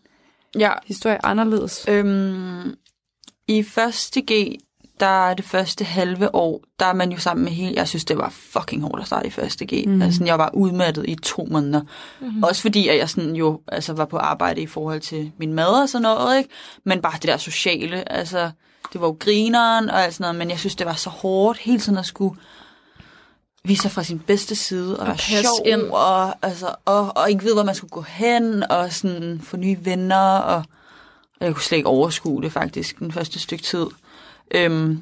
Ja, 0.60 0.72
historie 0.86 1.26
anderledes? 1.26 1.86
øhm, 1.90 2.74
i 3.48 3.64
første 3.64 4.22
G, 4.22 4.56
der 5.00 5.30
er 5.30 5.34
det 5.34 5.46
første 5.46 5.86
halve 5.86 6.36
år, 6.36 6.62
der 6.80 6.86
er 6.86 6.94
man 6.94 7.12
jo 7.12 7.18
sammen 7.18 7.44
med 7.44 7.52
hele... 7.52 7.76
Jeg 7.76 7.88
synes, 7.88 8.06
det 8.06 8.18
var 8.18 8.30
fucking 8.30 8.82
hårdt 8.82 9.02
at 9.02 9.08
starte 9.08 9.28
i 9.28 9.32
første 9.32 9.66
G. 9.66 9.88
Mm. 9.88 10.02
Altså, 10.02 10.24
jeg 10.26 10.38
var 10.38 10.50
udmattet 10.54 11.06
i 11.08 11.16
to 11.16 11.48
måneder. 11.52 11.82
Mm. 12.22 12.44
Også 12.44 12.62
fordi, 12.62 12.88
at 12.88 12.98
jeg 12.98 13.10
sådan 13.10 13.36
jo 13.36 13.62
altså, 13.68 13.94
var 13.94 14.06
på 14.06 14.18
arbejde 14.18 14.62
i 14.62 14.68
forhold 14.68 15.02
til 15.02 15.32
min 15.38 15.54
mad 15.54 15.82
og 15.82 15.90
sådan 15.90 16.02
noget, 16.02 16.38
ikke? 16.38 16.50
Men 16.84 17.02
bare 17.02 17.14
det 17.14 17.24
der 17.24 17.38
sociale, 17.38 18.12
altså... 18.12 18.52
Det 18.94 19.02
var 19.02 19.08
jo 19.08 19.18
grineren 19.20 19.90
og 19.90 20.04
alt 20.04 20.14
sådan 20.14 20.24
noget, 20.24 20.36
men 20.36 20.50
jeg 20.50 20.60
synes, 20.60 20.76
det 20.76 20.88
var 20.88 20.94
så 20.94 21.10
hårdt 21.10 21.60
hele 21.60 21.80
tiden 21.80 21.98
at 21.98 22.06
skulle 22.06 22.40
vise 23.64 23.82
sig 23.82 23.92
fra 23.92 24.04
sin 24.04 24.20
bedste 24.20 24.56
side 24.56 25.00
og, 25.00 25.02
og 25.02 25.08
være 25.08 25.18
sjov 25.18 25.60
ind. 25.66 25.82
og, 25.82 26.46
altså, 26.46 26.76
og, 26.86 27.18
og 27.18 27.30
ikke 27.30 27.44
vide, 27.44 27.54
hvor 27.54 27.64
man 27.64 27.76
skulle 27.76 27.92
gå 27.92 28.02
hen 28.02 28.72
og 28.72 28.94
sådan 28.94 29.42
få 29.44 29.58
nye 29.58 29.78
venner 29.82 30.38
og, 30.38 30.64
og 31.40 31.46
jeg 31.46 31.54
kunne 31.54 31.64
slet 31.64 31.78
ikke 31.78 31.90
overskue 31.90 32.42
det 32.42 32.52
faktisk 32.52 33.00
den 33.00 33.12
første 33.12 33.40
stykke 33.40 33.64
tid. 33.64 33.86
Øhm, 34.52 35.02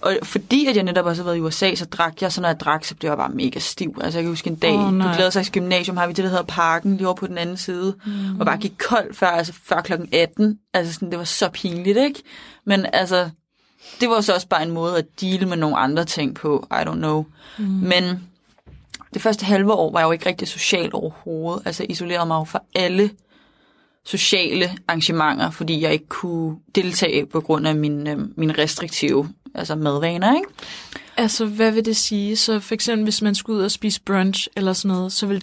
og 0.00 0.18
fordi 0.22 0.66
at 0.66 0.76
jeg 0.76 0.84
netop 0.84 1.06
også 1.06 1.22
har 1.22 1.24
været 1.24 1.36
i 1.36 1.40
USA, 1.40 1.74
så 1.74 1.84
drak 1.84 2.22
jeg, 2.22 2.32
så 2.32 2.40
når 2.40 2.48
jeg 2.48 2.60
drak, 2.60 2.84
så 2.84 2.94
blev 2.94 3.10
jeg 3.10 3.16
bare 3.16 3.28
mega 3.28 3.58
stiv. 3.58 3.98
Altså 4.00 4.18
jeg 4.18 4.24
kan 4.24 4.32
huske 4.32 4.50
en 4.50 4.56
dag, 4.56 4.74
oh, 4.74 4.94
nej. 4.94 5.08
på 5.08 5.16
Gladsaxe 5.16 5.52
Gymnasium 5.52 5.96
har 5.96 6.06
vi 6.06 6.12
det, 6.12 6.24
der 6.24 6.30
hedder 6.30 6.44
Parken, 6.44 6.96
lige 6.96 7.06
over 7.06 7.16
på 7.16 7.26
den 7.26 7.38
anden 7.38 7.56
side, 7.56 7.94
mm. 8.06 8.40
og 8.40 8.46
bare 8.46 8.58
gik 8.58 8.72
koldt 8.78 9.16
før, 9.16 9.26
altså 9.26 9.52
før 9.64 9.80
klokken 9.80 10.08
18. 10.12 10.58
Altså 10.74 10.92
sådan, 10.92 11.10
det 11.10 11.18
var 11.18 11.24
så 11.24 11.48
pinligt, 11.48 11.98
ikke? 11.98 12.22
Men 12.64 12.86
altså, 12.92 13.30
det 14.00 14.08
var 14.08 14.20
så 14.20 14.34
også 14.34 14.48
bare 14.48 14.62
en 14.62 14.70
måde 14.70 14.98
at 14.98 15.04
deal 15.20 15.48
med 15.48 15.56
nogle 15.56 15.76
andre 15.76 16.04
ting 16.04 16.34
på, 16.34 16.66
I 16.70 16.74
don't 16.74 16.94
know. 16.94 17.24
Mm. 17.58 17.64
Men 17.64 18.28
det 19.14 19.22
første 19.22 19.44
halve 19.46 19.72
år 19.72 19.92
var 19.92 19.98
jeg 19.98 20.06
jo 20.06 20.12
ikke 20.12 20.28
rigtig 20.28 20.48
social 20.48 20.90
overhovedet. 20.92 21.62
Altså 21.66 21.86
isolerede 21.88 22.26
mig 22.26 22.38
jo 22.38 22.44
fra 22.44 22.60
alle 22.74 23.10
sociale 24.06 24.76
arrangementer, 24.88 25.50
fordi 25.50 25.80
jeg 25.82 25.92
ikke 25.92 26.08
kunne 26.08 26.56
deltage 26.74 27.26
på 27.26 27.40
grund 27.40 27.66
af 27.68 27.74
mine, 27.76 28.10
øh, 28.10 28.18
mine 28.36 28.54
restriktive 28.58 29.28
altså 29.54 29.74
madvaner, 29.74 30.34
ikke? 30.34 30.48
Altså, 31.16 31.46
hvad 31.46 31.70
vil 31.72 31.84
det 31.84 31.96
sige? 31.96 32.36
Så 32.36 32.60
for 32.60 32.74
eksempel, 32.74 33.04
hvis 33.04 33.22
man 33.22 33.34
skulle 33.34 33.58
ud 33.58 33.64
og 33.64 33.70
spise 33.70 34.00
brunch 34.02 34.48
eller 34.56 34.72
sådan 34.72 34.96
noget, 34.96 35.12
så 35.12 35.26
vil 35.26 35.42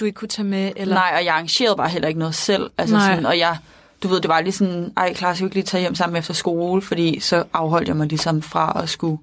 du 0.00 0.04
ikke 0.04 0.16
kunne 0.16 0.28
tage 0.28 0.48
med? 0.48 0.72
Eller? 0.76 0.94
Nej, 0.94 1.12
og 1.18 1.24
jeg 1.24 1.34
arrangerede 1.34 1.76
bare 1.76 1.88
heller 1.88 2.08
ikke 2.08 2.20
noget 2.20 2.34
selv. 2.34 2.70
Altså 2.78 2.94
Nej. 2.96 3.10
sådan, 3.10 3.26
og 3.26 3.38
jeg, 3.38 3.56
du 4.02 4.08
ved, 4.08 4.20
det 4.20 4.28
var 4.28 4.40
lige 4.40 4.52
sådan, 4.52 4.92
ej, 4.96 5.14
klar, 5.14 5.34
skal 5.34 5.44
vi 5.44 5.46
ikke 5.46 5.56
lige 5.56 5.64
tage 5.64 5.80
hjem 5.80 5.94
sammen 5.94 6.16
efter 6.16 6.34
skole, 6.34 6.82
fordi 6.82 7.20
så 7.20 7.44
afholdt 7.52 7.88
jeg 7.88 7.96
mig 7.96 8.06
ligesom 8.06 8.42
fra 8.42 8.80
at 8.82 8.88
skulle 8.88 9.18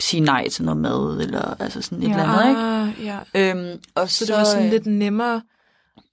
sige 0.00 0.20
nej 0.20 0.48
til 0.48 0.64
noget 0.64 0.80
mad, 0.80 1.20
eller 1.20 1.54
altså 1.60 1.82
sådan 1.82 1.98
et 2.02 2.08
Ja. 2.08 2.10
eller 2.10 2.24
andet, 2.24 2.48
ikke? 2.48 2.60
Ah, 2.60 3.22
ja. 3.34 3.50
Øhm, 3.70 3.78
og 3.94 4.10
Så 4.10 4.24
det 4.26 4.34
var 4.34 4.44
sådan 4.44 4.64
øh, 4.64 4.70
lidt 4.70 4.86
nemmere 4.86 5.42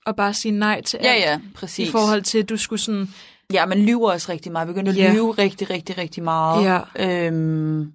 at 0.06 0.16
bare 0.16 0.34
sige 0.34 0.52
nej 0.52 0.82
til 0.82 0.98
alt. 0.98 1.06
ja, 1.26 1.38
I 1.38 1.42
præcis. 1.56 1.92
forhold 1.92 2.22
til, 2.22 2.38
at 2.40 2.50
du 2.50 2.58
skulle 2.58 2.82
sådan... 2.82 3.10
Ja, 3.54 3.66
man 3.66 3.80
lyver 3.86 4.12
også 4.12 4.32
rigtig 4.32 4.52
meget. 4.52 4.68
Jeg 4.68 4.74
begyndte 4.76 5.04
at 5.04 5.14
lyve 5.14 5.32
rigtig, 5.32 5.70
rigtig, 5.70 5.98
rigtig 5.98 6.24
meget. 6.24 6.66
Ja. 6.98 7.28
Øhm, 7.28 7.92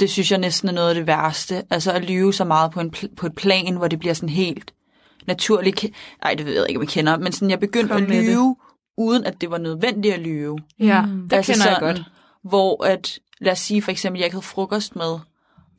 det 0.00 0.10
synes 0.10 0.30
jeg 0.30 0.38
næsten 0.38 0.68
er 0.68 0.72
noget 0.72 0.88
af 0.88 0.94
det 0.94 1.06
værste. 1.06 1.62
Altså 1.70 1.92
at 1.92 2.04
lyve 2.04 2.32
så 2.34 2.44
meget 2.44 2.70
på, 2.70 2.80
en 2.80 2.94
på 3.16 3.26
et 3.26 3.34
plan, 3.34 3.76
hvor 3.76 3.88
det 3.88 3.98
bliver 3.98 4.14
sådan 4.14 4.28
helt 4.28 4.74
naturligt. 5.26 5.84
Nej, 6.24 6.34
det 6.34 6.46
ved 6.46 6.52
jeg 6.54 6.64
ikke, 6.68 6.78
om 6.78 6.82
jeg 6.82 6.88
kender. 6.90 7.16
Men 7.18 7.32
sådan, 7.32 7.50
jeg 7.50 7.60
begyndte 7.60 7.88
Kom 7.92 8.02
at 8.02 8.08
med 8.08 8.16
det. 8.18 8.24
lyve, 8.24 8.56
uden 8.98 9.24
at 9.24 9.40
det 9.40 9.50
var 9.50 9.58
nødvendigt 9.58 10.14
at 10.14 10.20
lyve. 10.20 10.58
Ja, 10.80 11.02
Mm. 11.02 11.28
det 11.28 11.30
kender 11.30 11.38
jeg 11.38 11.44
sådan, 11.44 11.80
godt. 11.80 12.02
Hvor 12.44 12.84
at, 12.84 13.18
lad 13.40 13.52
os 13.52 13.58
sige 13.58 13.82
for 13.82 13.90
eksempel, 13.90 14.18
jeg 14.18 14.26
ikke 14.26 14.34
havde 14.34 14.46
frokost 14.46 14.96
med, 14.96 15.18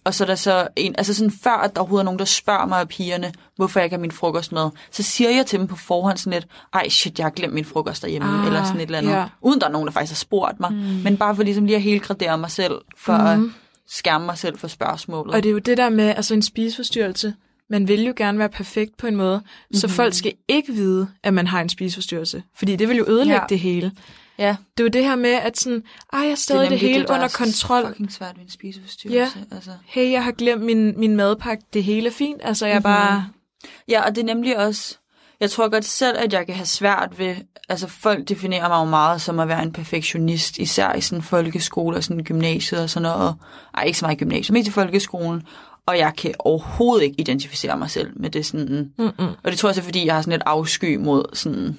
og 0.06 0.14
så 0.14 0.24
er 0.24 0.26
der 0.26 0.36
så 0.36 0.68
en, 0.76 0.96
altså 0.98 1.14
sådan 1.14 1.32
før, 1.32 1.52
at 1.52 1.76
der 1.76 1.82
overhovedet 1.82 2.02
er 2.02 2.06
nogen, 2.06 2.20
der 2.20 2.26
spørger 2.26 2.66
mig 2.66 2.80
af 2.80 2.88
pigerne, 2.88 3.34
hvorfor 3.56 3.80
jeg 3.80 3.86
ikke 3.86 3.96
har 3.96 4.02
min 4.02 4.12
frokost 4.12 4.52
med, 4.52 4.70
så 4.92 5.04
siger 5.04 5.30
jeg 5.30 5.46
til 5.46 5.60
dem 5.60 5.68
på 5.68 5.76
forhånd 5.76 6.18
sådan 6.18 6.34
lidt, 6.34 6.48
ej 6.74 6.90
shit, 6.90 7.20
jeg 7.20 7.26
har 7.26 7.32
glemt 7.32 7.54
min 7.54 7.66
frokost 7.66 8.02
derhjemme, 8.02 8.28
Ah, 8.28 8.46
eller 8.46 8.64
sådan 8.64 8.80
et 8.82 8.86
eller 8.86 8.98
andet. 8.98 9.12
ja. 9.12 9.26
Uden 9.42 9.62
der 9.62 9.68
er 9.68 9.72
nogen, 9.72 9.88
der 9.88 9.94
faktisk 9.94 10.12
har 10.12 10.16
spurgt 10.16 10.60
mig, 10.60 10.72
mm. 10.72 10.78
men 10.78 11.18
bare 11.18 11.36
for 11.36 11.44
ligesom 11.44 11.66
lige 11.66 11.76
at 11.76 11.82
helgradere 11.82 12.38
mig 12.38 12.52
selv, 12.52 12.74
for 12.98 13.18
mm. 13.18 13.46
at 13.46 13.52
skærme 13.88 14.26
mig 14.26 14.38
selv 14.38 14.58
for 14.58 14.68
spørgsmålet. 14.68 15.36
Og 15.36 15.44
det 15.44 15.50
er 15.50 15.54
jo 15.54 15.60
det 15.60 15.78
der 15.78 15.90
med, 15.90 16.14
altså 16.16 16.34
en 16.34 16.42
spiseforstyrrelse, 16.42 17.34
man 17.70 17.88
vil 17.88 18.04
jo 18.06 18.14
gerne 18.18 18.40
være 18.40 18.50
perfekt 18.50 18.98
på 18.98 19.08
en 19.08 19.16
måde, 19.16 19.38
mm-hmm. 19.38 19.76
så 19.80 19.88
folk 19.88 20.14
skal 20.14 20.34
ikke 20.48 20.74
vide, 20.74 21.08
at 21.24 21.34
man 21.34 21.48
har 21.48 21.62
en 21.62 21.70
spiseforstyrrelse. 21.70 22.44
Fordi 22.58 22.76
det 22.76 22.90
vil 22.90 22.98
jo 22.98 23.06
ødelægge. 23.08 23.42
Ja. 23.42 23.48
det 23.50 23.60
hele. 23.60 23.92
Ja, 24.38 24.56
Det 24.78 24.84
er 24.84 24.84
jo 24.84 24.90
det 24.90 25.04
her 25.04 25.16
med, 25.16 25.30
at 25.30 25.60
sådan, 25.60 25.84
ej, 26.14 26.20
jeg 26.20 26.32
er 26.32 26.36
stadig 26.36 26.62
det, 26.62 26.70
det 26.70 26.82
nemlig 26.82 26.96
hele 26.96 27.08
der 27.08 27.14
under 27.14 27.24
er 27.24 27.28
så 27.28 27.38
kontrol. 27.38 27.88
fucking 27.88 28.12
svært 28.12 28.38
ved 28.38 28.44
en 28.44 28.52
spiseforstyrrelse. 28.52 29.46
Altså. 29.52 29.72
Hey, 29.86 30.12
jeg 30.12 30.24
har 30.24 30.32
glemt 30.32 30.64
min, 30.64 31.00
min 31.00 31.16
madpakke, 31.16 31.64
det 31.74 31.84
hele 31.84 32.08
er 32.08 32.12
fint. 32.12 32.42
Altså, 32.44 32.66
jeg 32.66 32.76
er 32.76 32.80
bare... 32.80 33.28
Ja, 33.88 34.02
og 34.06 34.16
det 34.16 34.22
er 34.22 34.26
nemlig 34.26 34.58
også... 34.58 34.98
Jeg 35.40 35.52
tror 35.52 35.70
godt 35.70 35.86
selv, 35.86 36.18
at 36.18 36.34
jeg 36.34 36.46
kan 36.46 36.56
have 36.56 36.66
svært 36.66 37.20
ved... 37.20 37.36
Altså, 37.70 37.88
folk 37.88 38.30
definerer 38.30 38.68
mig 38.68 38.80
jo 38.80 38.90
meget 38.90 39.22
som 39.22 39.40
at 39.40 39.48
være 39.48 39.64
en 39.64 39.74
perfektionist, 39.74 40.58
især 40.58 40.94
i 40.94 41.02
sådan 41.02 41.24
folkeskole 41.24 41.98
og 41.98 42.04
sådan 42.04 42.24
gymnasiet 42.24 42.82
og 42.82 42.90
sådan 42.90 43.02
noget. 43.02 43.36
Ej, 43.74 43.84
ikke 43.84 43.98
så 43.98 44.06
meget 44.06 44.16
i 44.16 44.20
gymnasiet, 44.20 44.54
men 44.54 44.66
i 44.66 44.70
folkeskolen. 44.70 45.44
Og 45.88 45.98
jeg 45.98 46.14
kan 46.18 46.34
overhovedet 46.40 47.04
ikke 47.04 47.16
identificere 47.20 47.78
mig 47.78 47.90
selv 47.90 48.12
med 48.16 48.30
det 48.30 48.46
sådan... 48.46 48.92
Mm-mm. 48.98 49.28
Og 49.44 49.52
det 49.52 49.58
tror 49.58 49.70
jeg 49.70 49.78
er, 49.78 49.82
fordi 49.82 50.06
jeg 50.06 50.16
har 50.16 50.22
sådan 50.22 50.34
et 50.34 50.44
afsky 50.46 50.96
mod 50.96 51.26
sådan 51.34 51.78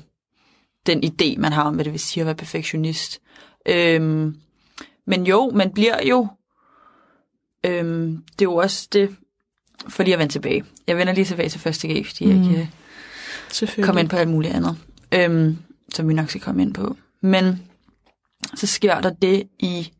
den 0.87 1.05
idé, 1.05 1.39
man 1.41 1.53
har 1.53 1.63
om, 1.63 1.75
hvad 1.75 1.85
det 1.85 1.93
vil 1.93 2.01
sige 2.01 2.21
at 2.21 2.27
være 2.27 2.35
perfektionist. 2.35 3.21
Øhm, 3.67 4.37
men 5.07 5.27
jo, 5.27 5.51
man 5.55 5.73
bliver 5.73 6.07
jo... 6.09 6.29
Øhm, 7.65 8.23
det 8.33 8.45
er 8.45 8.51
jo 8.51 8.57
også 8.57 8.89
det... 8.93 9.17
For 9.89 10.03
lige 10.03 10.15
at 10.15 10.19
vende 10.19 10.33
tilbage. 10.33 10.65
Jeg 10.87 10.97
vender 10.97 11.13
lige 11.13 11.25
tilbage 11.25 11.49
til 11.49 11.61
første 11.61 11.89
G, 11.89 12.07
fordi 12.07 12.25
mm. 12.25 12.31
jeg 12.31 12.51
ikke 12.51 12.71
Selvfølgelig. 13.53 13.87
komme 13.87 14.01
ind 14.01 14.09
på 14.09 14.17
alt 14.17 14.29
muligt 14.29 14.55
andet, 14.55 14.77
øhm, 15.13 15.59
som 15.95 16.09
vi 16.09 16.15
nok 16.15 16.29
skal 16.29 16.41
komme 16.41 16.63
ind 16.63 16.75
på. 16.75 16.97
Men 17.21 17.63
så 18.55 18.67
sker 18.67 19.01
der 19.01 19.11
det 19.11 19.43
i 19.59 19.93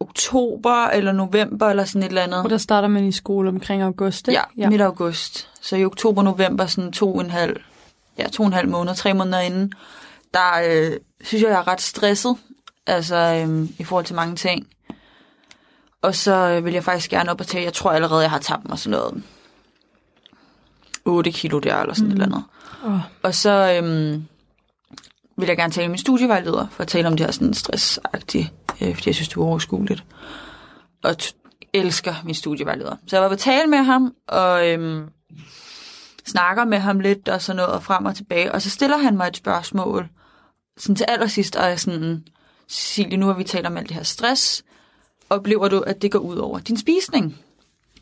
oktober 0.00 0.86
eller 0.86 1.12
november 1.12 1.66
eller 1.66 1.84
sådan 1.84 2.02
et 2.02 2.08
eller 2.08 2.22
andet. 2.22 2.44
Og 2.44 2.50
der 2.50 2.58
starter 2.58 2.88
man 2.88 3.04
i 3.04 3.12
skole 3.12 3.48
omkring 3.48 3.82
august, 3.82 4.28
ikke? 4.28 4.40
Ja, 4.56 4.70
midt 4.70 4.80
august. 4.80 5.48
Så 5.60 5.76
i 5.76 5.84
oktober, 5.84 6.22
november, 6.22 6.66
sådan 6.66 6.92
to 6.92 7.14
og 7.14 7.20
en 7.20 7.30
halv, 7.30 7.60
ja, 8.18 8.28
to 8.28 8.42
og 8.42 8.46
en 8.46 8.52
halv 8.52 8.68
måned, 8.68 8.94
tre 8.94 9.14
måneder 9.14 9.40
inden, 9.40 9.72
der 10.34 10.62
øh, 10.66 10.96
synes 11.20 11.42
jeg, 11.42 11.50
jeg 11.50 11.58
er 11.58 11.68
ret 11.68 11.80
stresset, 11.80 12.36
altså 12.86 13.16
øh, 13.16 13.68
i 13.78 13.84
forhold 13.84 14.04
til 14.04 14.16
mange 14.16 14.36
ting. 14.36 14.66
Og 16.02 16.14
så 16.14 16.34
øh, 16.34 16.64
vil 16.64 16.72
jeg 16.72 16.84
faktisk 16.84 17.10
gerne 17.10 17.30
op 17.30 17.40
og 17.40 17.46
tage, 17.46 17.64
jeg 17.64 17.72
tror 17.72 17.90
allerede, 17.90 18.22
jeg 18.22 18.30
har 18.30 18.38
tabt 18.38 18.68
mig 18.68 18.78
sådan 18.78 18.98
noget 18.98 19.22
8 21.04 21.32
kilo 21.32 21.58
der, 21.58 21.76
eller 21.76 21.94
sådan 21.94 22.08
mm. 22.08 22.16
et 22.16 22.22
eller 22.22 22.36
andet. 22.36 22.44
Åh. 22.84 23.00
Og 23.22 23.34
så 23.34 23.74
øhm, 23.76 24.24
vil 25.36 25.46
jeg 25.46 25.56
gerne 25.56 25.72
tale 25.72 25.86
med 25.86 25.92
min 25.92 25.98
studievejleder, 25.98 26.66
for 26.70 26.82
at 26.82 26.88
tale 26.88 27.08
om 27.08 27.16
det 27.16 27.26
her 27.26 27.32
sådan 27.32 27.54
stressagtigt, 27.54 28.52
øh, 28.80 28.94
fordi 28.94 29.08
jeg 29.08 29.14
synes, 29.14 29.28
det 29.28 29.36
er 29.36 29.40
overskueligt. 29.40 30.04
Og 31.04 31.16
t- 31.22 31.68
elsker 31.72 32.14
min 32.24 32.34
studievejleder. 32.34 32.96
Så 33.06 33.16
jeg 33.16 33.22
var 33.22 33.28
på 33.28 33.36
tale 33.36 33.66
med 33.66 33.78
ham, 33.78 34.14
og 34.28 34.68
øhm, 34.68 35.08
snakker 36.28 36.64
med 36.64 36.78
ham 36.78 37.00
lidt, 37.00 37.28
og 37.28 37.42
sådan 37.42 37.56
noget, 37.56 37.72
og 37.72 37.82
frem 37.82 38.04
og 38.04 38.16
tilbage. 38.16 38.52
Og 38.52 38.62
så 38.62 38.70
stiller 38.70 38.96
han 38.96 39.16
mig 39.16 39.28
et 39.28 39.36
spørgsmål, 39.36 40.08
sådan 40.76 40.96
til 40.96 41.06
allersidst, 41.08 41.56
og 41.56 41.64
er 41.64 41.76
sådan, 41.76 42.24
Cecilie, 42.70 43.16
nu 43.16 43.26
har 43.26 43.34
vi 43.34 43.44
talt 43.44 43.66
om 43.66 43.76
alt 43.76 43.88
det 43.88 43.96
her 43.96 44.02
stress. 44.02 44.64
Oplever 45.30 45.68
du, 45.68 45.80
at 45.80 46.02
det 46.02 46.12
går 46.12 46.18
ud 46.18 46.36
over 46.36 46.58
din 46.58 46.76
spisning? 46.76 47.38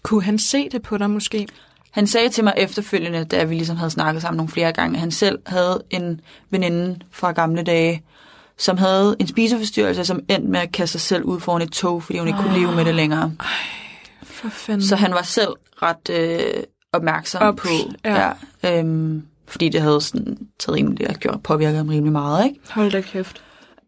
Kunne 0.03 0.23
han 0.23 0.39
se 0.39 0.69
det 0.69 0.83
på 0.83 0.99
dig 0.99 1.11
måske? 1.11 1.49
Han 1.91 2.07
sagde 2.07 2.29
til 2.29 2.45
mig 2.45 2.55
efterfølgende, 2.57 3.25
da 3.25 3.45
vi 3.45 3.55
ligesom 3.55 3.77
havde 3.77 3.91
snakket 3.91 4.23
sammen 4.23 4.37
nogle 4.37 4.51
flere 4.51 4.73
gange, 4.73 4.97
at 4.97 5.01
han 5.01 5.11
selv 5.11 5.39
havde 5.47 5.83
en 5.91 6.21
veninde 6.51 6.99
fra 7.11 7.33
gamle 7.33 7.63
dage, 7.63 8.03
som 8.59 8.79
havde 8.79 9.17
en 9.19 9.27
spiseforstyrrelse, 9.27 10.05
som 10.05 10.21
endte 10.29 10.51
med 10.51 10.61
at 10.61 10.73
kaste 10.73 10.93
sig 10.93 11.01
selv 11.01 11.25
ud 11.25 11.41
foran 11.41 11.63
et 11.63 11.73
tog, 11.73 12.03
fordi 12.03 12.19
hun 12.19 12.29
ikke 12.29 12.41
kunne 12.41 12.59
leve 12.59 12.75
med 12.75 12.85
det 12.85 12.95
længere. 12.95 13.33
For 14.23 14.49
fanden. 14.49 14.87
Så 14.87 14.97
han 14.97 15.15
var 15.15 15.23
selv 15.23 15.49
ret 15.83 16.11
øh, 16.11 16.63
opmærksom 16.97 17.43
Op, 17.43 17.57
på, 17.57 17.69
ja. 18.05 18.33
ja, 18.63 18.79
øhm, 18.79 19.27
fordi 19.47 19.69
det 19.69 19.81
havde 19.81 20.01
sådan 20.01 20.49
taget 20.59 20.77
rimelig, 20.77 21.09
og 21.09 21.15
gjort, 21.15 21.43
påvirket 21.43 21.77
ham 21.77 21.89
rimelig 21.89 22.13
meget, 22.13 22.45
ikke? 22.47 22.61
Hold 22.71 22.91
da 22.91 23.01
kæft. 23.01 23.43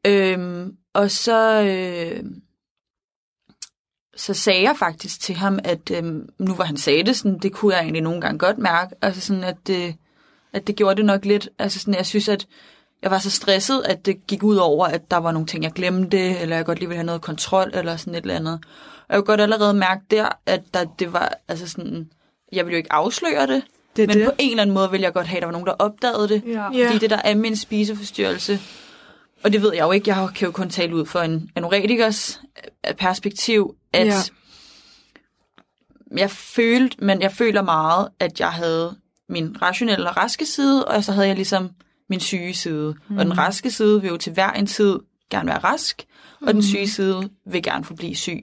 Øhm, 0.07 0.77
og 0.95 1.11
så, 1.11 1.63
øh, 1.63 2.25
så 4.17 4.35
sagde 4.35 4.63
jeg 4.63 4.77
faktisk 4.79 5.21
til 5.21 5.35
ham, 5.35 5.59
at 5.65 5.91
øhm, 5.91 6.29
nu 6.39 6.55
hvor 6.55 6.65
han 6.65 6.77
sagde 6.77 7.03
det, 7.03 7.17
sådan, 7.17 7.39
det 7.39 7.53
kunne 7.53 7.75
jeg 7.75 7.83
egentlig 7.83 8.03
nogle 8.03 8.21
gange 8.21 8.39
godt 8.39 8.59
mærke, 8.59 8.95
altså 9.03 9.21
sådan, 9.21 9.45
at 9.45 9.57
det, 9.67 9.95
at 10.53 10.67
det 10.67 10.77
gjorde 10.77 10.97
det 10.97 11.05
nok 11.05 11.25
lidt. 11.25 11.49
Altså 11.59 11.79
sådan, 11.79 11.95
jeg 11.95 12.07
synes, 12.07 12.29
at 12.29 12.47
jeg 13.03 13.11
var 13.11 13.19
så 13.19 13.31
stresset, 13.31 13.83
at 13.85 14.07
det 14.07 14.27
gik 14.27 14.43
ud 14.43 14.57
over, 14.57 14.87
at 14.87 15.11
der 15.11 15.17
var 15.17 15.33
nogle 15.33 15.47
ting, 15.47 15.65
jeg 15.65 15.73
glemte, 15.73 16.19
eller 16.19 16.57
jeg 16.57 16.65
godt 16.65 16.79
lige 16.79 16.89
ville 16.89 16.99
have 16.99 17.07
noget 17.07 17.23
kontrol, 17.23 17.71
eller 17.75 17.97
sådan 17.97 18.15
et 18.15 18.23
eller 18.23 18.37
andet. 18.37 18.65
Og 19.09 19.15
jeg 19.15 19.17
kunne 19.17 19.27
godt 19.27 19.41
allerede 19.41 19.75
mærke 19.75 20.03
der, 20.11 20.29
at 20.47 20.63
der, 20.75 20.85
det 20.99 21.13
var, 21.13 21.35
altså 21.49 21.69
sådan, 21.69 22.11
jeg 22.53 22.65
ville 22.65 22.75
jo 22.75 22.77
ikke 22.77 22.93
afsløre 22.93 23.47
det, 23.47 23.63
Det 23.97 24.09
men 24.09 24.19
det. 24.19 24.27
på 24.27 24.33
en 24.39 24.51
eller 24.51 24.63
anden 24.63 24.75
måde 24.75 24.91
ville 24.91 25.05
jeg 25.05 25.13
godt 25.13 25.27
have, 25.27 25.37
at 25.37 25.41
der 25.43 25.47
var 25.47 25.53
nogen, 25.53 25.67
der 25.67 25.73
opdagede 25.73 26.29
det. 26.29 26.43
Ja. 26.47 26.67
Fordi 26.87 26.99
det 26.99 27.11
der 27.11 27.21
er 27.25 27.35
min 27.35 27.57
spiseforstyrrelse, 27.57 28.61
og 29.45 29.53
det 29.53 29.63
ved 29.63 29.73
jeg 29.75 29.83
jo 29.83 29.93
ikke, 29.93 30.11
jeg 30.17 30.29
kan 30.35 30.47
jo 30.47 30.53
kun 30.53 30.71
tale 30.71 30.95
ud 30.97 31.07
for 31.07 31.21
en 31.21 31.51
anoretikers 31.57 32.41
øh, 32.89 32.95
perspektiv, 32.95 33.75
at 33.93 34.07
Ja. 34.07 34.13
jeg 36.17 36.31
følte, 36.31 36.97
men 37.05 37.23
jeg 37.23 37.33
føler 37.33 37.63
meget, 37.63 38.09
at 38.21 38.41
jeg 38.41 38.51
havde 38.53 38.97
min 39.29 39.63
rationelle 39.63 40.09
og 40.11 40.17
raske 40.17 40.47
side, 40.47 40.85
og 40.85 41.05
så 41.05 41.13
havde 41.13 41.27
jeg 41.27 41.37
ligesom 41.37 41.71
min 42.11 42.21
syge 42.21 42.55
side. 42.55 42.95
Mm. 43.09 43.19
Og 43.19 43.25
den 43.25 43.39
raske 43.39 43.71
side 43.71 44.01
vil 44.03 44.09
jo 44.11 44.17
til 44.17 44.33
hver 44.33 44.51
en 44.53 44.67
tid 44.67 44.99
gerne 45.31 45.49
være 45.49 45.59
rask, 45.59 46.05
og 46.47 46.55
den 46.55 46.63
syge 46.63 46.89
side 46.89 47.29
vil 47.47 47.63
gerne 47.63 47.85
forblive 47.85 48.17
syg. 48.17 48.43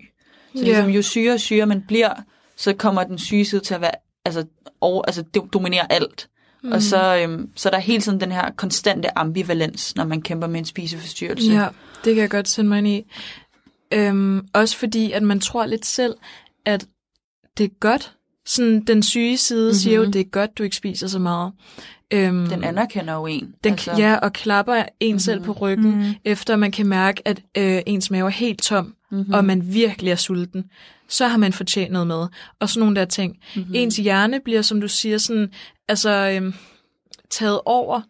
Så 0.56 0.64
ligesom, 0.64 0.90
jo 0.90 1.02
sygere 1.02 1.34
og 1.34 1.40
sygere 1.40 1.66
man 1.66 1.84
bliver, 1.88 2.14
så 2.58 2.74
kommer 2.74 3.04
den 3.04 3.18
syge 3.18 3.46
side 3.46 3.62
til 3.62 3.74
at 3.74 3.82
være, 3.82 3.92
altså, 4.26 4.46
over, 4.82 5.04
altså 5.08 5.24
do- 5.38 5.50
dominere 5.54 5.92
alt. 5.92 6.30
Mm. 6.64 6.72
Og 6.72 6.82
så, 6.82 7.18
øhm, 7.18 7.50
så 7.56 7.70
der 7.70 7.76
er 7.76 7.82
hele 7.82 8.02
tiden 8.02 8.20
den 8.20 8.32
her 8.32 8.52
konstante 8.52 9.18
ambivalens, 9.18 9.96
når 9.96 10.04
man 10.04 10.22
kæmper 10.22 10.48
med 10.48 10.60
en 10.60 10.66
spiseforstyrrelse. 10.66 11.52
Ja, 11.52 11.68
det 12.06 12.16
kan 12.16 12.22
jeg 12.22 12.30
godt 12.30 12.48
sætte 12.48 12.70
mig 12.70 12.78
ind 12.78 12.88
i. 12.88 13.04
Øhm, 13.94 14.48
også 14.54 14.78
fordi, 14.78 15.12
at 15.12 15.24
man 15.24 15.40
tror 15.40 15.66
lidt 15.66 15.86
selv, 15.86 16.16
at 16.66 16.86
det 17.58 17.64
er 17.64 17.80
godt. 17.80 18.12
Sådan, 18.48 18.84
den 18.84 19.04
syge 19.04 19.38
side 19.38 19.62
mm-hmm. 19.62 19.74
siger 19.74 19.96
jo, 19.96 20.06
det 20.06 20.16
er 20.16 20.24
godt, 20.24 20.58
du 20.58 20.64
ikke 20.64 20.76
spiser 20.76 21.08
så 21.08 21.20
meget. 21.20 21.52
Øhm, 22.14 22.48
Den 22.48 22.64
anerkender 22.64 23.14
jo 23.14 23.26
en. 23.26 23.54
den, 23.64 23.72
altså, 23.72 23.92
ja, 23.98 24.16
og 24.16 24.34
klapper 24.34 24.74
en 25.00 25.08
mm-hmm. 25.08 25.20
selv 25.20 25.42
på 25.44 25.52
ryggen, 25.52 25.86
Mhm. 25.90 25.96
mm-hmm. 25.98 26.14
efter 26.26 26.56
man 26.56 26.72
kan 26.72 26.88
mærke, 26.88 27.22
at 27.28 27.40
øh, 27.58 27.82
ens 27.86 28.12
mave 28.12 28.26
er 28.26 28.30
helt 28.30 28.62
tom, 28.62 28.94
mm-hmm. 29.12 29.34
og 29.34 29.46
man 29.46 29.74
virkelig 29.74 30.12
er 30.12 30.16
sulten. 30.16 30.64
Så 31.08 31.28
har 31.28 31.38
man 31.38 31.54
fortjent 31.54 31.92
noget 31.92 32.08
med. 32.08 32.28
Og 32.60 32.70
sådan 32.70 32.80
nogle 32.80 32.96
der 32.96 33.06
ting. 33.06 33.38
Mm-hmm. 33.56 33.72
Ens 33.76 33.96
hjerne 33.98 34.40
bliver, 34.40 34.62
som 34.62 34.82
du 34.82 34.88
siger, 34.88 35.18
sådan, 35.18 35.50
altså, 35.88 36.10
øhm, 36.36 36.54
taget 37.30 37.60
over 37.66 38.02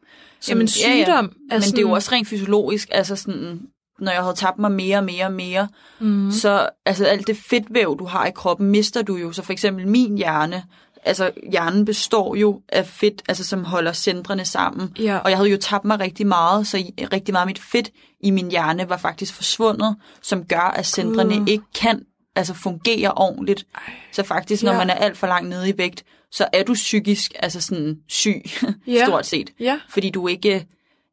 som 0.41 0.51
Jamen, 0.51 0.61
en 0.61 0.69
ja, 0.83 0.89
ja. 0.97 1.03
sygdom. 1.03 1.31
Men 1.51 1.61
det 1.61 1.77
er 1.77 1.81
jo 1.81 1.91
også 1.91 2.11
rent 2.11 2.27
fysiologisk, 2.27 2.89
altså 2.91 3.15
sådan, 3.15 3.59
når 3.99 4.11
jeg 4.11 4.21
havde 4.21 4.35
tabt 4.35 4.59
mig 4.59 4.71
mere 4.71 4.97
og 4.97 5.03
mere 5.03 5.25
og 5.25 5.31
mere, 5.33 5.67
mm. 5.99 6.31
så 6.31 6.69
altså 6.85 7.05
alt 7.05 7.27
det 7.27 7.37
fedtvæv, 7.37 7.95
du 7.99 8.05
har 8.05 8.25
i 8.25 8.31
kroppen, 8.31 8.67
mister 8.67 9.01
du 9.01 9.15
jo. 9.15 9.31
Så 9.31 9.41
for 9.43 9.53
eksempel 9.53 9.87
min 9.87 10.17
hjerne, 10.17 10.63
altså 11.05 11.31
hjernen 11.51 11.85
består 11.85 12.35
jo 12.35 12.61
af 12.69 12.87
fedt, 12.87 13.21
altså 13.27 13.43
som 13.43 13.63
holder 13.63 13.93
centrene 13.93 14.45
sammen. 14.45 14.93
Ja. 14.99 15.17
Og 15.17 15.29
jeg 15.29 15.37
havde 15.37 15.49
jo 15.49 15.57
tabt 15.57 15.85
mig 15.85 15.99
rigtig 15.99 16.27
meget, 16.27 16.67
så 16.67 16.83
rigtig 17.13 17.31
meget 17.33 17.41
af 17.41 17.47
mit 17.47 17.59
fedt 17.59 17.91
i 18.23 18.31
min 18.31 18.51
hjerne 18.51 18.89
var 18.89 18.97
faktisk 18.97 19.33
forsvundet, 19.33 19.95
som 20.21 20.45
gør, 20.45 20.73
at 20.75 20.85
centrene 20.85 21.37
Gud. 21.37 21.47
ikke 21.47 21.63
kan 21.81 22.01
altså 22.35 22.53
fungere 22.53 23.11
ordentligt. 23.11 23.65
Så 24.11 24.23
faktisk, 24.23 24.63
når 24.63 24.71
Ja. 24.71 24.77
man 24.77 24.89
er 24.89 24.93
alt 24.93 25.17
for 25.17 25.27
langt 25.27 25.49
nede 25.49 25.69
i 25.69 25.77
vægt, 25.77 26.03
så 26.31 26.47
er 26.53 26.63
du 26.63 26.73
psykisk 26.73 27.31
altså 27.39 27.61
sådan 27.61 27.97
syg, 28.07 28.41
Ja. 28.87 29.05
stort 29.05 29.25
set 29.25 29.49
Ja. 29.59 29.79
fordi 29.89 30.09
du 30.09 30.27
ikke 30.27 30.65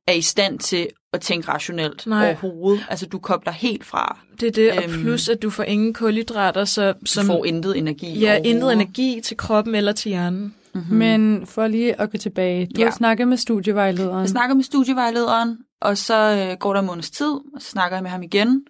er 0.07 0.13
i 0.13 0.21
stand 0.21 0.59
til 0.59 0.89
at 1.13 1.21
tænke 1.21 1.49
rationelt 1.49 2.07
Nej. 2.07 2.27
overhovedet. 2.29 2.87
Altså, 2.91 3.07
du 3.07 3.19
kobler 3.19 3.53
helt 3.53 3.85
fra. 3.85 4.19
Det 4.41 4.49
er 4.49 4.53
det, 4.53 4.73
og 4.73 4.85
Øhm, 4.85 5.03
plus 5.03 5.29
at 5.29 5.43
du 5.43 5.51
får 5.51 5.63
ingen 5.63 5.95
kulhydrater, 5.95 6.65
så, 6.65 6.93
Du 6.93 6.99
som, 7.05 7.27
får 7.27 7.45
intet 7.45 7.79
energi 7.79 8.19
ja, 8.19 8.39
intet 8.45 8.73
energi 8.73 9.21
til 9.25 9.37
kroppen 9.37 9.75
eller 9.75 9.93
til 9.93 10.09
hjernen. 10.09 10.55
Mm. 10.75 10.81
Men 10.91 11.47
for 11.47 11.67
lige 11.67 12.01
at 12.01 12.11
gå 12.11 12.19
tilbage, 12.19 12.67
du 12.67 12.81
Ja. 12.81 12.85
har 12.87 12.93
snakket 12.93 13.29
med 13.29 13.37
studievejlederen. 13.37 14.21
Jeg 14.21 14.29
snakker 14.29 14.55
med 14.55 14.65
studievejlederen, 14.65 15.59
og 15.81 15.99
så 15.99 16.47
øh, 16.51 16.59
går 16.59 16.73
der 16.73 16.81
en 16.81 16.87
måneds 16.87 17.11
tid, 17.11 17.31
og 17.55 17.61
så 17.61 17.69
snakker 17.71 17.97
jeg 17.97 18.03
med 18.03 18.11
ham 18.11 18.23
igen. 18.23 18.65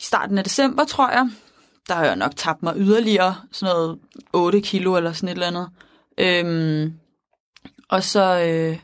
I 0.00 0.02
starten 0.02 0.38
af 0.38 0.44
december, 0.44 0.84
tror 0.84 1.10
jeg, 1.10 1.30
der 1.88 1.94
har 1.94 2.04
jeg 2.04 2.16
nok 2.16 2.32
tabt 2.36 2.62
mig 2.62 2.74
yderligere, 2.76 3.34
sådan 3.52 3.74
noget 3.74 3.98
8 4.32 4.60
kilo 4.60 4.96
eller 4.96 5.12
sådan 5.12 5.28
et 5.28 5.32
eller 5.32 5.46
andet. 5.46 5.68
Øhm, 6.18 6.92
og 7.88 8.02
så 8.02 8.40
øh, 8.40 8.78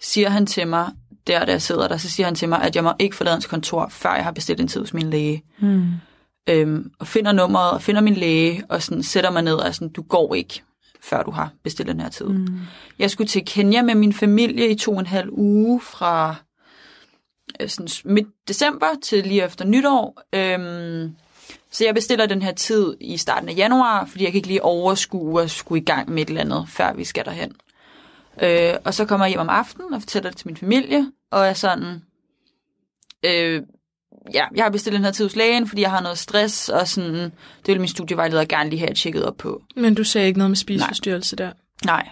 siger 0.00 0.28
han 0.28 0.46
til 0.46 0.68
mig, 0.68 0.90
der 1.26 1.44
da 1.44 1.52
jeg 1.52 1.62
sidder 1.62 1.88
der, 1.88 1.96
så 1.96 2.10
siger 2.10 2.26
han 2.26 2.34
til 2.34 2.48
mig, 2.48 2.62
at 2.62 2.76
jeg 2.76 2.84
må 2.84 2.92
ikke 2.98 3.16
forlade 3.16 3.34
hans 3.34 3.46
kontor, 3.46 3.88
før 3.88 4.14
jeg 4.14 4.24
har 4.24 4.32
bestilt 4.32 4.60
en 4.60 4.68
tid 4.68 4.80
hos 4.80 4.94
min 4.94 5.10
læge. 5.10 5.42
Mm. 5.58 5.84
Øhm, 6.48 6.90
og 6.98 7.06
finder 7.06 7.32
nummeret, 7.32 7.70
og 7.70 7.82
finder 7.82 8.00
min 8.00 8.14
læge, 8.14 8.62
og 8.68 8.82
sådan 8.82 9.02
sætter 9.02 9.30
mig 9.30 9.42
ned 9.42 9.54
og 9.54 9.74
sådan, 9.74 9.88
du 9.88 10.02
går 10.02 10.34
ikke, 10.34 10.62
før 11.02 11.22
du 11.22 11.30
har 11.30 11.50
bestilt 11.62 11.88
den 11.88 12.00
her 12.00 12.08
tid. 12.08 12.26
Mm. 12.26 12.58
Jeg 12.98 13.10
skulle 13.10 13.28
til 13.28 13.44
Kenya 13.44 13.82
med 13.82 13.94
min 13.94 14.12
familie 14.12 14.68
i 14.70 14.74
to 14.74 14.92
og 14.92 15.00
en 15.00 15.06
halv 15.06 15.28
uge 15.32 15.80
fra 15.80 16.34
øh, 17.60 17.68
sådan 17.68 17.88
midt 18.04 18.28
december 18.48 18.86
til 19.02 19.26
lige 19.26 19.44
efter 19.44 19.64
nytår. 19.64 20.22
Øhm, 20.34 21.16
så 21.70 21.84
jeg 21.84 21.94
bestiller 21.94 22.26
den 22.26 22.42
her 22.42 22.52
tid 22.52 22.96
i 23.00 23.16
starten 23.16 23.48
af 23.48 23.56
januar, 23.56 24.04
fordi 24.04 24.24
jeg 24.24 24.32
kan 24.32 24.36
ikke 24.36 24.48
lige 24.48 24.62
overskue 24.62 25.42
at 25.42 25.50
skulle 25.50 25.82
i 25.82 25.84
gang 25.84 26.10
med 26.10 26.22
et 26.22 26.28
eller 26.28 26.40
andet, 26.40 26.64
før 26.68 26.92
vi 26.92 27.04
skal 27.04 27.24
derhen. 27.24 27.52
Øh, 28.42 28.74
og 28.84 28.94
så 28.94 29.04
kommer 29.04 29.26
jeg 29.26 29.30
hjem 29.30 29.40
om 29.40 29.48
aftenen 29.48 29.92
og 29.94 30.00
fortæller 30.00 30.30
det 30.30 30.36
til 30.38 30.46
min 30.48 30.56
familie, 30.56 31.12
og 31.30 31.46
er 31.46 31.52
sådan, 31.52 32.02
øh, 33.24 33.62
ja, 34.34 34.44
jeg 34.54 34.64
har 34.64 34.70
bestilt 34.70 34.94
den 34.94 35.04
her 35.04 35.10
tid 35.10 35.24
hos 35.24 35.36
lægen, 35.36 35.68
fordi 35.68 35.82
jeg 35.82 35.90
har 35.90 36.00
noget 36.00 36.18
stress, 36.18 36.68
og 36.68 36.88
sådan, 36.88 37.14
det 37.14 37.32
vil 37.66 37.78
min 37.80 37.88
studievejleder 37.88 38.44
gerne 38.44 38.70
lige 38.70 38.80
have 38.80 38.94
tjekket 38.94 39.24
op 39.24 39.36
på. 39.36 39.62
Men 39.76 39.94
du 39.94 40.04
sagde 40.04 40.26
ikke 40.26 40.38
noget 40.38 40.50
med 40.50 40.56
spiseforstyrrelse 40.56 41.36
der. 41.36 41.52
Nej. 41.84 42.08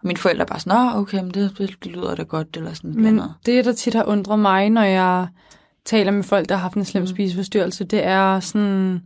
Og 0.00 0.06
mine 0.06 0.18
forældre 0.18 0.42
er 0.42 0.46
bare 0.46 0.60
sådan, 0.60 0.78
Nå, 0.94 1.00
okay, 1.00 1.18
men 1.18 1.30
det, 1.34 1.56
det 1.58 1.86
lyder 1.86 2.14
da 2.14 2.22
godt, 2.22 2.56
eller 2.56 2.72
sådan 2.74 2.94
Men 3.02 3.14
noget. 3.14 3.34
det, 3.46 3.64
der 3.64 3.72
tit 3.72 3.94
har 3.94 4.04
undret 4.04 4.38
mig, 4.38 4.70
når 4.70 4.82
jeg 4.82 5.26
taler 5.84 6.10
med 6.12 6.22
folk, 6.22 6.48
der 6.48 6.54
har 6.54 6.62
haft 6.62 6.74
en 6.74 6.84
slem 6.84 7.02
Mm. 7.02 7.06
spiseforstyrrelse, 7.06 7.84
det 7.84 8.04
er 8.04 8.40
sådan... 8.40 9.02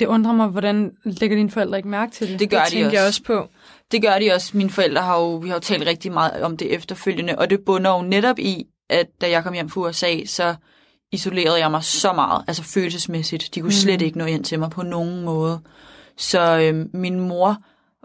Det 0.00 0.06
undrer 0.06 0.32
mig, 0.32 0.48
hvordan 0.48 0.92
lægger 1.04 1.36
dine 1.36 1.50
forældre 1.50 1.76
ikke 1.76 1.88
mærke 1.88 2.12
til 2.12 2.28
det? 2.28 2.38
Det 2.40 2.50
gør 2.50 2.58
det 2.58 2.66
de 2.66 2.70
tænker 2.70 2.86
også. 2.86 2.96
jeg 2.98 3.06
også 3.06 3.22
på. 3.22 3.48
Det 3.92 4.02
gør 4.02 4.18
de 4.18 4.32
også. 4.32 4.56
Mine 4.56 4.70
forældre 4.70 5.02
har 5.02 5.18
jo, 5.18 5.34
vi 5.36 5.48
har 5.48 5.56
jo 5.56 5.60
talt 5.60 5.86
rigtig 5.86 6.12
meget 6.12 6.42
om 6.42 6.56
det 6.56 6.74
efterfølgende, 6.74 7.38
og 7.38 7.50
det 7.50 7.60
bunder 7.66 7.90
jo 7.90 8.02
netop 8.02 8.38
i, 8.38 8.66
at 8.90 9.06
da 9.20 9.30
jeg 9.30 9.42
kom 9.42 9.54
hjem 9.54 9.68
fra 9.68 9.80
USA, 9.80 10.24
så 10.24 10.54
isolerede 11.12 11.58
jeg 11.58 11.70
mig 11.70 11.84
så 11.84 12.12
meget, 12.12 12.44
altså 12.46 12.62
følelsesmæssigt. 12.62 13.54
De 13.54 13.60
kunne 13.60 13.68
mm. 13.68 13.72
slet 13.72 14.02
ikke 14.02 14.18
nå 14.18 14.24
ind 14.24 14.44
til 14.44 14.58
mig 14.58 14.70
på 14.70 14.82
nogen 14.82 15.24
måde. 15.24 15.60
Så 16.16 16.58
øh, 16.58 16.86
min 16.92 17.20
mor 17.20 17.56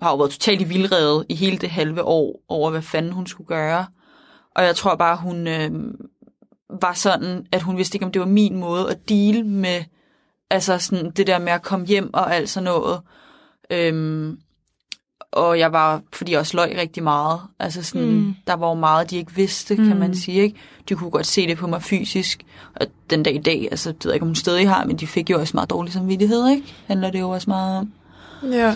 har 0.02 0.12
jo 0.12 0.18
været 0.18 0.32
totalt 0.32 0.62
i 0.62 0.64
vildrede 0.64 1.26
i 1.30 1.36
hele 1.36 1.58
det 1.58 1.70
halve 1.70 2.04
år 2.04 2.42
over, 2.50 2.72
hvad 2.72 2.82
fanden 2.82 3.12
hun 3.12 3.28
skulle 3.28 3.48
gøre. 3.48 3.86
Og 4.56 4.64
jeg 4.64 4.76
tror 4.76 4.96
bare, 4.96 5.18
hun 5.18 5.48
øh, 5.48 5.72
var 6.82 6.94
sådan, 6.94 7.46
at 7.52 7.62
hun 7.62 7.78
vidste 7.78 7.96
ikke, 7.96 8.06
om 8.06 8.12
det 8.12 8.20
var 8.20 8.28
min 8.28 8.56
måde 8.56 8.92
at 8.92 9.10
deal 9.10 9.46
med 9.46 9.84
altså 10.50 10.78
sådan 10.78 11.12
det 11.12 11.28
der 11.28 11.40
med 11.40 11.52
at 11.52 11.62
komme 11.62 11.86
hjem 11.86 12.14
og 12.14 12.36
alt 12.36 12.50
sådan 12.50 12.66
noget. 12.66 13.02
Øhm, 13.72 14.40
og 15.32 15.60
jeg 15.60 15.72
var, 15.72 16.02
fordi 16.14 16.32
jeg 16.32 16.40
også 16.40 16.58
løg 16.58 16.76
rigtig 16.78 17.04
meget. 17.04 17.40
Altså 17.60 17.84
sådan, 17.84 18.08
Mm. 18.12 18.36
der 18.48 18.54
var 18.54 18.68
jo 18.68 18.74
meget, 18.74 19.10
de 19.10 19.18
ikke 19.18 19.36
vidste, 19.36 19.76
kan 19.76 19.90
Mm. 19.94 19.96
man 20.00 20.16
sige. 20.16 20.42
Ikke? 20.42 20.56
De 20.90 20.96
kunne 20.96 21.10
godt 21.10 21.28
se 21.28 21.48
det 21.48 21.58
på 21.58 21.68
mig 21.68 21.84
fysisk. 21.84 22.44
Og 22.76 22.88
den 23.10 23.24
dag 23.24 23.36
i 23.36 23.38
dag, 23.38 23.68
altså, 23.72 23.92
det 23.92 24.06
ved 24.06 24.12
jeg 24.12 24.16
ikke, 24.16 24.24
om 24.24 24.28
hun 24.28 24.36
stadig 24.36 24.70
har, 24.70 24.86
men 24.86 24.98
de 24.98 25.08
fik 25.08 25.30
jo 25.30 25.40
også 25.40 25.52
meget 25.58 25.70
dårlig 25.70 25.94
samvittighed, 25.94 26.50
ikke? 26.50 26.64
Handler 26.88 27.12
det 27.12 27.20
jo 27.20 27.30
også 27.30 27.50
meget 27.50 27.78
om. 27.78 27.92
Ja. 28.52 28.76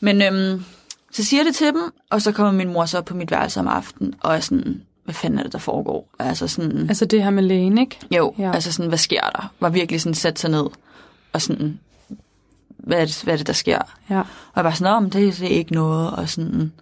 Men 0.00 0.22
øhm, 0.22 0.64
så 1.12 1.24
siger 1.24 1.40
jeg 1.40 1.46
det 1.46 1.54
til 1.54 1.66
dem, 1.66 1.92
og 2.10 2.22
så 2.22 2.32
kommer 2.32 2.52
min 2.52 2.72
mor 2.72 2.84
så 2.84 3.00
på 3.00 3.14
mit 3.14 3.30
værelse 3.30 3.60
om 3.60 3.68
aftenen, 3.68 4.14
og 4.20 4.36
er 4.36 4.40
sådan, 4.40 4.82
hvad 5.04 5.14
fanden 5.14 5.38
er 5.38 5.42
det, 5.42 5.52
der 5.52 5.58
foregår? 5.58 6.08
Altså 6.18 6.48
sådan, 6.48 6.86
Altså 6.88 7.04
det 7.04 7.22
her 7.22 7.30
med 7.30 7.42
lægen, 7.42 7.78
ikke? 7.78 7.98
jo, 8.10 8.34
ja. 8.38 8.52
altså 8.52 8.72
sådan, 8.72 8.88
hvad 8.88 8.98
sker 8.98 9.20
der? 9.20 9.52
Var 9.60 9.68
virkelig 9.68 10.00
sådan 10.00 10.14
sat 10.14 10.38
sig 10.38 10.50
ned, 10.50 10.64
og 11.32 11.42
sådan, 11.42 11.78
hvad 12.82 13.00
er 13.00 13.04
det, 13.04 13.20
hvad 13.24 13.34
er 13.34 13.38
det 13.38 13.46
der 13.46 13.52
sker? 13.52 13.78
Ja. 14.10 14.20
Og 14.20 14.26
jeg 14.56 14.64
var 14.64 14.70
sådan, 14.70 15.02
men 15.02 15.12
det, 15.12 15.38
det 15.38 15.46
er 15.46 15.56
ikke 15.56 15.72
noget, 15.72 16.10
og 16.10 16.28
sådan, 16.28 16.72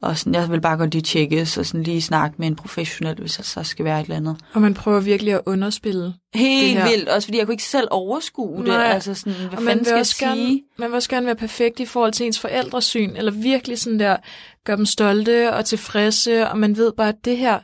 og 0.00 0.18
sådan, 0.18 0.34
jeg 0.34 0.50
vil 0.50 0.60
bare 0.60 0.76
godt 0.76 0.92
lige 0.92 1.02
tjekkes, 1.02 1.58
og 1.58 1.66
sådan 1.66 1.82
lige 1.82 2.02
snakke 2.02 2.34
med 2.38 2.46
en 2.46 2.56
professionel, 2.56 3.16
hvis 3.20 3.36
der 3.36 3.42
så 3.42 3.62
skal 3.62 3.84
være 3.84 4.00
et 4.00 4.04
eller 4.04 4.16
andet. 4.16 4.36
Og 4.52 4.60
man 4.60 4.74
prøver 4.74 5.00
virkelig 5.00 5.34
at 5.34 5.40
underspille. 5.46 6.14
Helt 6.34 6.80
Det 6.80 6.90
vildt, 6.90 7.08
også 7.08 7.26
fordi 7.26 7.38
jeg 7.38 7.46
kunne 7.46 7.54
ikke 7.54 7.64
selv 7.64 7.88
overskue 7.90 8.58
det, 8.58 8.66
Nej. 8.66 8.84
altså 8.84 9.14
sådan, 9.14 9.32
hvad 9.32 9.46
og 9.46 9.52
fanden 9.52 9.66
man 9.66 9.84
skal 9.84 9.96
jeg 9.96 10.06
sige? 10.06 10.28
gerne, 10.28 10.60
man 10.78 10.88
vil 10.88 10.94
også 10.96 11.10
gerne 11.10 11.26
være 11.26 11.36
perfekt 11.36 11.80
i 11.80 11.86
forhold 11.86 12.12
til 12.12 12.26
ens 12.26 12.40
forældres 12.40 12.84
syn, 12.84 13.16
eller 13.16 13.32
virkelig 13.32 13.78
sådan 13.78 13.98
der, 13.98 14.16
gøre 14.64 14.76
dem 14.76 14.86
stolte 14.86 15.54
og 15.54 15.64
tilfredse, 15.64 16.48
og 16.48 16.58
man 16.58 16.76
ved 16.76 16.92
bare, 16.96 17.08
at 17.08 17.24
det 17.24 17.36
her, 17.36 17.58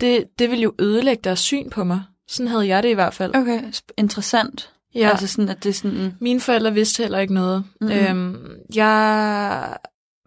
det, 0.00 0.24
det 0.38 0.50
vil 0.50 0.60
jo 0.60 0.72
ødelægge 0.78 1.20
deres 1.24 1.38
syn 1.40 1.70
på 1.70 1.84
mig. 1.84 2.02
Sådan 2.28 2.48
havde 2.48 2.66
jeg 2.66 2.82
det 2.82 2.88
i 2.88 2.94
hvert 2.94 3.14
fald. 3.14 3.36
Okay, 3.36 3.60
interessant. 3.98 4.70
Ja. 4.94 5.10
Altså 5.10 5.26
sådan, 5.26 5.48
at 5.48 5.64
det 5.64 5.68
er 5.68 5.74
sådan, 5.74 6.14
Mine 6.20 6.40
forældre 6.40 6.74
vidste 6.74 7.02
heller 7.02 7.18
ikke 7.18 7.34
noget. 7.34 7.64
Mhm. 7.80 7.90
Øhm, 7.90 8.36
jeg 8.74 9.76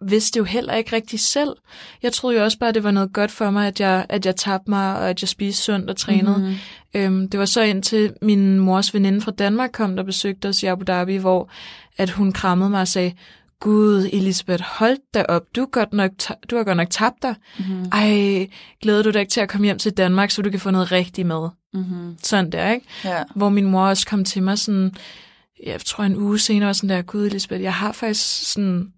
vidste 0.08 0.36
jo 0.38 0.44
heller 0.44 0.74
ikke 0.74 0.96
rigtig 0.96 1.20
selv. 1.20 1.56
Jeg 2.02 2.12
troede 2.12 2.38
jo 2.38 2.44
også 2.44 2.58
bare, 2.58 2.68
at 2.68 2.74
det 2.74 2.84
var 2.84 2.90
noget 2.90 3.12
godt 3.12 3.30
for 3.30 3.50
mig, 3.50 3.66
at 3.66 3.80
jeg, 3.80 4.06
at 4.08 4.26
jeg 4.26 4.36
tabte 4.36 4.70
mig, 4.70 4.96
og 4.96 5.10
at 5.10 5.22
jeg 5.22 5.28
spiste 5.28 5.62
sundt 5.62 5.90
og 5.90 5.96
trænede. 5.96 6.38
Mhm. 6.38 6.54
Øhm, 6.94 7.28
det 7.28 7.40
var 7.40 7.46
så 7.46 7.62
indtil 7.62 8.12
min 8.22 8.58
mors 8.58 8.94
veninde 8.94 9.20
fra 9.20 9.30
Danmark 9.30 9.70
kom, 9.72 9.96
der 9.96 10.02
besøgte 10.02 10.48
os 10.48 10.62
i 10.62 10.66
Abu 10.66 10.84
Dhabi, 10.86 11.16
hvor 11.16 11.50
at 11.98 12.10
hun 12.10 12.32
krammede 12.32 12.70
mig 12.70 12.80
og 12.80 12.88
sagde, 12.88 13.12
Gud, 13.60 14.08
Elisabeth, 14.12 14.62
hold 14.66 14.96
da 15.14 15.24
op, 15.28 15.42
du, 15.56 15.66
godt 15.72 15.92
nok 15.92 16.10
du 16.50 16.56
har 16.56 16.64
godt 16.64 16.76
nok 16.76 16.90
tabt 16.90 17.22
dig. 17.22 17.34
Mhm. 17.58 17.84
Ej, 17.92 18.48
glæder 18.82 19.02
du 19.02 19.10
dig 19.10 19.20
ikke 19.20 19.30
til 19.30 19.40
at 19.40 19.48
komme 19.48 19.64
hjem 19.64 19.78
til 19.78 19.92
Danmark, 19.92 20.30
så 20.30 20.42
du 20.42 20.50
kan 20.50 20.60
få 20.60 20.70
noget 20.70 20.92
rigtigt 20.92 21.26
med? 21.26 21.48
Mhm. 21.72 22.16
Sådan 22.22 22.52
der, 22.52 22.70
ikke? 22.70 22.86
Ja. 23.04 23.22
Hvor 23.34 23.48
min 23.48 23.64
mor 23.64 23.86
også 23.86 24.06
kom 24.06 24.24
til 24.24 24.42
mig 24.42 24.58
sådan, 24.58 24.94
jeg 25.66 25.80
tror 25.80 26.04
en 26.04 26.16
uge 26.16 26.38
senere, 26.38 26.74
sådan 26.74 26.88
der, 26.88 27.02
Gud 27.02 27.26
Elisabeth, 27.26 27.62
jeg 27.62 27.74
har 27.74 27.92
faktisk 27.92 28.52
sådan, 28.52 28.92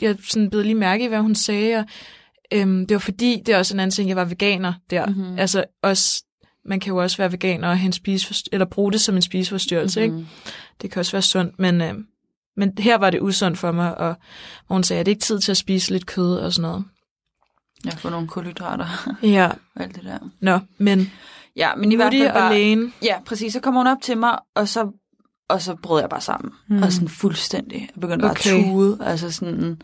jeg 0.00 0.16
sådan 0.28 0.50
blev 0.50 0.62
lige 0.62 0.74
mærke 0.74 1.04
i, 1.04 1.08
hvad 1.08 1.20
hun 1.20 1.34
sagde, 1.34 1.76
og 1.76 1.84
øhm, 2.52 2.86
det 2.86 2.94
var 2.94 2.98
fordi, 2.98 3.42
det 3.46 3.54
er 3.54 3.58
også 3.58 3.74
en 3.74 3.80
anden 3.80 3.94
ting, 3.94 4.08
jeg 4.08 4.16
var 4.16 4.24
veganer 4.24 4.72
der. 4.90 5.06
Mhm. 5.06 5.18
Mm-hmm. 5.18 5.38
Altså 5.38 5.64
også, 5.82 6.24
man 6.64 6.80
kan 6.80 6.90
jo 6.92 6.96
også 7.02 7.16
være 7.16 7.32
veganer 7.32 7.68
og 7.68 7.78
have 7.78 7.86
en 7.86 7.92
spiseforst- 7.92 8.48
eller 8.52 8.66
bruge 8.66 8.92
det 8.92 9.00
som 9.00 9.16
en 9.16 9.22
spiseforstyrrelse, 9.22 10.06
mm-hmm. 10.06 10.18
ikke? 10.18 10.30
Det 10.82 10.90
kan 10.90 11.00
også 11.00 11.12
være 11.12 11.22
sundt, 11.22 11.58
men, 11.58 11.80
øhm, 11.80 12.06
men 12.56 12.72
her 12.78 12.98
var 12.98 13.10
det 13.10 13.20
usundt 13.20 13.58
for 13.58 13.72
mig, 13.72 13.98
og 13.98 14.14
hvor 14.66 14.74
hun 14.76 14.82
sagde, 14.84 15.00
at 15.00 15.06
det 15.06 15.12
er 15.12 15.14
ikke 15.14 15.24
tid 15.24 15.38
til 15.40 15.50
at 15.50 15.56
spise 15.56 15.92
lidt 15.92 16.06
kød 16.06 16.36
og 16.36 16.52
sådan 16.52 16.68
noget. 16.70 16.84
Jeg 17.84 17.92
får 17.92 18.10
nogle 18.10 18.28
kulhydrater 18.28 19.16
Ja, 19.22 19.46
og 19.48 19.56
alt 19.82 19.94
det 19.94 20.04
der. 20.04 20.18
nå, 20.40 20.58
men 20.78 21.10
Ja, 21.58 21.74
men 21.74 21.92
i 21.92 21.96
hvert 21.96 22.12
fald 22.12 22.32
bare... 22.32 22.52
lægen, 22.54 22.94
Ja, 23.02 23.14
præcis. 23.26 23.52
Så 23.52 23.60
kommer 23.60 23.80
hun 23.80 23.86
op 23.86 24.02
til 24.02 24.18
mig, 24.18 24.38
og 24.54 24.68
så, 24.68 24.90
og 25.48 25.62
så 25.62 25.74
brød 25.82 26.00
jeg 26.00 26.08
bare 26.10 26.20
sammen. 26.20 26.52
Mm. 26.68 26.82
Og 26.82 26.92
sådan 26.92 27.08
fuldstændig. 27.08 27.80
Jeg 27.94 28.00
begyndte 28.00 28.22
bare 28.22 28.30
Okay. 28.30 28.58
at 28.58 28.64
tude. 28.64 28.98
Altså 29.04 29.30
sådan, 29.32 29.80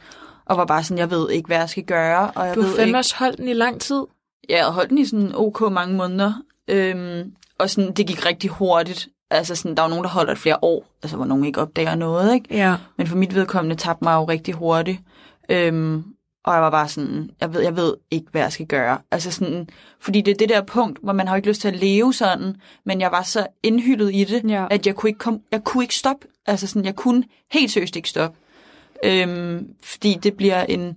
og 0.47 0.57
var 0.57 0.65
bare 0.65 0.85
sådan, 0.85 0.99
jeg 0.99 1.11
ved 1.11 1.31
ikke, 1.31 1.47
hvad 1.47 1.57
jeg 1.59 1.69
skal 1.69 1.83
gøre. 1.85 2.31
Og 2.31 2.47
jeg 2.47 2.55
du 2.55 2.61
har 2.63 2.69
fandme 2.69 2.87
ikke, 2.87 2.99
også 2.99 3.17
holdt 3.17 3.39
den 3.39 3.49
i 3.49 3.53
lang 3.53 3.81
tid. 3.81 4.03
Ja, 4.49 4.57
jeg 4.57 4.67
holdt 4.67 4.91
den 4.91 4.99
i 4.99 5.05
sådan 5.05 5.33
ok 5.35 5.73
mange 5.73 5.97
måneder. 5.97 6.33
Øhm, 6.69 7.33
og 7.59 7.71
sådan, 7.71 7.93
det 7.93 8.07
gik 8.07 8.27
rigtig 8.27 8.51
hurtigt. 8.51 9.09
Altså 9.31 9.55
sådan, 9.55 9.77
der 9.77 9.83
var 9.83 9.89
nogen, 9.89 10.05
der 10.05 10.11
holder 10.11 10.33
det 10.33 10.43
flere 10.43 10.57
år. 10.63 10.87
Altså, 11.03 11.17
hvor 11.17 11.27
nogen 11.27 11.45
ikke 11.45 11.61
opdager 11.61 11.95
noget, 11.95 12.35
ikke? 12.35 12.47
Ja. 12.51 12.77
Men 12.99 13.07
for 13.07 13.17
mit 13.17 13.35
vedkommende 13.35 13.77
tabte 13.77 14.05
mig 14.05 14.15
jo 14.15 14.25
rigtig 14.25 14.55
hurtigt. 14.55 15.01
Øhm, 15.49 16.05
og 16.45 16.55
jeg 16.55 16.63
var 16.63 16.71
bare 16.71 16.89
sådan, 16.89 17.31
jeg 17.41 17.55
ved, 17.55 17.61
jeg 17.61 17.77
ved 17.77 17.95
ikke, 18.11 18.27
hvad 18.31 18.43
jeg 18.43 18.53
skal 18.53 18.67
gøre. 18.67 18.99
Altså 19.11 19.31
sådan, 19.31 19.69
fordi 20.01 20.21
det 20.21 20.33
er 20.33 20.37
det 20.37 20.49
der 20.49 20.63
punkt, 20.63 20.99
hvor 21.03 21.13
man 21.13 21.29
har 21.29 21.37
ikke 21.37 21.49
lyst 21.49 21.61
til 21.61 21.69
at 21.69 21.77
leve 21.77 22.15
sådan, 22.15 22.57
men 22.85 23.01
jeg 23.01 23.13
var 23.13 23.23
så 23.23 23.47
indhyldet 23.63 24.15
i 24.15 24.25
det, 24.25 24.51
Ja. 24.51 24.67
at 24.71 24.87
jeg 24.87 24.95
kunne 24.95 25.11
ikke, 25.11 25.19
kom, 25.19 25.41
jeg 25.53 25.65
kunne 25.65 25.85
ikke 25.85 25.95
stoppe. 25.95 26.27
Altså 26.47 26.67
sådan, 26.67 26.85
jeg 26.85 26.97
kunne 26.97 27.25
helt 27.53 27.71
seriøst 27.73 27.97
ikke 27.97 28.09
stoppe. 28.09 28.39
Øhm, 29.05 29.67
fordi 29.83 30.19
det 30.23 30.35
bliver 30.35 30.63
en... 30.63 30.97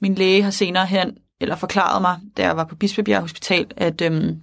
Min 0.00 0.14
læge 0.14 0.42
har 0.42 0.50
senere 0.50 0.86
hen, 0.86 1.16
eller 1.40 1.56
forklaret 1.56 2.02
mig, 2.02 2.18
da 2.36 2.42
jeg 2.42 2.56
var 2.56 2.64
på 2.64 2.76
Bispebjerg 2.76 3.20
Hospital, 3.20 3.66
at, 3.76 4.00
øhm, 4.00 4.42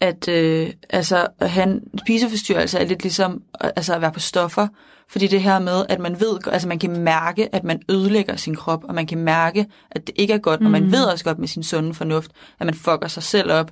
at 0.00 0.28
øh, 0.28 0.70
altså, 0.90 1.26
han, 1.40 1.82
spiseforstyrrelse 1.98 2.78
er 2.78 2.84
lidt 2.84 3.02
ligesom 3.02 3.42
altså, 3.60 3.94
at 3.94 4.00
være 4.00 4.12
på 4.12 4.20
stoffer, 4.20 4.68
fordi 5.14 5.26
det 5.26 5.42
her 5.42 5.58
med, 5.58 5.86
at 5.88 6.00
man 6.00 6.20
ved, 6.20 6.38
altså 6.46 6.68
man 6.68 6.78
kan 6.78 6.90
mærke, 7.00 7.54
at 7.54 7.64
man 7.64 7.82
ødelægger 7.88 8.36
sin 8.36 8.54
krop, 8.56 8.84
og 8.84 8.94
man 8.94 9.06
kan 9.06 9.18
mærke, 9.18 9.66
at 9.90 10.06
det 10.06 10.14
ikke 10.18 10.32
er 10.34 10.38
godt, 10.38 10.60
mm. 10.60 10.66
og 10.66 10.72
man 10.72 10.92
ved 10.92 11.04
også 11.04 11.24
godt 11.24 11.38
med 11.38 11.48
sin 11.48 11.62
sunde 11.62 11.94
fornuft, 11.94 12.30
at 12.60 12.66
man 12.66 12.74
fucker 12.74 13.08
sig 13.08 13.22
selv 13.22 13.52
op, 13.52 13.70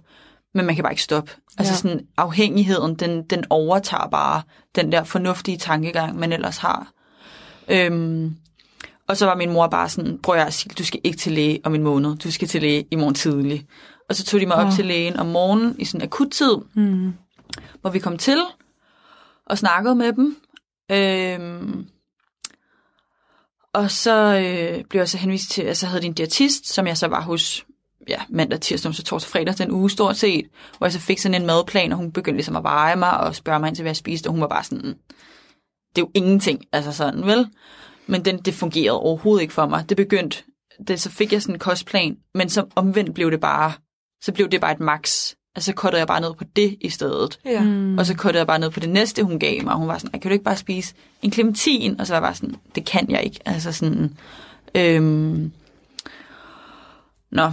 men 0.55 0.67
man 0.67 0.75
kan 0.75 0.83
bare 0.85 0.93
ikke 0.93 1.03
stoppe. 1.03 1.31
Altså 1.59 1.73
Ja. 1.73 1.77
sådan 1.77 2.07
afhængigheden, 2.17 2.95
den, 2.95 3.23
den 3.23 3.45
overtager 3.51 4.09
bare 4.11 4.43
den 4.77 4.93
der 4.93 5.05
fornuftige 5.05 5.57
tankegang, 5.57 6.19
man 6.19 6.33
ellers 6.33 6.59
har. 6.59 6.93
Øhm, 7.69 8.37
Og 9.09 9.17
så 9.17 9.27
var 9.27 9.35
min 9.37 9.53
mor 9.53 9.67
bare 9.67 9.89
sådan, 9.89 10.19
prøv 10.23 10.35
at 10.37 10.55
sige, 10.55 10.73
du 10.79 10.85
skal 10.85 11.01
ikke 11.05 11.19
til 11.19 11.33
læge 11.33 11.61
om 11.65 11.75
en 11.75 11.83
måned, 11.83 12.17
du 12.17 12.31
skal 12.33 12.49
til 12.49 12.61
læge 12.61 12.85
i 12.91 12.97
morgen 12.97 13.15
tidlig. 13.15 13.67
Og 14.09 14.15
så 14.15 14.25
tog 14.25 14.41
de 14.41 14.47
mig 14.47 14.57
op 14.57 14.67
Åh. 14.67 14.73
til 14.73 14.85
lægen 14.87 15.17
om 15.17 15.27
morgenen 15.27 15.77
i 15.79 15.85
sådan 15.85 16.01
en 16.01 16.05
akut 16.05 16.29
tid, 16.31 16.57
Mm. 16.75 17.13
hvor 17.81 17.91
vi 17.91 17.99
kom 17.99 18.19
til 18.19 18.39
og 19.47 19.59
snakkede 19.59 19.95
med 19.95 20.13
dem. 20.13 20.37
Øhm, 20.93 21.87
og 23.73 23.91
så 23.91 24.39
øh, 24.39 24.85
blev 24.85 25.01
jeg 25.01 25.09
så 25.09 25.19
henvist 25.19 25.51
til, 25.51 25.63
altså 25.63 25.87
havde 25.87 26.03
de 26.03 26.07
en 26.07 26.13
diætist, 26.13 26.73
som 26.75 26.87
jeg 26.87 26.99
så 26.99 27.07
var 27.07 27.21
hos 27.21 27.67
ja, 28.09 28.23
mandag, 28.29 28.61
tirsdag, 28.61 28.95
så 28.95 29.03
torsdag, 29.03 29.31
fredag, 29.31 29.59
den 29.59 29.71
uge 29.71 29.91
stort 29.91 30.17
set, 30.17 30.47
hvor 30.79 30.87
jeg 30.87 30.93
så 30.93 31.01
fik 31.01 31.19
sådan 31.19 31.41
en 31.41 31.47
madplan, 31.47 31.93
og 31.93 31.99
hun 31.99 32.13
begyndte 32.13 32.37
ligesom 32.37 32.57
at 32.57 32.63
veje 32.63 32.97
mig 32.97 33.21
og 33.21 33.35
spørge 33.35 33.61
mig 33.61 33.69
ind 33.69 33.77
til, 33.77 33.83
hvad 33.83 33.91
jeg 33.91 33.97
spiste, 33.97 34.27
og 34.27 34.31
hun 34.31 34.41
var 34.41 34.49
bare 34.49 34.65
sådan, 34.65 34.95
det 35.97 36.03
er 36.03 36.07
jo 36.07 36.11
ingenting, 36.15 36.65
altså 36.73 36.93
sådan, 36.93 37.27
vel? 37.27 37.49
Men 38.07 38.25
den, 38.25 38.39
det 38.39 38.55
fungerede 38.55 39.01
overhovedet 39.01 39.43
ikke 39.43 39.55
for 39.55 39.67
mig. 39.67 39.89
Det 39.89 39.97
begyndte, 39.97 40.43
det, 40.89 41.01
så 41.01 41.11
fik 41.11 41.33
jeg 41.33 41.43
sådan 41.43 41.55
en 41.55 41.59
kostplan, 41.59 42.17
men 42.35 42.49
så 42.49 42.67
omvendt 42.75 43.15
blev 43.15 43.31
det 43.31 43.41
bare, 43.41 43.73
så 44.23 44.33
blev 44.33 44.49
det 44.49 44.61
bare 44.61 44.73
et 44.73 44.81
max. 44.81 45.35
Altså 45.57 45.67
så 45.71 45.75
kottede 45.75 45.99
jeg 46.01 46.07
bare 46.07 46.21
ned 46.21 46.35
på 46.35 46.45
det 46.57 46.77
i 46.81 46.89
stedet. 46.89 47.39
Ja. 47.45 47.61
Mm. 47.63 47.99
Og 47.99 48.07
så 48.07 48.15
kottede 48.17 48.39
jeg 48.41 48.47
bare 48.47 48.59
ned 48.59 48.71
på 48.71 48.81
det 48.81 48.89
næste, 48.91 49.23
hun 49.25 49.39
gav 49.39 49.63
mig. 49.65 49.73
Og 49.73 49.79
hun 49.79 49.89
var 49.89 49.99
sådan, 49.99 50.11
"Ej, 50.15 50.21
kan 50.21 50.29
du 50.29 50.33
ikke 50.33 50.45
bare 50.45 50.57
spise 50.57 50.95
en 51.23 51.33
clementin? 51.33 52.01
Og 52.01 52.07
så 52.07 52.13
var 52.13 52.17
jeg 52.17 52.23
bare 52.23 52.35
sådan, 52.35 52.55
det 52.75 52.85
kan 52.85 53.11
jeg 53.11 53.23
ikke. 53.25 53.39
Altså 53.45 53.73
sådan, 53.73 54.17
øhm... 54.75 55.53
Nå. 57.31 57.51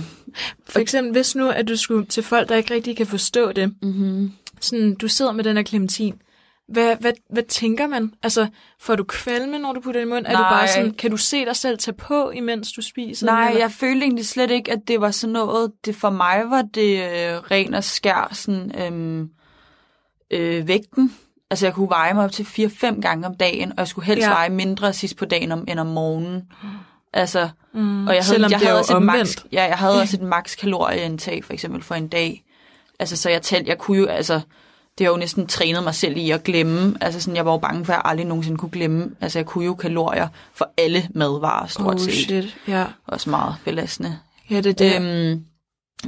For 0.70 0.80
eksempel, 0.80 1.12
hvis 1.12 1.36
nu, 1.36 1.50
at 1.50 1.68
du 1.68 1.76
skulle 1.78 2.06
til 2.06 2.24
folk, 2.24 2.50
der 2.50 2.56
ikke 2.56 2.74
rigtig 2.74 2.98
kan 2.98 3.08
forstå 3.08 3.52
det, 3.52 3.74
Mm-hmm. 3.82 4.32
sådan, 4.62 4.96
du 4.96 5.08
sidder 5.08 5.32
med 5.32 5.44
den 5.44 5.58
her 5.58 5.64
clementin, 5.64 6.14
hvad, 6.72 6.96
hvad, 7.00 7.12
hvad 7.30 7.44
tænker 7.44 7.88
man? 7.88 8.12
Altså, 8.24 8.48
får 8.80 8.96
du 8.96 9.04
kvalme, 9.04 9.60
når 9.60 9.74
du 9.74 9.80
putter 9.82 10.00
det 10.02 10.06
i 10.08 10.10
munden? 10.10 10.26
Er 10.26 10.36
du 10.36 10.42
Nej. 10.42 10.50
bare 10.52 10.68
sådan, 10.68 10.92
kan 10.94 11.12
du 11.12 11.18
se 11.18 11.46
dig 11.46 11.56
selv 11.56 11.78
tage 11.78 11.96
på, 11.96 12.30
imens 12.32 12.72
du 12.72 12.82
spiser? 12.82 13.26
Nej, 13.26 13.48
eller? 13.48 13.60
jeg 13.62 13.72
følte 13.72 14.02
egentlig 14.06 14.26
slet 14.28 14.52
ikke, 14.52 14.72
at 14.72 14.80
det 14.88 15.02
var 15.02 15.12
sådan 15.12 15.34
noget. 15.34 15.72
Det 15.86 15.96
for 15.96 16.10
mig 16.10 16.44
var 16.50 16.62
det 16.62 16.98
øh, 17.04 17.38
ren 17.52 17.74
og 17.74 17.84
skær 17.84 18.30
sådan, 18.34 18.72
øhm, 18.82 19.30
øh, 20.32 20.68
vægten. 20.68 21.16
Altså 21.52 21.66
jeg 21.66 21.74
kunne 21.74 21.90
veje 21.90 22.14
mig 22.14 22.24
op 22.26 22.32
til 22.32 22.44
4-5 22.44 23.02
gange 23.02 23.28
om 23.28 23.36
dagen, 23.36 23.72
og 23.72 23.78
jeg 23.78 23.88
skulle 23.88 24.06
helst 24.06 24.28
Ja. 24.28 24.32
veje 24.34 24.50
mindre 24.50 24.94
sidst 24.94 25.18
på 25.18 25.26
dagen 25.26 25.52
om, 25.52 25.66
end 25.68 25.80
om 25.80 25.88
morgenen. 25.88 26.42
Altså, 27.14 27.50
Mm, 27.74 28.08
og 28.08 28.16
jeg 28.16 28.24
havde, 28.24 28.34
selvom 28.34 28.52
jeg 28.52 28.60
det 28.60 28.68
havde 28.68 28.80
også 28.80 28.98
et 28.98 29.04
max, 29.04 29.16
omvendt. 29.16 29.46
ja, 29.52 29.64
jeg 29.64 29.78
havde 29.78 30.02
også 30.02 30.18
et 30.18 30.24
max 30.24 30.58
kalorieindtag 30.58 31.44
for 31.44 31.54
eksempel 31.54 31.82
for 31.84 31.96
en 31.96 32.08
dag. 32.08 32.44
Altså 33.00 33.18
så 33.18 33.30
jeg 33.30 33.42
talte, 33.42 33.70
jeg 33.70 33.78
kunne 33.78 33.98
jo, 33.98 34.06
altså 34.06 34.42
det 35.00 35.06
har 35.08 35.12
jo 35.12 35.18
næsten 35.18 35.48
trænet 35.48 35.84
mig 35.84 35.96
selv 35.96 36.18
i 36.18 36.32
at 36.32 36.44
glemme. 36.44 36.98
Altså 37.02 37.20
sådan, 37.22 37.36
jeg 37.36 37.46
var 37.46 37.52
jo 37.52 37.58
bange 37.58 37.86
for, 37.86 37.94
at 37.94 37.98
jeg 37.98 38.02
aldrig 38.06 38.28
nogensinde 38.28 38.58
kunne 38.58 38.72
glemme. 38.72 39.12
Altså 39.22 39.40
jeg 39.40 39.46
kunne 39.46 39.66
jo 39.66 39.74
kalorier 39.74 40.28
for 40.54 40.72
alle 40.78 41.10
madvarer 41.16 41.68
stort 41.68 41.94
Oh 41.96 42.00
set. 42.02 42.14
shit, 42.14 42.58
ja. 42.68 42.86
Også 43.08 43.30
meget 43.30 43.56
belastende. 43.66 44.20
Ja, 44.50 44.62
det 44.62 44.66
er 44.82 45.00
det. 45.00 45.02
Øhm, 45.32 45.46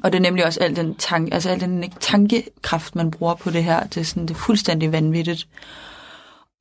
og 0.04 0.12
det 0.12 0.18
er 0.18 0.22
nemlig 0.22 0.46
også 0.46 0.60
al 0.60 0.76
den, 0.76 0.96
tanke, 0.96 1.34
altså 1.34 1.50
al 1.50 1.60
den 1.60 1.92
tankekraft, 2.00 2.96
man 2.96 3.12
bruger 3.12 3.34
på 3.36 3.50
det 3.50 3.64
her. 3.64 3.84
Det 3.84 3.98
er, 4.02 4.06
sådan, 4.06 4.24
det 4.28 4.34
er 4.34 4.40
fuldstændig 4.40 4.92
vanvittigt. 4.92 5.48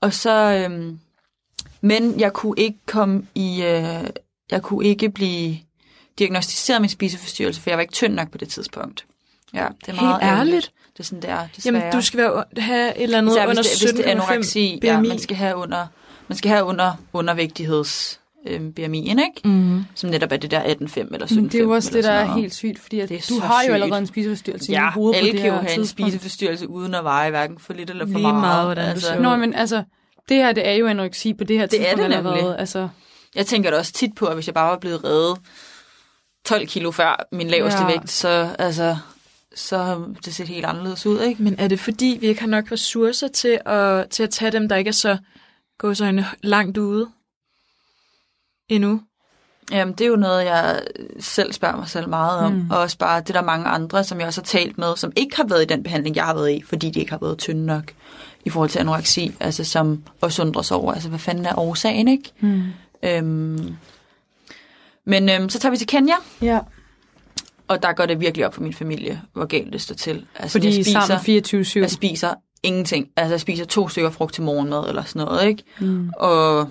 Og 0.01 0.13
så... 0.15 0.65
Øhm, 0.71 0.99
men 1.81 2.21
jeg 2.21 2.33
kunne 2.33 2.55
ikke 2.59 2.79
komme 2.87 3.27
i... 3.35 3.63
Øh, 3.63 4.05
jeg 4.51 4.63
kunne 4.63 4.87
ikke 4.87 5.11
blive 5.11 5.57
diagnostiseret 6.19 6.81
med 6.81 6.89
spiseforstyrrelse, 6.89 7.61
for 7.61 7.71
jeg 7.71 7.77
var 7.77 7.81
ikke 7.83 7.93
tynd 7.93 8.15
nok 8.15 8.31
på 8.31 8.39
det 8.39 8.49
tidspunkt. 8.49 9.05
Ja, 9.55 9.67
det 9.81 9.89
er 9.89 9.93
Helt 9.93 10.03
meget 10.03 10.23
ærgerligt. 10.23 10.55
ærligt? 10.55 10.73
Det 10.93 11.01
er 11.01 11.03
sådan, 11.03 11.23
det 11.23 11.31
er, 11.31 11.47
desværre. 11.57 11.77
Jamen, 11.77 11.93
du 11.93 12.01
skal 12.03 12.19
være, 12.21 12.45
have 12.57 12.97
et 12.97 13.03
eller 13.03 13.19
andet 13.19 13.33
Især 13.33 13.47
under 13.47 13.63
hvis 13.63 13.71
det, 13.73 13.91
hvis 13.93 13.93
det 14.05 14.11
er 14.11 14.15
17,5 14.17 14.31
anoreksi, 14.31 14.79
BMI. 14.81 14.89
ja, 14.89 15.01
man 15.01 15.19
skal 15.19 15.37
have 15.37 15.57
under, 15.57 15.87
man 16.29 16.39
skal 16.39 16.51
have 16.51 16.65
under 16.65 16.93
undervægtigheds 17.13 18.21
øh, 18.47 18.61
BMI'en, 18.61 18.87
ikke? 19.11 19.41
Mm. 19.45 19.85
Som 19.95 20.11
netop 20.11 20.33
er 20.33 20.37
det 20.37 20.51
der 20.51 20.61
18,5 20.63 20.69
eller 21.15 21.27
17,5. 21.27 21.35
Men 21.35 21.45
det 21.45 21.55
er 21.55 21.59
jo 21.59 21.71
også 21.71 21.91
det, 21.93 22.05
der 22.05 22.11
er 22.11 22.35
helt 22.35 22.55
sygt, 22.55 22.79
fordi 22.79 23.01
at 23.01 23.09
Det 23.09 23.17
er 23.17 23.35
du 23.35 23.41
har 23.41 23.55
jo 23.63 23.67
sygt. 23.67 23.75
allerede 23.75 24.01
en 24.01 24.07
spiseforstyrrelse 24.07 24.73
i 24.73 24.75
Ja, 24.75 24.91
hovedet 24.91 25.19
alle 25.19 25.31
på 25.31 25.33
det 25.35 25.41
kan 25.43 25.51
jo 25.53 25.57
have 25.59 25.79
en 25.79 25.87
spiseforstyrrelse 25.87 26.69
uden 26.69 26.95
at 26.95 27.05
veje 27.05 27.31
hverken 27.31 27.59
for 27.59 27.73
lidt 27.73 27.91
eller 27.91 28.05
for 28.07 28.13
Lige 28.13 28.23
meget. 28.23 28.41
meget, 28.41 28.65
hvordan 28.67 28.85
altså. 28.89 29.19
Nå, 29.21 29.37
men 29.37 29.55
altså, 29.55 29.83
det 30.29 30.37
her, 30.37 30.53
det 30.53 30.69
er 30.69 30.73
jo 30.73 30.87
anoreksi 30.87 31.35
på 31.35 31.45
det 31.45 31.59
her 31.59 31.67
Det 31.67 31.81
er 31.81 31.85
tidspunkt 31.85 32.03
det 32.15 32.17
nemlig. 32.25 32.33
allerede. 32.33 32.57
Altså, 32.59 32.89
Jeg 33.35 33.47
tænker 33.47 33.71
da 33.71 33.77
også 33.79 33.93
tit 33.93 34.11
på, 34.17 34.27
at 34.27 34.35
hvis 34.35 34.47
jeg 34.47 34.55
bare 34.55 34.71
var 34.71 34.79
blevet 34.79 35.05
reddet 35.05 35.39
12 36.45 36.67
kilo 36.67 36.91
før 36.91 37.27
min 37.33 37.49
laveste 37.49 37.81
ja. 37.81 37.87
vægt, 37.87 38.11
så, 38.11 38.49
altså, 38.59 38.97
så 39.55 40.05
det 40.25 40.35
set 40.35 40.49
helt 40.49 40.65
anderledes 40.65 41.07
ud, 41.07 41.21
ikke? 41.21 41.43
Men 41.43 41.55
er 41.59 41.69
det 41.69 41.81
fordi, 41.81 42.19
vi 42.21 42.27
ikke 42.27 42.41
har 42.41 42.49
nok 42.49 42.73
ressourcer 42.73 43.29
til 43.29 43.61
at, 43.67 44.11
til 44.11 44.23
at 44.23 44.31
tage 44.31 44.51
dem, 44.51 44.69
der 44.69 44.77
ikke 44.77 44.89
er 44.89 44.93
så 44.93 45.19
gåsøjne 45.79 46.27
langt 46.43 46.79
ude 46.79 47.09
endnu? 48.69 49.01
Jamen, 49.71 49.95
det 49.95 50.05
er 50.05 50.09
jo 50.09 50.17
noget, 50.17 50.45
jeg 50.45 50.83
selv 51.21 51.53
spørger 51.53 51.77
mig 51.77 51.89
selv 51.89 52.09
meget 52.09 52.39
om. 52.39 52.53
Mm. 52.53 52.59
Mm. 52.59 52.71
Og 52.71 52.79
også 52.79 52.99
bare 52.99 53.21
det 53.21 53.29
er 53.31 53.33
der 53.33 53.43
mange 53.43 53.67
andre, 53.67 54.05
som 54.05 54.19
jeg 54.19 54.27
også 54.27 54.41
har 54.41 54.47
talt 54.47 54.79
med, 54.79 54.97
som 54.97 55.13
ikke 55.17 55.37
har 55.37 55.45
været 55.45 55.63
i 55.63 55.67
den 55.67 55.83
behandling, 55.83 56.17
jeg 56.17 56.25
har 56.25 56.35
været 56.35 56.51
i, 56.51 56.63
fordi 56.63 56.91
de 56.91 57.01
ikke 57.01 57.13
har 57.13 57.19
været 57.19 57.39
tynde 57.39 57.67
nok 57.67 57.93
i 58.45 58.51
forhold 58.51 58.71
til 58.71 58.79
anoreksi, 58.79 59.35
altså 59.41 59.65
som 59.65 60.03
også 60.21 60.43
undrer 60.43 60.63
sig 60.63 60.77
over, 60.77 60.93
altså 60.93 61.09
hvad 61.09 61.19
fanden 61.19 61.47
er 61.47 61.59
årsagen, 61.59 62.09
ikke? 62.09 62.33
hmm. 62.41 62.63
Øhm, 63.03 63.77
men 65.05 65.29
øhm, 65.29 65.49
så 65.49 65.59
tager 65.59 65.71
vi 65.71 65.77
til 65.77 65.87
Kenya, 65.87 66.15
Ja, 66.43 66.59
og 67.71 67.83
der 67.83 67.93
går 67.93 68.07
det 68.07 68.21
virkelig 68.21 68.47
op 68.47 68.55
for 68.55 68.63
min 68.63 68.73
familie, 68.75 69.23
hvor 69.33 69.45
galt 69.45 69.73
det 69.73 69.81
står 69.81 69.95
til. 69.95 70.27
Altså, 70.39 70.59
fordi 70.59 70.67
jeg 70.69 70.79
er 70.79 70.83
spiser, 70.85 71.01
sammen 71.01 71.65
24-7. 71.65 71.81
jeg 71.81 71.91
spiser 71.91 72.35
ingenting. 72.63 73.09
Altså, 73.17 73.33
jeg 73.33 73.41
spiser 73.41 73.65
to 73.65 73.89
stykker 73.89 74.11
frugt 74.11 74.35
til 74.35 74.43
morgenmad 74.43 74.89
eller 74.89 75.05
sådan 75.05 75.27
noget, 75.27 75.49
ikke? 75.49 75.63
Mm. 75.81 76.11
og 76.17 76.71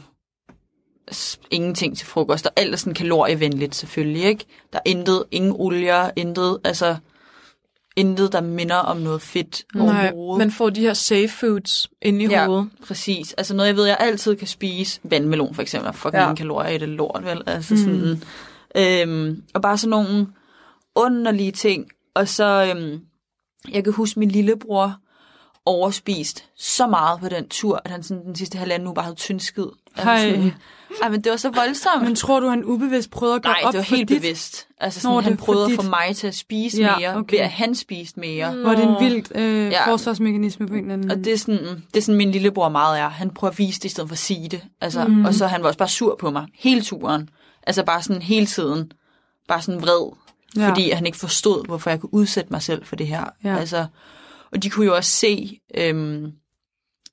ingenting 1.51 1.97
til 1.97 2.07
frokost, 2.07 2.45
og 2.45 2.51
alt 2.55 2.73
er 2.73 2.77
sådan 2.77 2.93
kalorievenligt 2.93 3.75
selvfølgelig, 3.75 4.23
ikke? 4.23 4.45
Der 4.73 4.77
er 4.85 4.89
intet, 4.89 5.23
ingen 5.31 5.53
olier, 5.55 6.09
intet, 6.15 6.57
altså 6.63 6.95
intet, 7.95 8.31
der 8.31 8.41
minder 8.41 8.75
om 8.75 8.97
noget 8.97 9.21
fedt 9.21 9.63
Nej, 9.75 9.85
overhovedet. 10.13 10.37
man 10.47 10.51
får 10.51 10.69
de 10.69 10.81
her 10.81 10.93
safe 10.93 11.27
foods 11.29 11.89
inde 12.01 12.23
i 12.23 12.27
Ja. 12.27 12.45
hovedet. 12.45 12.69
Præcis. 12.87 13.33
Altså 13.33 13.55
noget, 13.55 13.67
jeg 13.67 13.75
ved, 13.75 13.85
jeg 13.85 13.97
altid 13.99 14.35
kan 14.35 14.47
spise. 14.47 14.99
Vandmelon 15.03 15.55
for 15.55 15.61
eksempel. 15.61 15.93
Fucking 15.93 16.21
Ja. 16.23 16.33
kalorier 16.33 16.69
i 16.69 16.77
det 16.77 16.89
lort, 16.89 17.21
vel? 17.25 17.41
Altså 17.45 17.73
Mm. 17.73 17.79
sådan, 17.79 18.23
øhm, 18.75 19.43
og 19.53 19.61
bare 19.61 19.77
sådan 19.77 19.89
nogle 19.89 20.27
underlige 21.05 21.51
ting. 21.51 21.85
Og 22.15 22.27
så, 22.27 22.73
øhm, 22.75 22.99
jeg 23.71 23.83
kan 23.83 23.93
huske, 23.93 24.19
min 24.19 24.31
lillebror 24.31 24.95
overspist 25.65 26.45
så 26.57 26.87
meget 26.87 27.19
på 27.19 27.29
den 27.29 27.49
tur, 27.49 27.81
at 27.85 27.91
han 27.91 28.03
sådan 28.03 28.25
den 28.25 28.35
sidste 28.35 28.57
halvanden 28.57 28.87
uge 28.87 28.95
bare 28.95 29.03
havde 29.05 29.15
tyndskid. 29.15 29.65
Hej. 29.95 30.51
ej, 31.01 31.09
men 31.09 31.21
det 31.21 31.29
var 31.29 31.37
så 31.37 31.49
voldsomt. 31.49 32.03
Men 32.03 32.15
tror 32.15 32.39
du, 32.39 32.47
han 32.47 32.63
ubevidst 32.65 33.11
prøvede 33.11 33.35
at 33.35 33.43
gøre 33.43 33.53
Nej, 33.53 33.61
op 33.65 33.73
det 33.73 33.77
var 33.77 33.83
helt 33.83 34.09
dit? 34.09 34.17
bevidst. 34.21 34.67
Altså 34.79 34.99
Nå, 34.99 35.01
sådan, 35.01 35.17
det 35.17 35.23
han 35.23 35.37
for 35.37 35.45
prøvede 35.45 35.63
at 35.65 35.69
dit. 35.71 35.81
få 35.83 35.89
mig 35.89 36.15
til 36.15 36.27
at 36.27 36.35
spise 36.35 36.81
Ja, 36.81 36.97
mere, 36.97 37.15
okay. 37.15 37.35
ved 37.37 37.39
at 37.43 37.49
han 37.51 37.75
spiste 37.75 38.19
mere. 38.19 38.51
Hvor 38.55 38.69
det 38.71 38.79
er 38.83 38.97
en 38.97 39.03
vild 39.11 39.25
øh, 39.35 39.71
Ja. 39.71 39.91
forsvarsmekanisme 39.91 40.67
på 40.67 40.73
en 40.73 40.79
eller 40.79 40.93
anden 40.93 41.11
Og 41.11 41.17
det 41.17 41.33
er, 41.33 41.37
sådan, 41.37 41.83
det 41.93 41.97
er 41.97 42.01
sådan, 42.01 42.17
min 42.17 42.31
lillebror 42.31 42.69
meget 42.69 42.99
er. 42.99 43.09
Han 43.09 43.29
prøver 43.29 43.51
at 43.51 43.57
vise 43.59 43.79
det, 43.79 43.85
i 43.85 43.89
stedet 43.89 44.09
for 44.09 44.13
at 44.13 44.19
sige 44.19 44.49
det. 44.49 44.61
Altså, 44.81 45.05
mm. 45.07 45.25
Og 45.25 45.33
så 45.33 45.47
han 45.47 45.61
var 45.61 45.67
også 45.67 45.77
bare 45.79 45.89
sur 45.89 46.15
på 46.19 46.29
mig. 46.31 46.45
Hele 46.53 46.81
turen. 46.81 47.29
Altså 47.67 47.83
bare 47.83 48.01
sådan 48.01 48.21
hele 48.21 48.45
tiden. 48.45 48.91
Bare 49.47 49.61
sådan 49.61 49.81
vred. 49.81 50.11
Ja. 50.57 50.69
Fordi 50.69 50.89
han 50.89 51.05
ikke 51.05 51.17
forstod, 51.17 51.65
hvorfor 51.65 51.89
jeg 51.89 51.99
kunne 51.99 52.13
udsætte 52.13 52.53
mig 52.53 52.61
selv 52.61 52.85
for 52.85 52.95
det 52.95 53.07
her. 53.07 53.23
Ja. 53.43 53.57
Altså, 53.57 53.85
og 54.51 54.63
de 54.63 54.69
kunne 54.69 54.85
jo 54.85 54.95
også 54.95 55.11
se, 55.11 55.59
øhm, 55.75 56.31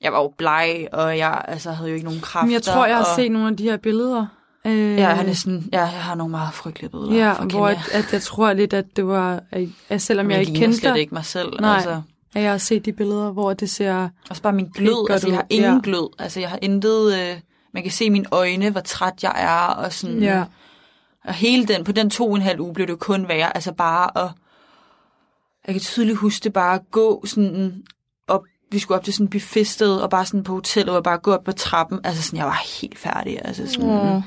jeg 0.00 0.12
var 0.12 0.18
jo 0.22 0.32
bleg, 0.38 0.88
og 0.92 1.18
jeg 1.18 1.44
altså, 1.48 1.70
havde 1.72 1.88
jo 1.88 1.94
ikke 1.94 2.04
nogen 2.06 2.20
kræfter. 2.20 2.46
Men 2.46 2.52
jeg 2.52 2.62
tror, 2.62 2.86
jeg 2.86 2.96
har 2.96 3.04
og, 3.04 3.16
set 3.16 3.32
nogle 3.32 3.48
af 3.48 3.56
de 3.56 3.62
her 3.62 3.76
billeder. 3.76 4.26
Øh, 4.66 4.96
Ja, 4.96 5.08
han 5.08 5.28
er 5.28 5.32
sådan, 5.32 5.68
ja, 5.72 5.80
jeg 5.80 5.88
har 6.02 6.14
nogle 6.14 6.30
meget 6.30 6.54
frygtelige 6.54 6.90
billeder 6.90 7.14
Ja, 7.14 7.34
hvor 7.34 7.68
at, 7.68 7.78
at 7.92 8.12
jeg 8.12 8.22
tror 8.22 8.52
lidt, 8.52 8.72
at 8.72 8.84
det 8.96 9.06
var, 9.06 9.42
at, 9.88 10.02
selvom 10.02 10.30
jeg 10.30 10.38
jeg 10.38 10.48
ikke 10.48 10.60
kendte 10.60 10.88
dig, 10.88 10.98
ikke 10.98 11.14
mig 11.14 11.24
selv. 11.24 11.60
Nej. 11.60 11.74
Altså. 11.74 12.02
at 12.34 12.42
jeg 12.42 12.50
har 12.50 12.58
set 12.58 12.84
de 12.84 12.92
billeder, 12.92 13.30
hvor 13.30 13.52
det 13.52 13.70
ser... 13.70 14.08
Også 14.30 14.42
bare 14.42 14.52
min 14.52 14.66
glød. 14.74 15.10
Altså, 15.10 15.28
jeg 15.28 15.36
har 15.36 15.46
ingen 15.50 15.70
Ja. 15.70 15.74
ja. 15.74 15.80
glød. 15.82 16.08
Altså, 16.18 16.40
jeg 16.40 16.48
har 16.50 16.58
intet... 16.62 17.14
Øh, 17.14 17.36
man 17.74 17.82
kan 17.82 17.92
se 17.92 18.04
i 18.04 18.08
mine 18.08 18.26
øjne, 18.30 18.70
hvor 18.70 18.80
træt 18.80 19.22
jeg 19.22 19.32
er, 19.36 19.74
og 19.74 19.92
sådan... 19.92 20.22
Ja. 20.22 20.44
Og 21.26 21.34
hele 21.34 21.66
den, 21.66 21.84
på 21.84 21.92
den 21.92 22.10
to 22.10 22.28
og 22.28 22.36
en 22.36 22.42
halv 22.42 22.60
uge 22.60 22.74
blev 22.74 22.86
det 22.86 22.98
kun 22.98 23.28
værre. 23.28 23.56
Altså 23.56 23.72
bare 23.72 24.24
at... 24.24 24.30
Jeg 25.66 25.74
kan 25.74 25.82
tydeligt 25.82 26.18
huske 26.18 26.44
det 26.44 26.52
bare 26.52 26.74
at 26.74 26.90
gå 26.90 27.24
sådan 27.26 27.82
op... 28.28 28.42
Vi 28.70 28.78
skulle 28.78 28.98
op 28.98 29.04
til 29.04 29.14
sådan 29.14 29.28
buffetsted, 29.28 29.96
og 29.96 30.10
bare 30.10 30.26
sådan 30.26 30.44
på 30.44 30.52
hotellet, 30.52 30.96
og 30.96 31.02
bare 31.02 31.18
gå 31.18 31.32
op 31.32 31.44
på 31.44 31.52
trappen. 31.52 32.00
Altså 32.04 32.22
sådan, 32.22 32.38
jeg 32.38 32.46
var 32.46 32.62
helt 32.80 32.98
færdig. 32.98 33.38
Altså 33.44 33.66
sådan... 33.66 33.90
Åh. 33.90 34.22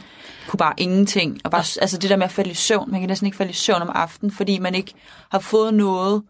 Kunne 0.47 0.57
bare 0.57 0.73
ingenting. 0.77 1.41
Og 1.43 1.51
bare, 1.51 1.63
altså 1.81 1.97
det 1.97 2.09
der 2.09 2.15
med 2.15 2.25
at 2.25 2.31
falde 2.31 2.51
i 2.51 2.53
søvn. 2.53 2.91
Man 2.91 2.99
kan 2.99 3.09
næsten 3.09 3.25
ikke 3.25 3.37
falde 3.37 3.49
i 3.49 3.53
søvn 3.53 3.81
om 3.81 3.89
aftenen, 3.95 4.31
fordi 4.31 4.59
man 4.59 4.75
ikke 4.75 4.93
har 5.31 5.39
fået 5.39 5.73
noget... 5.73 6.23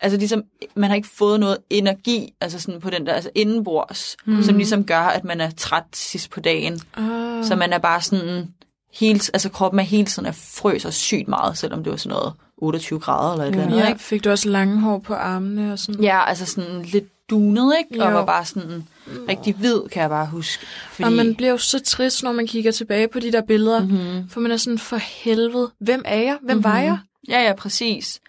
Altså 0.00 0.18
ligesom, 0.18 0.42
man 0.74 0.90
har 0.90 0.96
ikke 0.96 1.08
fået 1.08 1.40
noget 1.40 1.58
energi, 1.70 2.34
altså 2.40 2.60
sådan 2.60 2.80
på 2.80 2.90
den 2.90 3.06
der, 3.06 3.12
altså 3.12 3.30
indenbords, 3.34 4.16
mm. 4.24 4.42
som 4.42 4.56
ligesom 4.56 4.84
gør, 4.84 5.00
at 5.00 5.24
man 5.24 5.40
er 5.40 5.50
træt 5.50 5.84
sidst 5.92 6.30
på 6.30 6.40
dagen. 6.40 6.80
Ah. 6.94 7.44
Så 7.44 7.56
man 7.56 7.72
er 7.72 7.78
bare 7.78 8.00
sådan, 8.00 8.54
hele, 8.94 9.20
altså 9.32 9.48
kroppen 9.48 9.78
er 9.80 9.84
hele 9.84 10.04
tiden 10.04 10.26
er 10.26 10.32
frøser 10.32 10.90
sygt 10.90 11.28
meget, 11.28 11.58
selvom 11.58 11.84
det 11.84 11.90
var 11.90 11.96
sådan 11.96 12.16
noget 12.16 12.32
28 12.56 13.00
grader 13.00 13.32
eller 13.32 13.44
et 13.44 13.50
eller 13.50 13.64
andet. 13.64 13.78
Ja, 13.78 13.88
Ikke? 13.88 14.00
fik 14.00 14.24
du 14.24 14.30
også 14.30 14.48
lange 14.48 14.80
hår 14.80 14.98
på 14.98 15.14
armene 15.14 15.72
og 15.72 15.78
sådan? 15.78 16.02
Ja, 16.02 16.28
altså 16.28 16.46
sådan 16.46 16.82
lidt 16.82 17.04
dunet, 17.30 17.74
ikke? 17.78 18.04
Og 18.04 18.10
Jo. 18.10 18.16
var 18.16 18.24
bare 18.24 18.44
sådan 18.44 18.86
rigtig 19.28 19.54
hvid, 19.54 19.80
kan 19.92 20.02
jeg 20.02 20.10
bare 20.10 20.26
huske. 20.26 20.66
Fordi... 20.90 21.04
Og 21.06 21.12
man 21.12 21.34
bliver 21.34 21.50
jo 21.50 21.58
så 21.58 21.80
trist, 21.84 22.22
når 22.22 22.32
man 22.32 22.46
kigger 22.46 22.72
tilbage 22.72 23.08
på 23.08 23.20
de 23.20 23.32
der 23.32 23.42
billeder. 23.42 23.80
mm-hmm. 23.80 24.28
For 24.28 24.40
man 24.40 24.52
er 24.52 24.56
sådan, 24.56 24.78
for 24.78 24.96
helvede, 24.96 25.70
hvem 25.80 26.02
er 26.04 26.20
jeg? 26.22 26.38
Hvem 26.42 26.56
mm-hmm. 26.56 26.64
var 26.72 26.78
jeg? 26.78 26.98
Ja, 27.28 27.42
ja, 27.42 27.52
præcis. 27.54 28.20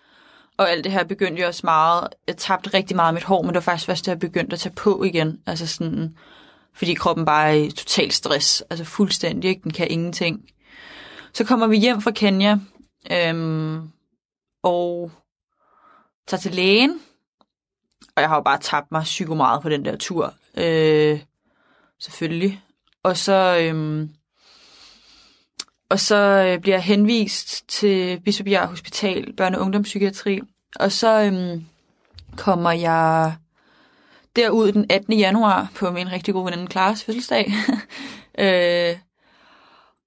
Og 0.57 0.71
alt 0.71 0.83
det 0.83 0.91
her 0.91 1.03
begyndte 1.03 1.41
jo 1.41 1.47
også 1.47 1.61
meget, 1.63 2.07
jeg 2.27 2.37
tabte 2.37 2.69
rigtig 2.73 2.95
meget 2.95 3.07
af 3.07 3.13
mit 3.13 3.23
hår, 3.23 3.41
men 3.41 3.47
det 3.49 3.55
var 3.55 3.61
faktisk 3.61 3.85
først, 3.85 4.05
da 4.05 4.11
jeg 4.11 4.19
begyndte 4.19 4.53
at 4.53 4.59
tage 4.59 4.75
på 4.75 5.03
igen. 5.03 5.37
Altså 5.47 5.67
sådan, 5.67 6.15
fordi 6.73 6.93
kroppen 6.93 7.25
bare 7.25 7.49
er 7.49 7.53
i 7.53 7.71
total 7.71 8.11
stress, 8.11 8.63
altså 8.69 8.85
fuldstændig, 8.85 9.49
ikke? 9.49 9.63
den 9.63 9.71
kan 9.71 9.91
ingenting. 9.91 10.41
Så 11.33 11.43
kommer 11.43 11.67
vi 11.67 11.77
hjem 11.77 12.01
fra 12.01 12.11
Kenya, 12.11 12.57
øhm, 13.11 13.89
og 14.63 15.11
tager 16.27 16.41
til 16.41 16.51
lægen, 16.51 17.01
og 18.15 18.21
jeg 18.21 18.29
har 18.29 18.35
jo 18.35 18.41
bare 18.41 18.59
tabt 18.59 18.91
mig 18.91 19.03
psyko 19.03 19.35
meget 19.35 19.61
på 19.61 19.69
den 19.69 19.85
der 19.85 19.95
tur, 19.97 20.33
øh, 20.57 21.19
selvfølgelig. 21.99 22.61
Og 23.03 23.17
så, 23.17 23.57
øhm, 23.61 24.09
og 25.89 25.99
så 25.99 26.15
øh, 26.15 26.61
bliver 26.61 26.75
jeg 26.75 26.83
henvist 26.83 27.69
til 27.69 28.19
Bispebjerg 28.19 28.67
Hospital, 28.67 29.33
børne- 29.41 29.55
og 29.55 29.61
ungdomspsykiatri. 29.61 30.41
Og 30.75 30.91
så 30.91 31.21
øhm, 31.21 31.65
kommer 32.37 32.71
jeg 32.71 33.35
derud 34.35 34.71
den 34.71 34.85
18. 34.89 35.13
januar 35.13 35.71
på 35.75 35.91
min 35.91 36.11
rigtig 36.11 36.33
gode 36.33 36.45
veninde 36.45 36.67
Klares 36.67 37.03
fødselsdag. 37.03 37.53
øh, 38.39 38.95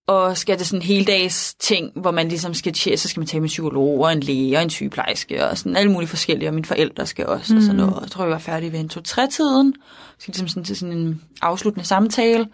og 0.06 0.36
skal 0.36 0.58
det 0.58 0.66
sådan 0.66 0.78
en 0.78 0.86
hele 0.86 1.04
dags 1.04 1.54
ting, 1.54 1.90
hvor 1.96 2.10
man 2.10 2.28
ligesom 2.28 2.54
skal 2.54 2.72
tjekke, 2.72 2.98
så 2.98 3.08
skal 3.08 3.20
man 3.20 3.26
tage 3.26 3.40
med 3.40 3.48
en 3.48 3.48
psykolog 3.48 4.00
og 4.00 4.12
en 4.12 4.20
læge 4.20 4.56
og 4.56 4.62
en 4.62 4.70
sygeplejerske 4.70 5.48
og 5.48 5.58
sådan 5.58 5.76
alle 5.76 5.92
mulige 5.92 6.08
forskellige, 6.08 6.48
og 6.48 6.54
mine 6.54 6.64
forældre 6.64 7.06
skal 7.06 7.26
også 7.26 7.52
mm. 7.52 7.56
og 7.56 7.62
sådan 7.62 7.76
noget. 7.76 8.02
Jeg 8.02 8.10
tror, 8.10 8.24
jeg 8.24 8.32
var 8.32 8.38
færdig 8.38 8.72
ved 8.72 8.80
en 8.80 8.88
to-tre-tiden. 8.88 9.74
Så 9.74 10.14
skal 10.18 10.32
ligesom 10.32 10.48
sådan 10.48 10.64
til 10.64 10.76
sådan 10.76 10.98
en 10.98 11.22
afsluttende 11.42 11.86
samtale. 11.86 12.46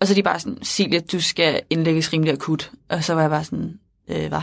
Og 0.00 0.06
så 0.06 0.12
er 0.12 0.14
de 0.14 0.22
bare 0.22 0.40
sådan, 0.40 0.58
Silja, 0.62 1.00
du 1.12 1.20
skal 1.20 1.60
indlægges 1.70 2.12
rimelig 2.12 2.32
akut. 2.32 2.70
Og 2.88 3.04
så 3.04 3.14
var 3.14 3.20
jeg 3.20 3.30
bare 3.30 3.44
sådan, 3.44 3.78
øh, 4.08 4.28
hvad? 4.28 4.40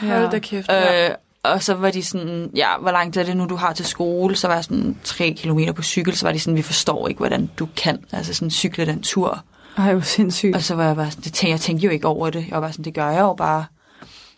Hold 0.08 0.30
da 0.30 0.38
kæft. 0.38 0.68
Ja. 0.68 1.10
Øh, 1.10 1.14
og 1.44 1.62
så 1.62 1.74
var 1.74 1.90
de 1.90 2.02
sådan, 2.02 2.50
ja, 2.56 2.78
hvor 2.80 2.90
langt 2.90 3.16
er 3.16 3.22
det 3.22 3.36
nu, 3.36 3.46
du 3.46 3.56
har 3.56 3.72
til 3.72 3.86
skole? 3.86 4.36
Så 4.36 4.46
var 4.48 4.54
jeg 4.54 4.64
sådan 4.64 4.96
tre 5.04 5.34
kilometer 5.38 5.72
på 5.72 5.82
cykel, 5.82 6.16
så 6.16 6.26
var 6.26 6.32
de 6.32 6.40
sådan, 6.40 6.56
vi 6.56 6.62
forstår 6.62 7.08
ikke, 7.08 7.18
hvordan 7.18 7.50
du 7.58 7.68
kan, 7.76 8.04
altså 8.12 8.34
sådan 8.34 8.50
cykle 8.50 8.86
den 8.86 9.02
tur. 9.02 9.44
Ej, 9.76 9.92
hvor 9.92 10.02
sindssygt. 10.02 10.56
Og 10.56 10.62
så 10.62 10.74
var 10.74 10.86
jeg 10.86 10.96
bare 10.96 11.10
sådan, 11.10 11.24
det 11.24 11.32
tænkte, 11.32 11.50
jeg 11.50 11.60
tænkte 11.60 11.84
jo 11.84 11.90
ikke 11.90 12.06
over 12.06 12.30
det. 12.30 12.44
Jeg 12.46 12.54
var 12.54 12.60
bare 12.60 12.72
sådan, 12.72 12.84
det 12.84 12.94
gør 12.94 13.10
jeg 13.10 13.20
jo 13.20 13.34
bare. 13.34 13.64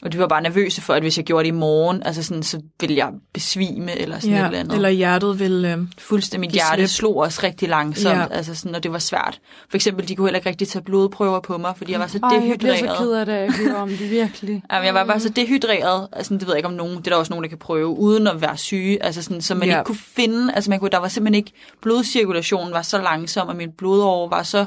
Og 0.05 0.13
de 0.13 0.19
var 0.19 0.27
bare 0.27 0.43
nervøse 0.43 0.81
for, 0.83 0.95
at 0.95 1.03
hvis 1.03 1.17
jeg 1.17 1.25
gjorde 1.25 1.43
det 1.45 1.49
i 1.49 1.59
morgen, 1.59 2.03
altså 2.03 2.23
sådan, 2.23 2.43
så 2.43 2.61
ville 2.81 2.97
jeg 2.97 3.11
besvime 3.35 3.99
eller 3.99 4.19
sådan 4.19 4.35
et 4.35 4.39
eller 4.39 4.51
ja. 4.53 4.59
andet. 4.61 4.75
Eller 4.75 4.89
hjertet 4.89 5.39
vil... 5.41 5.65
Øh... 5.65 5.79
Fuldstændig. 5.99 6.41
Mit 6.49 6.55
hjerte 6.55 6.77
slip. 6.87 6.89
slog 6.89 7.17
også 7.17 7.41
rigtig 7.43 7.69
langsomt, 7.69 8.15
Ja. 8.19 8.27
altså 8.31 8.55
sådan, 8.55 8.75
og 8.75 8.83
det 8.83 8.93
var 8.93 8.99
svært. 8.99 9.41
For 9.71 9.77
eksempel, 9.77 10.09
de 10.09 10.17
kunne 10.17 10.27
heller 10.27 10.39
ikke 10.39 10.49
rigtig 10.49 10.69
tage 10.69 10.83
blodprøver 10.83 11.41
på 11.41 11.59
mig, 11.59 11.75
fordi 11.77 11.93
jeg 11.93 12.01
var 12.01 12.07
så 12.07 12.19
Ej, 12.23 12.29
jeg 12.49 12.59
bliver 12.59 12.73
dehydreret. 12.75 12.99
så 12.99 13.05
ked 13.05 13.13
af 13.13 13.27
det, 13.27 13.55
høre 13.57 13.77
om 13.77 13.89
det, 13.89 14.11
virkelig. 14.11 14.63
Jamen, 14.73 14.87
jeg 14.87 14.95
var 14.95 15.05
bare 15.05 15.21
så 15.21 15.29
dehydreret, 15.29 16.09
altså 16.13 16.35
det 16.35 16.43
ved 16.43 16.49
jeg 16.49 16.59
ikke 16.59 16.69
om 16.69 16.75
nogen, 16.75 16.97
det 16.99 17.07
er 17.07 17.11
der 17.11 17.17
også 17.17 17.33
nogen, 17.33 17.43
der 17.43 17.49
kan 17.49 17.59
prøve, 17.59 17.87
uden 17.89 18.27
at 18.27 18.41
være 18.41 18.57
syge, 18.57 19.03
altså 19.05 19.23
sådan, 19.23 19.43
så 19.43 19.55
man 19.55 19.69
Ja. 19.69 19.75
ja. 19.75 19.81
ikke 19.81 19.87
kunne 19.87 19.99
finde, 19.99 20.55
altså 20.55 20.71
man 20.71 20.81
kunne, 20.81 20.91
der 20.91 20.99
var 20.99 21.09
simpelthen 21.09 21.35
ikke, 21.35 21.53
blodcirkulationen 21.83 22.73
var 22.73 22.83
så 22.83 22.99
langsom, 23.03 23.49
og 23.49 23.57
min 23.57 23.71
blodår 23.79 24.29
var 24.29 24.43
så 24.43 24.65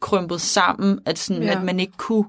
krympet 0.00 0.40
sammen, 0.40 0.98
at, 1.06 1.18
sådan, 1.18 1.42
Ja. 1.42 1.48
ja. 1.48 1.58
at 1.58 1.64
man 1.64 1.80
ikke 1.80 1.92
kunne, 1.96 2.24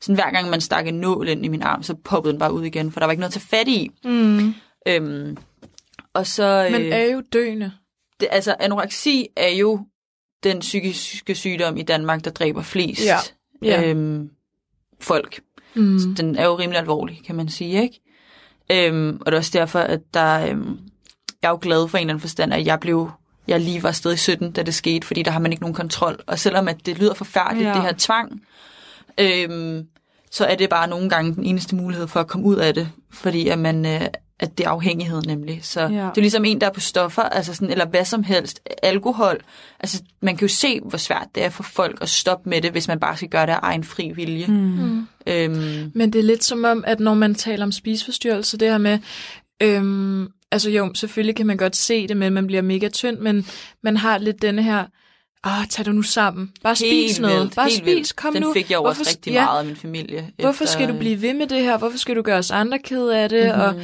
sådan 0.00 0.14
hver 0.14 0.30
gang 0.30 0.50
man 0.50 0.60
stak 0.60 0.86
en 0.86 0.94
nål 0.94 1.28
ind 1.28 1.44
i 1.44 1.48
min 1.48 1.62
arm, 1.62 1.82
så 1.82 1.94
poppede 1.94 2.32
den 2.32 2.38
bare 2.38 2.52
ud 2.52 2.64
igen, 2.64 2.92
for 2.92 3.00
der 3.00 3.06
var 3.06 3.12
ikke 3.12 3.20
noget 3.20 3.36
at 3.36 3.40
tage 3.40 3.58
fat 3.58 3.68
i. 3.68 3.90
Mm. 4.04 4.54
Øhm, 4.88 5.36
og 6.14 6.26
så, 6.26 6.68
Man 6.72 6.82
øh, 6.82 6.88
er 6.88 7.04
jo 7.04 7.22
døende. 7.32 7.72
det, 8.20 8.28
altså 8.30 8.56
anoreksi 8.60 9.26
er 9.36 9.48
jo 9.48 9.80
den 10.42 10.58
psykiske 10.60 11.34
sygdom 11.34 11.76
i 11.76 11.82
Danmark, 11.82 12.24
der 12.24 12.30
dræber 12.30 12.62
flest 12.62 13.04
Ja. 13.04 13.16
Ja. 13.62 13.88
Øhm, 13.88 14.30
folk. 15.00 15.40
Mm. 15.74 15.98
Så 15.98 16.08
den 16.16 16.36
er 16.36 16.44
jo 16.44 16.58
rimelig 16.58 16.80
alvorlig, 16.80 17.20
kan 17.26 17.34
man 17.34 17.48
sige, 17.48 17.82
ikke? 17.82 18.00
Øhm, 18.72 19.18
og 19.20 19.26
det 19.26 19.32
er 19.32 19.38
også 19.38 19.58
derfor, 19.58 19.78
at 19.78 20.00
der, 20.14 20.46
øhm, 20.50 20.78
jeg 21.42 21.48
er 21.48 21.52
jo 21.52 21.58
glad 21.62 21.88
for 21.88 21.98
en 21.98 22.02
eller 22.02 22.12
anden 22.12 22.20
forstand, 22.20 22.52
at 22.54 22.66
jeg 22.66 22.80
blev 22.80 23.10
jeg 23.48 23.60
lige 23.60 23.82
var 23.82 23.92
stadig 23.92 24.18
17, 24.18 24.52
da 24.52 24.62
det 24.62 24.74
skete, 24.74 25.06
fordi 25.06 25.22
der 25.22 25.30
har 25.30 25.40
man 25.40 25.52
ikke 25.52 25.62
nogen 25.62 25.74
kontrol. 25.74 26.20
Og 26.26 26.38
selvom 26.38 26.68
at 26.68 26.86
det 26.86 26.98
lyder 26.98 27.14
forfærdeligt, 27.14 27.68
ja. 27.68 27.74
det 27.74 27.82
her 27.82 27.94
tvang, 27.98 28.42
øhm, 29.20 29.86
så 30.30 30.44
er 30.44 30.54
det 30.54 30.68
bare 30.70 30.88
nogle 30.88 31.10
gange 31.10 31.34
den 31.34 31.44
eneste 31.44 31.74
mulighed 31.76 32.08
for 32.08 32.20
at 32.20 32.26
komme 32.26 32.46
ud 32.46 32.56
af 32.56 32.74
det, 32.74 32.88
fordi 33.12 33.48
at, 33.48 33.58
man, 33.58 33.86
øh, 33.86 34.00
at 34.40 34.58
det 34.58 34.66
er 34.66 34.70
afhængighed 34.70 35.22
nemlig. 35.22 35.58
Så 35.62 35.80
Ja. 35.80 35.86
det 35.86 36.16
er 36.16 36.20
ligesom 36.20 36.44
en, 36.44 36.60
der 36.60 36.66
er 36.66 36.72
på 36.72 36.80
stoffer, 36.80 37.22
altså 37.22 37.54
sådan, 37.54 37.70
eller 37.70 37.86
hvad 37.86 38.04
som 38.04 38.22
helst, 38.22 38.60
alkohol. 38.82 39.40
Altså, 39.80 40.02
man 40.22 40.36
kan 40.36 40.48
jo 40.48 40.54
se, 40.54 40.80
hvor 40.80 40.98
svært 40.98 41.26
det 41.34 41.44
er 41.44 41.48
for 41.48 41.62
folk 41.62 41.98
at 42.00 42.08
stoppe 42.08 42.50
med 42.50 42.60
det, 42.60 42.70
hvis 42.70 42.88
man 42.88 43.00
bare 43.00 43.16
skal 43.16 43.28
gøre 43.28 43.46
det 43.46 43.52
af 43.52 43.58
egen 43.62 43.84
fri 43.84 44.12
vilje. 44.14 44.46
Mm. 44.46 45.06
Øhm, 45.26 45.92
Men 45.94 46.12
det 46.12 46.18
er 46.18 46.22
lidt 46.22 46.44
som 46.44 46.64
om, 46.64 46.84
at 46.86 47.00
når 47.00 47.14
man 47.14 47.34
taler 47.34 47.64
om 47.64 47.72
spiseforstyrrelse, 47.72 48.58
det 48.58 48.70
her 48.70 48.78
med, 48.78 48.98
øhm, 49.62 50.28
altså 50.52 50.70
jo, 50.70 50.94
selvfølgelig 50.94 51.36
kan 51.36 51.46
man 51.46 51.56
godt 51.56 51.76
se 51.76 52.08
det, 52.08 52.16
men 52.16 52.32
man 52.32 52.46
bliver 52.46 52.62
mega 52.62 52.88
tynd, 52.88 53.18
men 53.18 53.46
man 53.82 53.96
har 53.96 54.18
lidt 54.18 54.42
denne 54.42 54.62
her, 54.62 54.84
ah, 55.44 55.66
tag 55.68 55.84
dig 55.84 55.94
nu 55.94 56.02
sammen, 56.02 56.52
bare 56.62 56.76
spis 56.76 56.90
Helt 56.90 57.20
noget, 57.20 57.40
vildt, 57.40 57.54
bare 57.54 57.66
helt 57.66 57.76
spis, 57.78 57.86
vildt. 57.94 58.16
kom 58.16 58.32
Den 58.32 58.42
nu. 58.42 58.52
fik 58.52 58.70
jeg 58.70 58.76
jo 58.76 58.82
også 58.84 58.98
Hvorfor- 58.98 59.10
rigtig 59.10 59.32
ja, 59.32 59.44
meget 59.44 59.58
af 59.58 59.64
min 59.66 59.76
familie. 59.76 60.30
Hvorfor 60.40 60.64
efter- 60.64 60.66
skal 60.66 60.88
du 60.88 60.98
blive 60.98 61.22
ved 61.22 61.34
med 61.34 61.46
det 61.46 61.62
her? 61.62 61.78
Hvorfor 61.78 61.98
skal 61.98 62.16
du 62.16 62.22
gøre 62.22 62.38
os 62.38 62.50
andre 62.50 62.78
ked 62.78 63.08
af 63.08 63.28
det? 63.28 63.44
Mhm. 63.54 63.60
Og, 63.60 63.74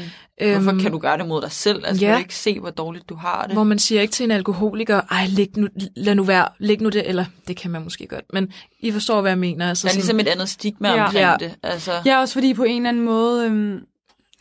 øhm, 0.41 0.63
Hvorfor 0.63 0.79
kan 0.83 0.93
du 0.93 0.99
gøre 0.99 1.19
det 1.19 1.29
mod 1.29 1.43
dig 1.43 1.53
selv? 1.53 1.83
Altså, 1.87 2.07
ja. 2.07 2.13
du 2.15 2.19
ikke 2.19 2.35
se, 2.35 2.61
hvor 2.61 2.71
dårligt 2.71 3.09
du 3.09 3.15
har 3.15 3.43
det? 3.47 3.53
Hvor 3.53 3.65
man 3.65 3.79
siger 3.79 4.01
ikke 4.01 4.13
til 4.13 4.25
en 4.25 4.31
alkoholiker, 4.31 5.01
ej, 5.11 5.27
læg 5.29 5.57
nu, 5.57 5.69
lad 5.97 6.15
nu 6.15 6.23
være, 6.23 6.49
læg 6.59 6.81
nu 6.81 6.89
det, 6.89 7.09
eller 7.09 7.25
det 7.49 7.57
kan 7.57 7.71
man 7.71 7.83
måske 7.83 8.07
godt, 8.07 8.25
men 8.33 8.53
I 8.81 8.91
forstår, 8.93 9.21
hvad 9.21 9.31
jeg 9.31 9.39
mener. 9.39 9.69
Altså 9.69 9.83
der 9.83 9.89
er 9.89 9.93
sådan, 9.93 9.99
ligesom 10.17 10.21
et 10.21 10.29
andet 10.29 10.49
stigma 10.49 10.89
Ja. 10.89 11.05
omkring 11.05 11.25
Ja. 11.25 11.37
det. 11.41 11.55
Altså, 11.63 11.93
Ja, 12.05 12.21
også 12.21 12.35
fordi 12.35 12.55
på 12.55 12.65
en 12.65 12.77
eller 12.77 12.89
anden 12.89 13.05
måde, 13.05 13.47
øhm, 13.47 13.75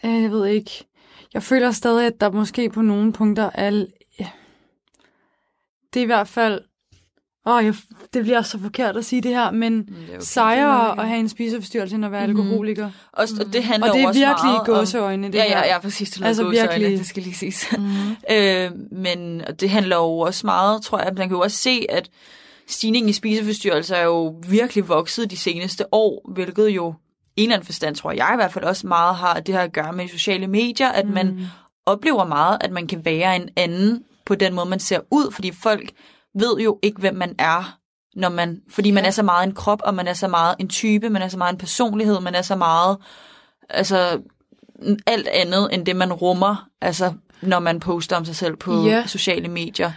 øh, 0.06 0.22
jeg 0.24 0.32
ved 0.32 0.46
ikke, 0.48 0.72
jeg 1.34 1.44
føler 1.44 1.72
stadig, 1.72 2.06
at 2.08 2.22
der 2.22 2.32
måske 2.32 2.70
på 2.70 2.82
nogle 2.82 3.14
punkter 3.14 3.50
er, 3.54 3.86
ja, 4.20 4.28
det 5.94 6.00
er 6.00 6.04
i 6.04 6.06
hvert 6.06 6.28
fald, 6.28 6.62
åh, 7.46 7.66
jeg, 7.66 7.74
det 8.14 8.24
bliver 8.24 8.42
så 8.42 8.60
forkert 8.60 8.98
at 8.98 9.06
sige 9.06 9.22
det 9.22 9.32
her, 9.32 9.52
men 9.52 9.78
det 9.86 9.90
er 9.90 10.14
okay. 10.16 10.20
sejere 10.22 11.00
at 11.02 11.08
have 11.08 11.20
en 11.20 11.30
spiseforstyrrelse 11.30 11.96
end 11.96 12.06
at 12.06 12.12
være 12.12 12.28
Mhm. 12.28 12.40
alkoholiker. 12.40 12.90
Også, 13.14 13.36
og 13.48 13.54
det 13.54 13.64
handler 13.64 13.90
Og 13.90 13.96
det 13.96 14.04
er 14.04 14.08
også 14.08 14.20
virkelig 14.20 14.60
gåseøjne, 14.66 15.28
det 15.28 15.36
ja, 15.36 15.44
ja, 15.44 15.50
her. 15.50 15.66
ja, 15.66 15.80
præcis. 15.80 16.10
Det 16.10 16.26
Altså, 16.26 16.48
altså, 16.48 16.68
virkelig. 16.68 16.98
det 17.00 17.08
skal 17.08 17.24
lige 17.24 17.36
siges. 17.36 17.66
Mm. 17.78 17.86
øh, 18.36 18.72
men 18.92 19.42
og 19.48 19.60
det 19.62 19.70
handler 19.70 19.96
jo 19.96 20.20
også 20.20 20.48
meget, 20.48 20.82
tror 20.82 21.00
jeg, 21.00 21.12
man 21.18 21.28
kan 21.28 21.38
jo 21.38 21.42
også 21.42 21.58
se, 21.58 21.86
at 21.90 22.10
stigningen 22.68 23.10
i 23.10 23.14
spiseforstyrrelser 23.14 23.96
er 23.96 24.04
jo 24.04 24.36
virkelig 24.50 24.88
vokset 24.90 25.32
de 25.32 25.38
seneste 25.38 25.86
år, 25.94 26.32
hvilket 26.34 26.68
jo 26.70 26.94
i 27.38 27.42
en 27.42 27.48
eller 27.50 27.56
anden 27.56 27.66
forstand, 27.66 27.96
tror 27.96 28.12
jeg 28.12 28.30
i 28.34 28.36
hvert 28.36 28.54
fald 28.54 28.66
også 28.66 28.88
meget 28.88 29.16
har 29.16 29.40
det 29.40 29.56
her 29.56 29.62
at 29.62 29.74
gøre 29.74 29.94
med 29.94 30.08
sociale 30.08 30.48
medier, 30.48 30.90
at 30.90 31.08
man 31.10 31.28
Mm. 31.28 31.40
oplever 31.86 32.26
meget, 32.26 32.58
at 32.62 32.72
man 32.72 32.88
kan 32.88 33.06
være 33.06 33.36
en 33.36 33.50
anden 33.56 34.04
på 34.26 34.36
den 34.36 34.54
måde, 34.54 34.70
man 34.70 34.80
ser 34.80 35.00
ud, 35.12 35.32
fordi 35.32 35.52
folk 35.52 35.92
ved 36.40 36.58
jo 36.58 36.80
ikke, 36.82 37.00
hvem 37.00 37.16
man 37.16 37.36
er, 37.40 37.78
når 38.16 38.30
man, 38.30 38.62
fordi 38.70 38.92
man 38.92 39.06
er 39.06 39.12
så 39.12 39.24
meget 39.24 39.48
en 39.48 39.54
krop, 39.56 39.82
og 39.84 39.94
man 39.94 40.08
er 40.08 40.14
så 40.14 40.28
meget 40.28 40.56
en 40.60 40.70
type, 40.70 41.10
man 41.10 41.22
er 41.22 41.28
så 41.28 41.38
meget 41.38 41.54
en 41.54 41.60
personlighed, 41.60 42.20
man 42.20 42.36
er 42.36 42.42
så 42.42 42.56
meget, 42.56 42.98
altså 43.70 44.22
alt 45.06 45.28
andet, 45.28 45.70
end 45.72 45.86
det 45.86 45.96
man 45.96 46.14
rummer, 46.14 46.68
altså 46.82 47.14
når 47.42 47.60
man 47.60 47.80
poster 47.80 48.16
om 48.16 48.26
sig 48.26 48.36
selv 48.36 48.56
på 48.56 48.84
Ja. 48.84 49.04
sociale 49.08 49.48
medier, 49.48 49.92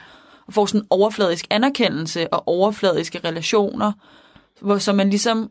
og 0.46 0.54
får 0.54 0.66
sådan 0.66 0.86
overfladisk 0.90 1.46
anerkendelse 1.50 2.32
og 2.32 2.48
overfladiske 2.48 3.20
relationer, 3.24 3.92
hvor 4.60 4.78
så 4.78 4.92
man 4.92 5.10
ligesom, 5.10 5.50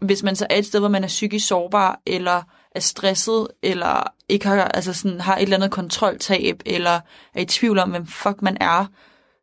hvis 0.00 0.22
man 0.22 0.36
så 0.36 0.46
er 0.50 0.56
et 0.56 0.66
sted, 0.66 0.80
hvor 0.80 0.88
man 0.88 1.04
er 1.04 1.08
psykisk 1.08 1.46
sårbar, 1.46 2.00
eller 2.06 2.42
er 2.74 2.80
stresset, 2.80 3.48
eller 3.62 4.12
ikke 4.28 4.46
har, 4.46 4.64
altså 4.64 4.92
sådan, 4.92 5.20
har 5.20 5.36
et 5.36 5.42
eller 5.42 5.56
andet 5.56 5.70
kontroltab, 5.70 6.62
eller 6.66 7.00
er 7.34 7.40
i 7.40 7.44
tvivl 7.44 7.78
om, 7.78 7.90
hvem 7.90 8.06
fuck 8.06 8.42
man 8.42 8.56
er, 8.60 8.86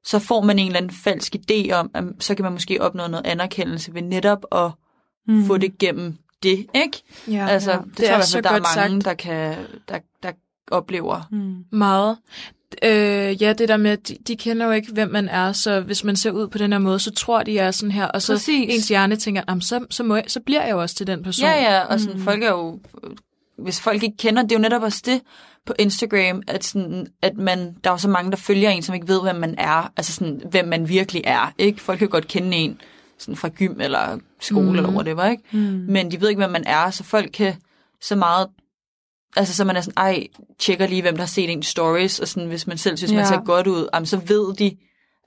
så 0.05 0.19
får 0.19 0.41
man 0.41 0.59
en 0.59 0.67
eller 0.67 0.77
anden 0.77 0.91
falsk 0.91 1.35
idé 1.35 1.71
om, 1.71 1.91
at 1.93 2.03
så 2.19 2.35
kan 2.35 2.43
man 2.43 2.51
måske 2.51 2.81
opnå 2.81 3.07
noget 3.07 3.25
anerkendelse 3.25 3.93
ved 3.93 4.01
netop 4.01 4.45
at 4.51 4.71
mm. 5.27 5.45
få 5.45 5.57
det 5.57 5.77
gennem 5.77 6.17
det, 6.43 6.65
ikke? 6.75 7.01
ja, 7.27 7.47
altså, 7.47 7.71
ja. 7.71 7.77
det, 7.77 7.97
det 7.97 8.05
tror 8.07 8.15
jeg 8.15 8.23
fald, 8.33 8.43
der 8.43 8.49
er 8.49 8.53
godt 8.53 8.75
mange, 8.77 9.01
sagt. 9.01 9.05
der, 9.05 9.13
kan, 9.13 9.55
der, 9.89 9.99
der 10.23 10.31
oplever. 10.71 11.27
Mm. 11.31 11.77
Meget. 11.77 12.17
Øh, 12.83 13.41
ja, 13.41 13.53
det 13.53 13.69
der 13.69 13.77
med, 13.77 13.91
at 13.91 14.07
de, 14.07 14.17
de 14.27 14.35
kender 14.35 14.65
jo 14.65 14.71
ikke, 14.71 14.91
hvem 14.93 15.09
man 15.09 15.29
er, 15.29 15.51
så 15.51 15.81
hvis 15.81 16.03
man 16.03 16.15
ser 16.15 16.31
ud 16.31 16.47
på 16.47 16.57
den 16.57 16.71
her 16.71 16.79
måde, 16.79 16.99
så 16.99 17.11
tror 17.11 17.43
de, 17.43 17.53
jeg 17.53 17.67
er 17.67 17.71
sådan 17.71 17.91
her, 17.91 18.05
og 18.05 18.21
så 18.21 18.33
Præcis. 18.33 18.75
ens 18.75 18.87
hjerne 18.87 19.15
tænker, 19.15 19.41
"Jamen, 19.49 19.61
så, 19.61 19.85
så, 19.89 20.03
må 20.03 20.15
jeg, 20.15 20.23
så 20.27 20.39
bliver 20.39 20.63
jeg 20.63 20.71
jo 20.71 20.81
også 20.81 20.95
til 20.95 21.07
den 21.07 21.23
person. 21.23 21.45
Ja, 21.49 21.73
ja, 21.73 21.79
og 21.79 21.99
sådan, 21.99 22.15
mm. 22.15 22.23
folk 22.23 22.43
er 22.43 22.49
jo, 22.49 22.79
hvis 23.57 23.81
folk 23.81 24.03
ikke 24.03 24.17
kender, 24.17 24.41
det 24.41 24.51
er 24.51 24.55
jo 24.55 24.61
netop 24.61 24.83
også 24.83 25.01
det 25.05 25.21
på 25.65 25.73
Instagram, 25.79 26.41
at, 26.47 26.63
sådan, 26.63 27.07
at 27.21 27.37
man, 27.37 27.75
der 27.83 27.89
er 27.89 27.93
jo 27.93 27.97
så 27.97 28.09
mange, 28.09 28.31
der 28.31 28.37
følger 28.37 28.69
en, 28.69 28.81
som 28.81 28.95
ikke 28.95 29.07
ved, 29.07 29.21
hvem 29.21 29.35
man 29.35 29.55
er, 29.57 29.91
altså 29.97 30.13
sådan, 30.13 30.41
hvem 30.49 30.67
man 30.67 30.89
virkelig 30.89 31.21
er, 31.25 31.53
ikke? 31.57 31.81
Folk 31.81 31.99
kan 31.99 32.09
godt 32.09 32.27
kende 32.27 32.57
en 32.57 32.81
sådan 33.17 33.35
fra 33.35 33.49
gym 33.49 33.81
eller 33.81 34.19
skole 34.39 34.69
mm. 34.69 34.75
eller 34.75 34.89
whatever, 34.89 35.25
ikke? 35.25 35.43
Mm. 35.51 35.85
Men 35.87 36.11
de 36.11 36.21
ved 36.21 36.29
ikke, 36.29 36.39
hvem 36.39 36.51
man 36.51 36.63
er, 36.67 36.89
så 36.89 37.03
folk 37.03 37.29
kan 37.33 37.53
så 38.01 38.15
meget 38.15 38.47
Altså, 39.37 39.55
så 39.55 39.65
man 39.65 39.75
er 39.75 39.81
sådan, 39.81 39.97
ej, 39.97 40.27
tjekker 40.59 40.87
lige, 40.87 41.01
hvem 41.01 41.15
der 41.15 41.21
har 41.21 41.27
set 41.27 41.49
en 41.49 41.63
stories, 41.63 42.19
og 42.19 42.27
sådan, 42.27 42.49
hvis 42.49 42.67
man 42.67 42.77
selv 42.77 42.97
synes, 42.97 43.11
ja. 43.11 43.17
man 43.17 43.27
ser 43.27 43.45
godt 43.45 43.67
ud, 43.67 43.87
jamen, 43.93 44.05
så 44.05 44.17
ved 44.17 44.55
de, 44.55 44.77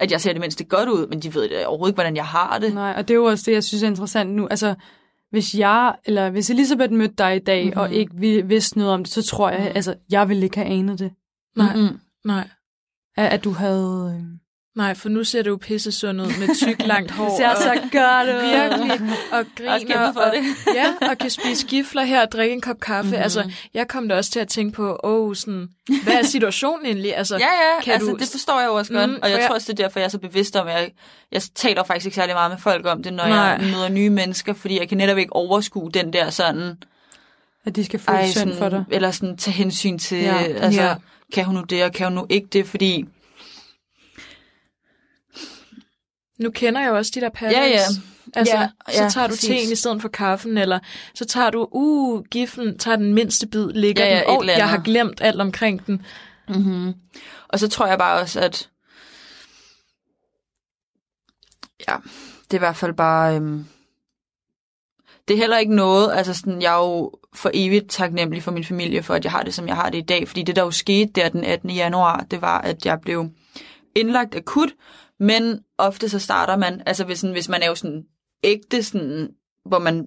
at 0.00 0.12
jeg 0.12 0.20
ser 0.20 0.32
det 0.32 0.40
mindste 0.40 0.64
godt 0.64 0.88
ud, 0.88 1.06
men 1.06 1.20
de 1.20 1.34
ved 1.34 1.48
det 1.48 1.66
overhovedet 1.66 1.90
ikke, 1.90 1.96
hvordan 1.96 2.16
jeg 2.16 2.26
har 2.26 2.58
det. 2.58 2.74
Nej, 2.74 2.94
og 2.96 3.08
det 3.08 3.14
er 3.14 3.18
jo 3.18 3.24
også 3.24 3.44
det, 3.46 3.52
jeg 3.52 3.64
synes 3.64 3.82
er 3.82 3.86
interessant 3.86 4.30
nu. 4.30 4.46
Altså, 4.50 4.74
hvis 5.30 5.54
jeg, 5.54 5.94
eller 6.04 6.30
hvis 6.30 6.50
Elisabeth 6.50 6.92
mødte 6.92 7.14
dig 7.18 7.36
i 7.36 7.38
dag, 7.38 7.64
mm-hmm. 7.64 7.80
og 7.80 7.92
ikke 7.92 8.14
vi 8.14 8.40
vidste 8.40 8.78
noget 8.78 8.94
om 8.94 9.04
det, 9.04 9.12
så 9.12 9.22
tror 9.22 9.50
jeg, 9.50 9.72
altså, 9.74 9.94
jeg 10.10 10.28
ville 10.28 10.44
ikke 10.44 10.56
have 10.56 10.68
anet 10.68 10.98
det. 10.98 11.12
Nej, 11.56 11.76
Mm-mm. 11.76 12.00
nej. 12.24 12.48
At, 13.16 13.32
at 13.32 13.44
du 13.44 13.50
havde... 13.50 14.20
Øh... 14.20 14.38
Nej, 14.76 14.94
for 14.94 15.08
nu 15.08 15.24
ser 15.24 15.42
du 15.42 15.50
jo 15.50 15.56
pisse 15.56 15.92
sund 15.92 16.20
ud 16.20 16.26
med 16.26 16.56
tyk, 16.56 16.86
langt 16.86 17.10
hår. 17.10 17.24
Det 17.28 17.36
ser 17.36 17.48
og 17.48 17.56
så 17.56 17.74
godt 17.92 18.28
ud. 18.28 18.50
Virkelig. 18.50 19.16
Og 19.32 19.44
griner. 19.56 20.12
for 20.12 20.20
og, 20.20 20.32
det. 20.32 20.74
ja, 20.78 21.08
og 21.10 21.18
kan 21.18 21.30
spise 21.30 21.66
gifler 21.66 22.02
her 22.02 22.22
og 22.22 22.32
drikke 22.32 22.52
en 22.54 22.60
kop 22.60 22.80
kaffe. 22.80 23.02
Mhm. 23.06 23.10
Mm-hmm. 23.10 23.22
Altså, 23.22 23.50
jeg 23.74 23.88
kom 23.88 24.08
da 24.08 24.16
også 24.16 24.30
til 24.30 24.40
at 24.40 24.48
tænke 24.48 24.72
på, 24.72 25.00
åh, 25.04 25.34
sådan, 25.34 25.68
hvad 26.04 26.14
er 26.14 26.22
situationen 26.22 26.86
egentlig? 26.86 27.16
Altså, 27.16 27.36
Ja, 27.36 27.40
ja, 27.46 27.82
Kan 27.82 27.92
altså 27.94 28.10
du- 28.10 28.16
det 28.16 28.28
forstår 28.30 28.60
jeg 28.60 28.66
jo 28.68 28.74
også 28.74 28.92
godt, 28.92 29.08
Mm, 29.10 29.14
mm, 29.14 29.18
og 29.22 29.30
jeg 29.30 29.38
jeg- 29.38 29.46
tror 29.46 29.54
også, 29.54 29.72
det 29.72 29.80
er 29.80 29.84
derfor, 29.84 30.00
jeg 30.00 30.04
er 30.04 30.10
så 30.10 30.18
bevidst 30.18 30.56
om, 30.56 30.66
at 30.66 30.74
jeg, 30.74 30.90
jeg 31.32 31.42
taler 31.54 31.82
faktisk 31.84 32.06
ikke 32.06 32.16
særlig 32.16 32.34
meget 32.34 32.50
med 32.50 32.58
folk 32.58 32.86
om 32.86 33.02
det, 33.02 33.12
når 33.12 33.26
Nej. 33.26 33.36
jeg 33.36 33.60
møder 33.62 33.88
nye 33.88 34.10
mennesker, 34.10 34.52
fordi 34.54 34.78
jeg 34.80 34.88
kan 34.88 34.98
netop 34.98 35.18
ikke 35.18 35.32
overskue 35.32 35.90
den 35.94 36.12
der 36.12 36.30
sådan, 36.30 36.76
At 37.66 37.76
de 37.76 37.84
skal 37.84 38.00
føle 38.00 38.28
synd 38.28 38.52
for 38.58 38.68
dig. 38.68 38.84
eller 38.90 39.10
sådan 39.10 39.36
tage 39.36 39.54
hensyn 39.54 39.98
til, 39.98 40.18
Ja, 40.18 40.38
altså, 40.42 40.82
ja. 40.82 40.94
kan 41.34 41.44
hun 41.44 41.54
nu 41.54 41.60
det, 41.60 41.84
og 41.84 41.92
kan 41.92 42.06
hun 42.06 42.14
nu 42.14 42.26
ikke 42.28 42.46
det, 42.52 42.66
fordi, 42.66 43.04
nu 46.38 46.50
kender 46.50 46.80
jeg 46.80 46.88
jo 46.88 46.96
også 46.96 47.12
de 47.14 47.20
der 47.20 47.28
patterns. 47.28 47.56
Ja, 47.56 47.66
ja. 47.66 47.80
Altså, 48.34 48.52
Ja, 48.56 48.68
så 48.92 49.02
ja, 49.02 49.08
tager 49.08 49.26
du 49.26 49.32
præcis. 49.32 49.48
teen 49.48 49.72
i 49.72 49.74
stedet 49.74 50.02
for 50.02 50.08
kaffen, 50.08 50.58
eller 50.58 50.78
så 51.14 51.24
tager 51.24 51.50
du, 51.50 51.68
uh, 51.72 52.24
giflen, 52.24 52.78
tager 52.78 52.96
den 52.96 53.14
mindste 53.14 53.46
bid, 53.46 53.68
ligger 53.72 54.04
Ja, 54.04 54.10
ja, 54.14 54.20
den, 54.20 54.26
og 54.26 54.40
eller 54.40 54.56
jeg 54.56 54.68
har 54.68 54.78
glemt 54.82 55.20
alt 55.20 55.40
omkring 55.40 55.86
den. 55.86 56.02
mm-hmm. 56.48 56.94
og 57.48 57.58
så 57.58 57.68
tror 57.68 57.86
jeg 57.86 57.98
bare 57.98 58.20
også, 58.20 58.40
at, 58.40 58.68
ja, 61.88 61.96
det 62.44 62.50
er 62.50 62.54
i 62.54 62.58
hvert 62.58 62.76
fald 62.76 62.94
bare, 62.94 63.36
øhm, 63.36 63.64
det 65.28 65.34
er 65.34 65.38
heller 65.38 65.58
ikke 65.58 65.74
noget, 65.74 66.12
altså 66.16 66.34
sådan, 66.34 66.62
jeg 66.62 66.72
er 66.74 66.78
jo 66.78 67.12
for 67.34 67.50
evigt 67.54 67.90
taknemmelig 67.90 68.42
for 68.42 68.50
min 68.50 68.64
familie, 68.64 69.02
for 69.02 69.14
at 69.14 69.24
jeg 69.24 69.32
har 69.32 69.42
det, 69.42 69.54
som 69.54 69.68
jeg 69.68 69.76
har 69.76 69.90
det 69.90 69.98
i 69.98 70.02
dag. 70.08 70.28
Fordi 70.28 70.42
det, 70.42 70.56
der 70.56 70.62
jo 70.62 70.70
skete 70.70 71.12
der 71.14 71.28
den 71.28 71.44
18. 71.44 71.70
januar, 71.70 72.26
det 72.30 72.42
var, 72.42 72.60
at 72.60 72.86
jeg 72.86 73.00
blev 73.00 73.28
indlagt 73.94 74.34
akut, 74.34 74.68
men 75.20 75.60
ofte 75.78 76.08
så 76.08 76.18
starter 76.18 76.56
man, 76.56 76.82
altså 76.86 77.04
hvis, 77.04 77.18
sådan, 77.18 77.32
hvis 77.32 77.48
man 77.48 77.62
er 77.62 77.66
jo 77.66 77.74
sådan 77.74 78.04
ægte, 78.42 78.82
sådan, 78.82 79.28
hvor 79.64 79.78
man 79.78 80.06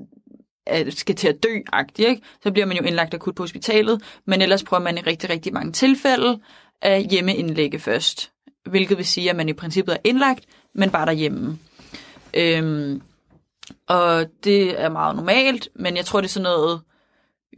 øh, 0.73 0.91
skal 0.91 1.15
til 1.15 1.27
at 1.27 1.43
dø 1.43 1.49
ikke? 1.97 2.21
så 2.43 2.51
bliver 2.51 2.65
man 2.65 2.77
jo 2.77 2.83
indlagt 2.83 3.13
akut 3.13 3.35
på 3.35 3.43
hospitalet, 3.43 4.01
men 4.25 4.41
ellers 4.41 4.63
prøver 4.63 4.83
man 4.83 4.97
i 4.97 5.01
rigtig, 5.01 5.29
rigtig 5.29 5.53
mange 5.53 5.71
tilfælde 5.71 6.39
at 6.81 7.03
hjemmeindlægge 7.03 7.79
først. 7.79 8.31
Hvilket 8.69 8.97
vil 8.97 9.05
sige, 9.05 9.29
at 9.29 9.35
man 9.35 9.49
i 9.49 9.53
princippet 9.53 9.93
er 9.93 9.99
indlagt, 10.03 10.45
men 10.75 10.89
bare 10.89 11.05
derhjemme. 11.05 11.59
Øhm, 12.33 13.01
og 13.87 14.25
det 14.43 14.81
er 14.81 14.89
meget 14.89 15.15
normalt, 15.15 15.69
men 15.75 15.97
jeg 15.97 16.05
tror, 16.05 16.21
det 16.21 16.27
er 16.27 16.31
sådan 16.31 16.43
noget 16.43 16.81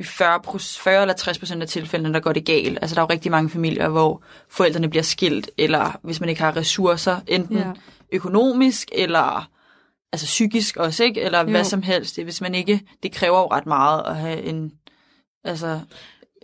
40, 0.01 0.39
40 0.59 1.01
eller 1.01 1.13
60 1.13 1.39
procent 1.39 1.61
af 1.61 1.67
tilfældene, 1.67 2.13
der 2.13 2.19
går 2.19 2.33
det 2.33 2.45
galt. 2.45 2.77
Altså, 2.81 2.95
der 2.95 3.01
er 3.01 3.05
jo 3.05 3.09
rigtig 3.11 3.31
mange 3.31 3.49
familier, 3.49 3.89
hvor 3.89 4.23
forældrene 4.49 4.89
bliver 4.89 5.03
skilt, 5.03 5.49
eller 5.57 5.99
hvis 6.03 6.19
man 6.19 6.29
ikke 6.29 6.41
har 6.41 6.55
ressourcer, 6.55 7.19
enten 7.27 7.57
Ja. 7.57 7.67
ja. 7.67 7.73
økonomisk, 8.11 8.89
eller 8.91 9.49
altså 10.13 10.25
psykisk 10.25 10.77
også, 10.77 11.03
ikke? 11.03 11.21
Eller 11.21 11.39
Jo. 11.39 11.49
hvad 11.49 11.63
som 11.63 11.81
helst. 11.81 12.15
Det, 12.15 12.23
hvis 12.23 12.41
man 12.41 12.55
ikke, 12.55 12.81
det 13.03 13.11
kræver 13.11 13.39
jo 13.39 13.47
ret 13.47 13.65
meget 13.65 14.03
at 14.05 14.15
have 14.15 14.41
en, 14.43 14.71
altså, 15.43 15.79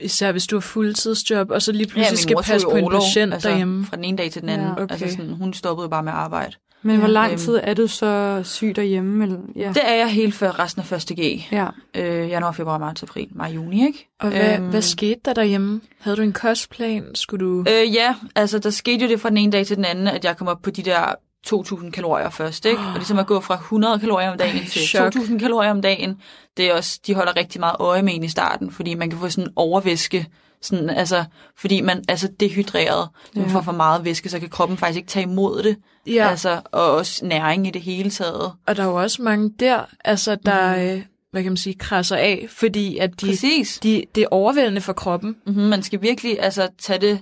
Især 0.02 0.32
hvis 0.32 0.48
du 0.48 0.56
har 0.56 0.62
fuldtidsjob, 0.62 1.52
og 1.52 1.62
så 1.62 1.72
lige 1.72 1.82
ja, 1.88 1.94
pludselig 1.94 2.12
min 2.12 2.18
skal 2.18 2.54
passe 2.54 2.68
på 2.68 2.76
en 2.76 2.90
patient 2.92 3.34
altså, 3.34 3.50
derhjemme. 3.50 3.86
fra 3.86 3.96
den 3.96 4.04
ene 4.06 4.18
dag 4.18 4.32
til 4.32 4.42
den 4.42 4.50
anden. 4.50 4.68
Ja, 4.68 4.74
Ja, 4.74 4.84
okay. 4.84 4.84
okay. 4.96 5.04
Altså 5.04 5.18
sådan, 5.18 5.34
hun 5.34 5.54
stoppede 5.54 5.84
jo 5.86 5.90
bare 5.90 6.04
med 6.04 6.12
at 6.12 6.18
arbejde. 6.18 6.56
Men 6.82 7.00
hvor 7.00 7.08
lang 7.08 7.32
Øhm. 7.32 7.40
tid 7.40 7.60
er 7.64 7.74
du 7.74 7.88
så 7.88 8.42
syg 8.44 8.76
derhjemme? 8.76 9.24
Eller? 9.24 9.38
Ja. 9.56 9.68
Det 9.68 9.82
er 9.90 9.94
jeg 9.96 10.08
helt 10.10 10.34
før 10.34 10.60
resten 10.60 10.84
af 10.92 10.92
1. 11.12 11.18
G. 11.20 11.44
ja. 11.52 11.68
Øh, 11.96 12.30
januar, 12.30 12.52
februar, 12.52 12.78
marts, 12.78 13.04
april, 13.04 13.28
maj, 13.32 13.50
juni, 13.50 13.86
ikke? 13.88 14.08
Og 14.20 14.30
hvad, 14.30 14.58
Øhm. 14.58 14.70
hvad 14.70 14.82
skete 14.82 15.20
der 15.26 15.34
derhjemme? 15.34 15.82
Havde 16.00 16.18
du 16.18 16.22
en 16.22 16.34
kostplan? 16.34 17.04
Skulle 17.16 17.46
du... 17.46 17.60
Øh, 17.70 17.94
ja, 17.94 18.16
altså 18.36 18.60
der 18.60 18.70
skete 18.70 19.06
jo 19.06 19.10
det 19.12 19.20
fra 19.22 19.30
den 19.30 19.38
ene 19.38 19.52
dag 19.52 19.66
til 19.66 19.76
den 19.78 19.86
anden, 19.86 20.08
at 20.08 20.26
jeg 20.26 20.38
kom 20.38 20.48
op 20.48 20.62
på 20.62 20.72
de 20.72 20.84
der 20.84 21.14
2.000 21.48 21.92
kalorier 21.92 22.30
først, 22.30 22.66
ikke? 22.66 22.80
Og 22.82 22.94
ligesom 22.96 23.20
at 23.20 23.28
gå 23.28 23.40
fra 23.40 23.54
100 23.56 24.00
kalorier 24.00 24.32
om 24.32 24.38
dagen 24.38 24.58
Ej, 24.58 24.66
til 24.66 24.82
chok. 24.82 25.16
2.000 25.16 25.40
kalorier 25.40 25.72
om 25.72 25.82
dagen, 25.82 26.18
det 26.58 26.70
er 26.70 26.74
også, 26.74 27.00
de 27.08 27.14
holder 27.14 27.36
rigtig 27.38 27.60
meget 27.60 27.76
øje 27.80 28.02
med 28.02 28.14
en 28.16 28.24
i 28.24 28.30
starten, 28.30 28.72
fordi 28.72 28.94
man 28.94 29.10
kan 29.10 29.20
få 29.20 29.30
sådan 29.30 29.44
en 29.44 29.54
overvæske, 29.56 30.28
sådan, 30.62 30.90
altså, 30.90 31.24
fordi 31.58 31.82
man 31.82 32.04
er 32.08 32.16
så 32.16 32.30
dehydreret, 32.40 33.08
ja. 33.36 33.40
man 33.42 33.50
får 33.50 33.62
for 33.62 33.72
meget 33.72 34.06
væske, 34.06 34.30
så 34.30 34.40
kan 34.40 34.50
kroppen 34.50 34.78
faktisk 34.78 34.98
ikke 34.98 35.10
tage 35.10 35.24
imod 35.24 35.64
det, 35.64 35.78
Ja, 36.08 36.30
altså, 36.30 36.62
og 36.72 36.92
også 36.92 37.26
næring 37.26 37.68
i 37.68 37.72
det 37.72 37.82
hele 37.82 38.10
taget. 38.10 38.52
og 38.68 38.76
der 38.76 38.84
er 38.84 38.88
jo 38.88 38.96
også 38.96 39.22
mange 39.22 39.52
der, 39.60 39.82
altså, 40.06 40.36
der, 40.46 40.76
Mhm. 40.76 40.82
øh, 40.86 41.02
hvad 41.32 41.44
kan 41.44 41.52
man 41.52 41.58
sige, 41.58 41.74
krasser 41.76 42.16
af, 42.16 42.46
fordi 42.50 42.98
at 42.98 43.22
de, 43.22 43.26
Præcis. 43.28 43.80
de, 43.84 44.04
det 44.16 44.24
er 44.24 44.28
overvældende 44.32 44.82
for 44.82 44.94
kroppen. 44.94 45.36
Mm-hmm, 45.46 45.64
man 45.64 45.84
skal 45.84 46.02
virkelig 46.02 46.42
altså 46.42 46.68
tage 46.80 47.00
det 47.02 47.20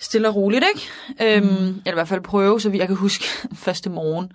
stille 0.00 0.28
og 0.28 0.36
roligt, 0.36 0.64
ikke? 0.74 1.36
Øhm, 1.36 1.46
Eller 1.86 1.92
i 1.92 1.94
hvert 1.94 2.08
fald 2.08 2.20
prøve, 2.20 2.60
så 2.60 2.68
vi 2.70 2.78
jeg 2.78 2.86
kan 2.86 2.96
huske 2.96 3.24
første 3.64 3.90
morgen. 3.90 4.32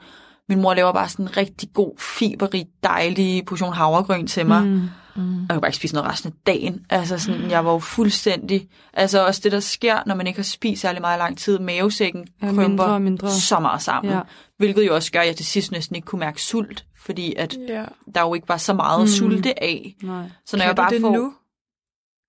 Min 0.49 0.61
mor 0.61 0.73
laver 0.73 0.91
bare 0.93 1.09
sådan 1.09 1.25
en 1.25 1.37
rigtig 1.37 1.69
god, 1.73 1.91
fiberrig, 1.99 2.65
dejlig 2.83 3.45
portion 3.45 3.73
havregryn 3.73 4.27
til 4.27 4.45
mig. 4.45 4.63
Mm. 4.67 4.89
Mm. 5.15 5.21
Og 5.21 5.39
jeg 5.39 5.49
kunne 5.49 5.61
bare 5.61 5.69
ikke 5.69 5.77
spise 5.77 5.93
noget 5.95 6.09
resten 6.11 6.29
af 6.29 6.33
dagen. 6.45 6.85
Altså 6.89 7.17
sådan, 7.19 7.49
jeg 7.51 7.65
var 7.65 7.71
jo 7.71 7.79
fuldstændig... 7.79 8.67
Altså 8.93 9.25
også 9.25 9.41
det, 9.43 9.51
der 9.51 9.59
sker, 9.59 9.99
når 10.05 10.15
man 10.15 10.27
ikke 10.27 10.37
har 10.37 10.43
spist 10.43 10.81
særlig 10.81 11.01
meget 11.01 11.17
lang 11.19 11.37
tid. 11.37 11.59
Mavesækken 11.59 12.27
Ja, 12.41 12.45
krymper 12.47 12.67
mindre 12.67 12.85
og 12.85 13.01
mindre. 13.01 13.31
så 13.31 13.59
meget 13.59 13.81
sammen. 13.81 14.13
Ja. 14.13 14.19
Hvilket 14.57 14.87
jo 14.87 14.95
også 14.95 15.11
gør, 15.11 15.19
at 15.19 15.27
jeg 15.27 15.35
til 15.35 15.45
sidst 15.45 15.71
næsten 15.71 15.95
ikke 15.95 16.05
kunne 16.05 16.19
mærke 16.19 16.41
sult. 16.41 16.85
Fordi 17.01 17.33
at 17.37 17.57
Ja. 17.67 17.85
der 18.15 18.21
jo 18.21 18.33
ikke 18.33 18.49
var 18.49 18.57
så 18.57 18.73
meget 18.73 18.99
Mm. 18.99 19.03
mm. 19.03 19.07
sulte 19.07 19.63
af. 19.63 19.95
Nej. 20.03 20.23
Så 20.45 20.57
når 20.57 20.61
Kan 20.61 20.67
jeg 20.67 20.75
bare 20.75 20.89
du 20.89 20.93
det 20.93 21.01
får... 21.01 21.13
nu? 21.13 21.33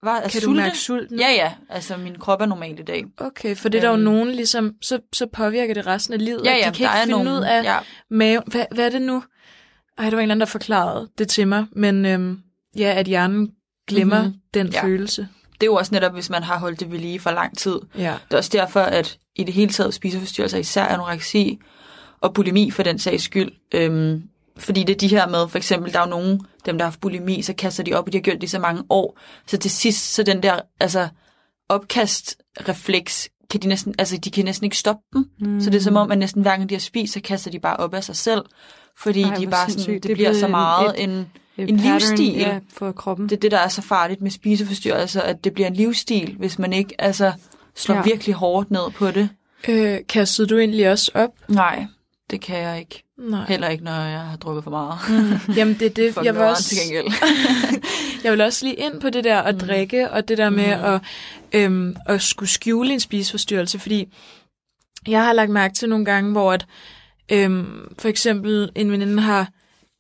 Hvad, 0.02 0.12
at 0.24 0.30
Kan 0.30 0.40
du 0.40 0.44
sulte? 0.44 0.62
mærke 0.62 0.76
sulten? 0.78 1.18
Ja, 1.18 1.30
ja. 1.30 1.52
Altså, 1.68 1.96
min 1.96 2.14
krop 2.18 2.40
er 2.40 2.46
normal 2.46 2.78
i 2.78 2.82
dag. 2.82 3.04
Okay, 3.18 3.56
for 3.56 3.68
det 3.68 3.78
er 3.78 3.82
der 3.82 3.88
jo 3.88 3.94
Øhm. 3.94 4.02
nogen, 4.04 4.28
ligesom, 4.28 4.74
så, 4.82 4.98
så 5.12 5.26
påvirker 5.32 5.74
det 5.74 5.86
resten 5.86 6.14
af 6.14 6.24
livet. 6.24 6.40
Ja, 6.44 6.50
ja, 6.52 6.56
de 6.56 6.62
kan 6.62 6.72
der 6.72 6.78
ikke 6.78 6.86
er 6.86 7.00
finde 7.04 7.10
nogen, 7.24 7.28
ud 7.28 7.42
af 7.44 7.64
ja. 7.64 7.76
maven. 8.10 8.42
Hvad, 8.46 8.64
hvad 8.74 8.86
er 8.86 8.90
det 8.90 9.02
nu? 9.02 9.22
Ej, 9.98 10.04
der 10.04 10.10
var 10.10 10.18
en 10.18 10.22
eller 10.22 10.22
anden, 10.22 10.40
der 10.40 10.46
forklarede 10.46 11.08
det 11.18 11.28
til 11.28 11.48
mig, 11.48 11.66
men 11.72 12.06
øhm, 12.06 12.38
ja, 12.76 12.94
at 12.96 13.06
hjernen 13.06 13.50
glemmer 13.88 14.18
Mhm. 14.18 14.26
mm-hmm. 14.26 14.40
den 14.54 14.66
Ja. 14.72 14.82
følelse. 14.84 15.28
Det 15.52 15.62
er 15.62 15.66
jo 15.66 15.74
også 15.74 15.94
netop, 15.94 16.12
hvis 16.12 16.30
man 16.30 16.42
har 16.42 16.58
holdt 16.58 16.80
det 16.80 16.90
ved 16.92 16.98
lige 16.98 17.20
for 17.20 17.30
lang 17.30 17.58
tid. 17.58 17.78
Ja. 17.98 18.14
Det 18.28 18.32
er 18.34 18.36
også 18.36 18.50
derfor, 18.52 18.80
at 18.80 19.18
i 19.36 19.44
det 19.44 19.54
hele 19.54 19.72
taget 19.72 19.94
spiseforstyrrelser, 19.94 20.58
især 20.58 20.84
anoreksi 20.84 21.58
og 22.20 22.34
bulimi 22.34 22.70
for 22.70 22.82
den 22.82 22.98
sags 22.98 23.22
skyld, 23.24 23.52
øhm, 23.74 24.22
fordi 24.56 24.84
det 24.84 24.94
er 24.94 24.98
de 24.98 25.08
her 25.08 25.28
med, 25.28 25.48
for 25.48 25.58
eksempel, 25.58 25.92
der 25.92 25.98
er 25.98 26.04
jo 26.04 26.10
nogen, 26.10 26.40
dem 26.66 26.78
der 26.78 26.84
har 26.84 26.90
haft 26.90 27.00
bulimi, 27.00 27.42
så 27.42 27.52
kaster 27.52 27.82
de 27.84 27.94
op, 27.94 28.06
og 28.06 28.12
de 28.12 28.18
har 28.18 28.22
gjort 28.22 28.36
det 28.36 28.42
i 28.42 28.46
så 28.46 28.58
mange 28.58 28.82
år. 28.90 29.18
Så 29.46 29.56
til 29.58 29.70
sidst, 29.70 30.14
så 30.14 30.22
den 30.22 30.42
der 30.42 30.60
altså, 30.80 31.08
opkastrefleks, 31.68 33.28
kan 33.50 33.60
de 33.60 33.68
næsten, 33.68 33.94
altså 33.98 34.16
de 34.16 34.30
kan 34.30 34.44
næsten 34.44 34.64
ikke 34.64 34.76
stoppe 34.76 35.02
dem. 35.12 35.24
Mm. 35.40 35.60
Så 35.60 35.70
det 35.70 35.76
er 35.78 35.82
som 35.82 35.96
om, 35.96 36.10
at 36.12 36.18
næsten 36.18 36.42
hver 36.42 36.50
gang 36.56 36.68
de 36.68 36.74
har 36.74 36.80
spist, 36.80 37.12
så 37.12 37.20
kaster 37.20 37.50
de 37.50 37.58
bare 37.60 37.76
op 37.76 37.94
af 37.94 38.04
sig 38.04 38.16
selv. 38.16 38.42
Fordi 38.98 39.22
Ej, 39.22 39.34
de 39.34 39.46
bare 39.46 39.70
sådan, 39.70 39.94
det, 39.94 40.02
Det 40.02 40.16
bliver 40.16 40.32
så 40.32 40.48
meget 40.48 40.94
et- 40.98 41.04
en, 41.04 41.10
Et 41.10 41.16
En 41.16 41.30
pattern, 41.68 41.92
livsstil. 41.92 42.34
Ja, 42.38 42.58
for 42.74 42.92
kroppen. 42.92 43.28
det 43.28 43.36
er 43.36 43.40
det, 43.40 43.50
der 43.50 43.58
er 43.58 43.68
så 43.68 43.82
farligt 43.82 44.20
med 44.22 44.30
spiseforstyrrelser, 44.30 45.22
at 45.22 45.44
det 45.44 45.54
bliver 45.54 45.66
en 45.66 45.74
livsstil, 45.74 46.34
hvis 46.38 46.58
man 46.58 46.72
ikke 46.72 46.94
altså, 46.98 47.32
slår 47.76 47.94
Ja. 47.96 48.02
virkelig 48.02 48.34
hårdt 48.34 48.70
ned 48.70 48.90
på 48.94 49.11
det. 49.11 49.28
Øh, 49.68 49.98
kastede 50.08 50.48
du 50.48 50.58
egentlig 50.58 50.90
også 50.90 51.11
op? 51.14 51.30
Nej, 51.48 51.84
det 52.30 52.40
kan 52.40 52.58
jeg 52.58 52.78
ikke. 52.78 53.04
Nej. 53.18 53.44
Heller 53.48 53.68
ikke, 53.68 53.84
når 53.84 53.92
jeg 53.92 54.20
har 54.20 54.36
drukket 54.36 54.64
for 54.64 54.70
meget. 54.70 54.98
Jamen, 55.56 55.74
det 55.74 55.86
er 55.86 55.90
det. 55.90 56.16
Jeg 56.24 56.34
vil, 56.34 56.42
også, 56.42 56.68
til 56.68 56.78
gengæld. 56.84 57.06
jeg 58.24 58.32
vil 58.32 58.40
også 58.40 58.64
lige 58.66 58.74
ind 58.76 59.00
på 59.00 59.11
det 59.11 59.24
der 59.24 59.38
at 59.38 59.54
Mm. 59.54 59.61
drikke, 59.61 60.11
og 60.11 60.28
det 60.28 60.38
der 60.38 60.50
med 60.50 60.76
Mm. 60.76 60.84
at, 60.84 61.00
øhm, 61.52 61.96
at 62.06 62.22
skulle 62.22 62.48
skjule 62.48 62.92
en 62.92 63.00
spiseforstyrrelse, 63.00 63.78
fordi 63.78 64.08
jeg 65.08 65.24
har 65.24 65.32
lagt 65.32 65.50
mærke 65.50 65.74
til 65.74 65.88
nogle 65.88 66.04
gange, 66.04 66.32
hvor 66.32 66.52
at, 66.52 66.66
øhm, 67.32 67.94
for 67.98 68.08
eksempel 68.08 68.70
en 68.74 68.92
veninde 68.92 69.22
har 69.22 69.48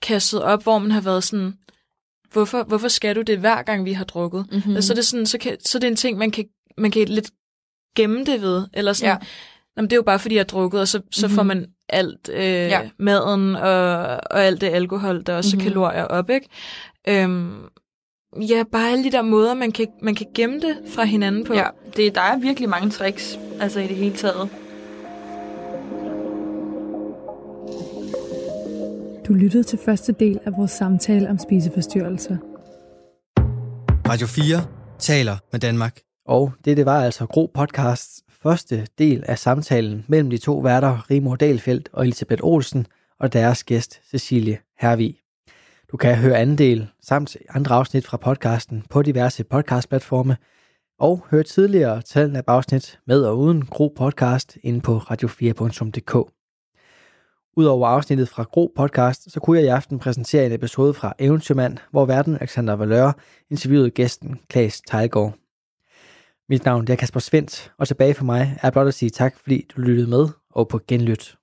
kastet 0.02 0.42
op, 0.42 0.62
hvor 0.62 0.78
man 0.78 0.90
har 0.90 1.00
været 1.00 1.24
sådan, 1.24 1.54
hvorfor, 2.32 2.62
hvorfor 2.62 2.88
skal 2.88 3.16
du 3.16 3.22
det 3.22 3.38
hver 3.38 3.62
gang, 3.62 3.84
vi 3.84 3.92
har 3.92 4.04
drukket? 4.04 4.46
Mm-hmm. 4.52 4.70
Mm. 4.70 4.76
Og 4.76 4.82
så 4.82 4.92
er 4.92 4.94
det 4.94 5.06
sådan, 5.06 5.26
så, 5.26 5.38
kan, 5.38 5.56
så 5.64 5.78
er 5.78 5.80
det 5.80 5.88
en 5.88 5.96
ting, 5.96 6.18
man 6.18 6.30
kan, 6.30 6.44
man 6.78 6.90
kan 6.90 7.08
lidt 7.08 7.30
gemme 7.96 8.24
det 8.24 8.42
ved, 8.42 8.66
eller 8.74 8.92
sådan, 8.92 9.08
Ja. 9.08 9.12
ja. 9.12 9.26
Jamen, 9.76 9.90
det 9.90 9.92
er 9.92 9.98
jo 9.98 10.02
bare, 10.02 10.18
fordi 10.18 10.34
jeg 10.34 10.40
har 10.40 10.44
drukket, 10.44 10.80
og 10.80 10.88
så, 10.88 11.00
så 11.10 11.26
Mhm. 11.26 11.34
får 11.36 11.42
man 11.42 11.66
alt 11.88 12.28
øh, 12.32 12.42
Ja. 12.44 12.80
maden 12.98 13.56
og, 13.56 13.92
og 14.30 14.44
alt 14.44 14.60
det 14.60 14.66
alkohol, 14.66 15.22
der 15.26 15.36
også 15.36 15.56
Mhm. 15.56 15.58
mm-hmm. 15.58 15.72
kalorier 15.72 16.04
op, 16.04 16.30
ikke? 16.30 16.48
Øhm, 17.08 17.52
ja, 18.40 18.62
bare 18.72 18.90
alle 18.90 19.04
de 19.04 19.10
der 19.12 19.22
måder, 19.22 19.54
man 19.54 19.72
kan, 19.72 19.86
man 20.02 20.14
kan 20.14 20.26
gemme 20.34 20.60
det 20.60 20.76
fra 20.94 21.04
hinanden 21.04 21.44
på. 21.44 21.54
Ja, 21.54 21.66
det, 21.96 22.14
der 22.14 22.20
er 22.20 22.38
virkelig 22.38 22.68
mange 22.68 22.90
tricks, 22.90 23.38
altså 23.60 23.80
i 23.80 23.86
det 23.86 23.96
hele 23.96 24.16
taget. 24.16 24.48
Du 29.30 29.34
lyttede 29.34 29.62
til 29.62 29.78
første 29.78 30.12
del 30.12 30.40
af 30.44 30.52
vores 30.56 30.70
samtale 30.70 31.30
om 31.30 31.38
spiseforstyrrelser. 31.38 32.36
Radio 34.08 34.26
4 34.26 34.66
taler 34.98 35.36
med 35.52 35.60
Danmark. 35.60 36.00
Og 36.26 36.52
det, 36.64 36.76
det 36.76 36.86
var 36.86 37.04
altså 37.04 37.26
Gro 37.26 37.50
Podcasts 37.54 38.22
første 38.42 38.86
del 38.98 39.24
af 39.26 39.38
samtalen 39.38 40.04
mellem 40.08 40.30
de 40.30 40.38
to 40.38 40.58
værter, 40.58 41.10
Rimor 41.10 41.36
Dalfeldt 41.36 41.88
og 41.92 42.04
Elisabeth 42.04 42.44
Olsen, 42.44 42.86
og 43.20 43.32
deres 43.32 43.64
gæst, 43.64 44.00
Cecilie 44.10 44.58
Hervig. 44.78 45.16
Du 45.92 45.96
kan 45.96 46.16
høre 46.16 46.38
anden 46.38 46.58
del 46.58 46.88
samt 47.02 47.36
andre 47.48 47.74
afsnit 47.74 48.06
fra 48.06 48.16
podcasten 48.16 48.84
på 48.90 49.02
diverse 49.02 49.44
podcastplatforme, 49.44 50.36
og 50.98 51.26
høre 51.30 51.42
tidligere 51.42 52.02
talen 52.02 52.36
af 52.36 52.42
afsnit 52.46 53.00
med 53.06 53.22
og 53.22 53.38
uden 53.38 53.64
Gro 53.64 53.92
Podcast 53.96 54.58
inde 54.62 54.80
på 54.80 54.98
radio4.dk. 54.98 56.39
Udover 57.60 57.88
afsnittet 57.88 58.28
fra 58.28 58.42
Gro 58.42 58.72
Podcast, 58.76 59.32
så 59.32 59.40
kunne 59.40 59.58
jeg 59.58 59.64
i 59.66 59.68
aften 59.68 59.98
præsentere 59.98 60.46
en 60.46 60.52
episode 60.52 60.94
fra 60.94 61.14
Eventyrmand, 61.18 61.76
hvor 61.90 62.06
verden 62.06 62.34
Alexander 62.40 62.76
Valør 62.76 63.12
interviewede 63.50 63.90
gæsten 63.90 64.40
Klaas 64.48 64.80
Tejlgaard. 64.80 65.34
Mit 66.48 66.64
navn 66.64 66.90
er 66.90 66.96
Kasper 66.96 67.20
Svendt, 67.20 67.72
og 67.78 67.88
tilbage 67.88 68.14
for 68.14 68.24
mig 68.24 68.58
er 68.62 68.70
blot 68.70 68.86
at 68.86 68.94
sige 68.94 69.10
tak, 69.10 69.38
fordi 69.38 69.66
du 69.76 69.80
lyttede 69.80 70.10
med 70.10 70.28
og 70.50 70.68
på 70.68 70.80
genlyt. 70.88 71.39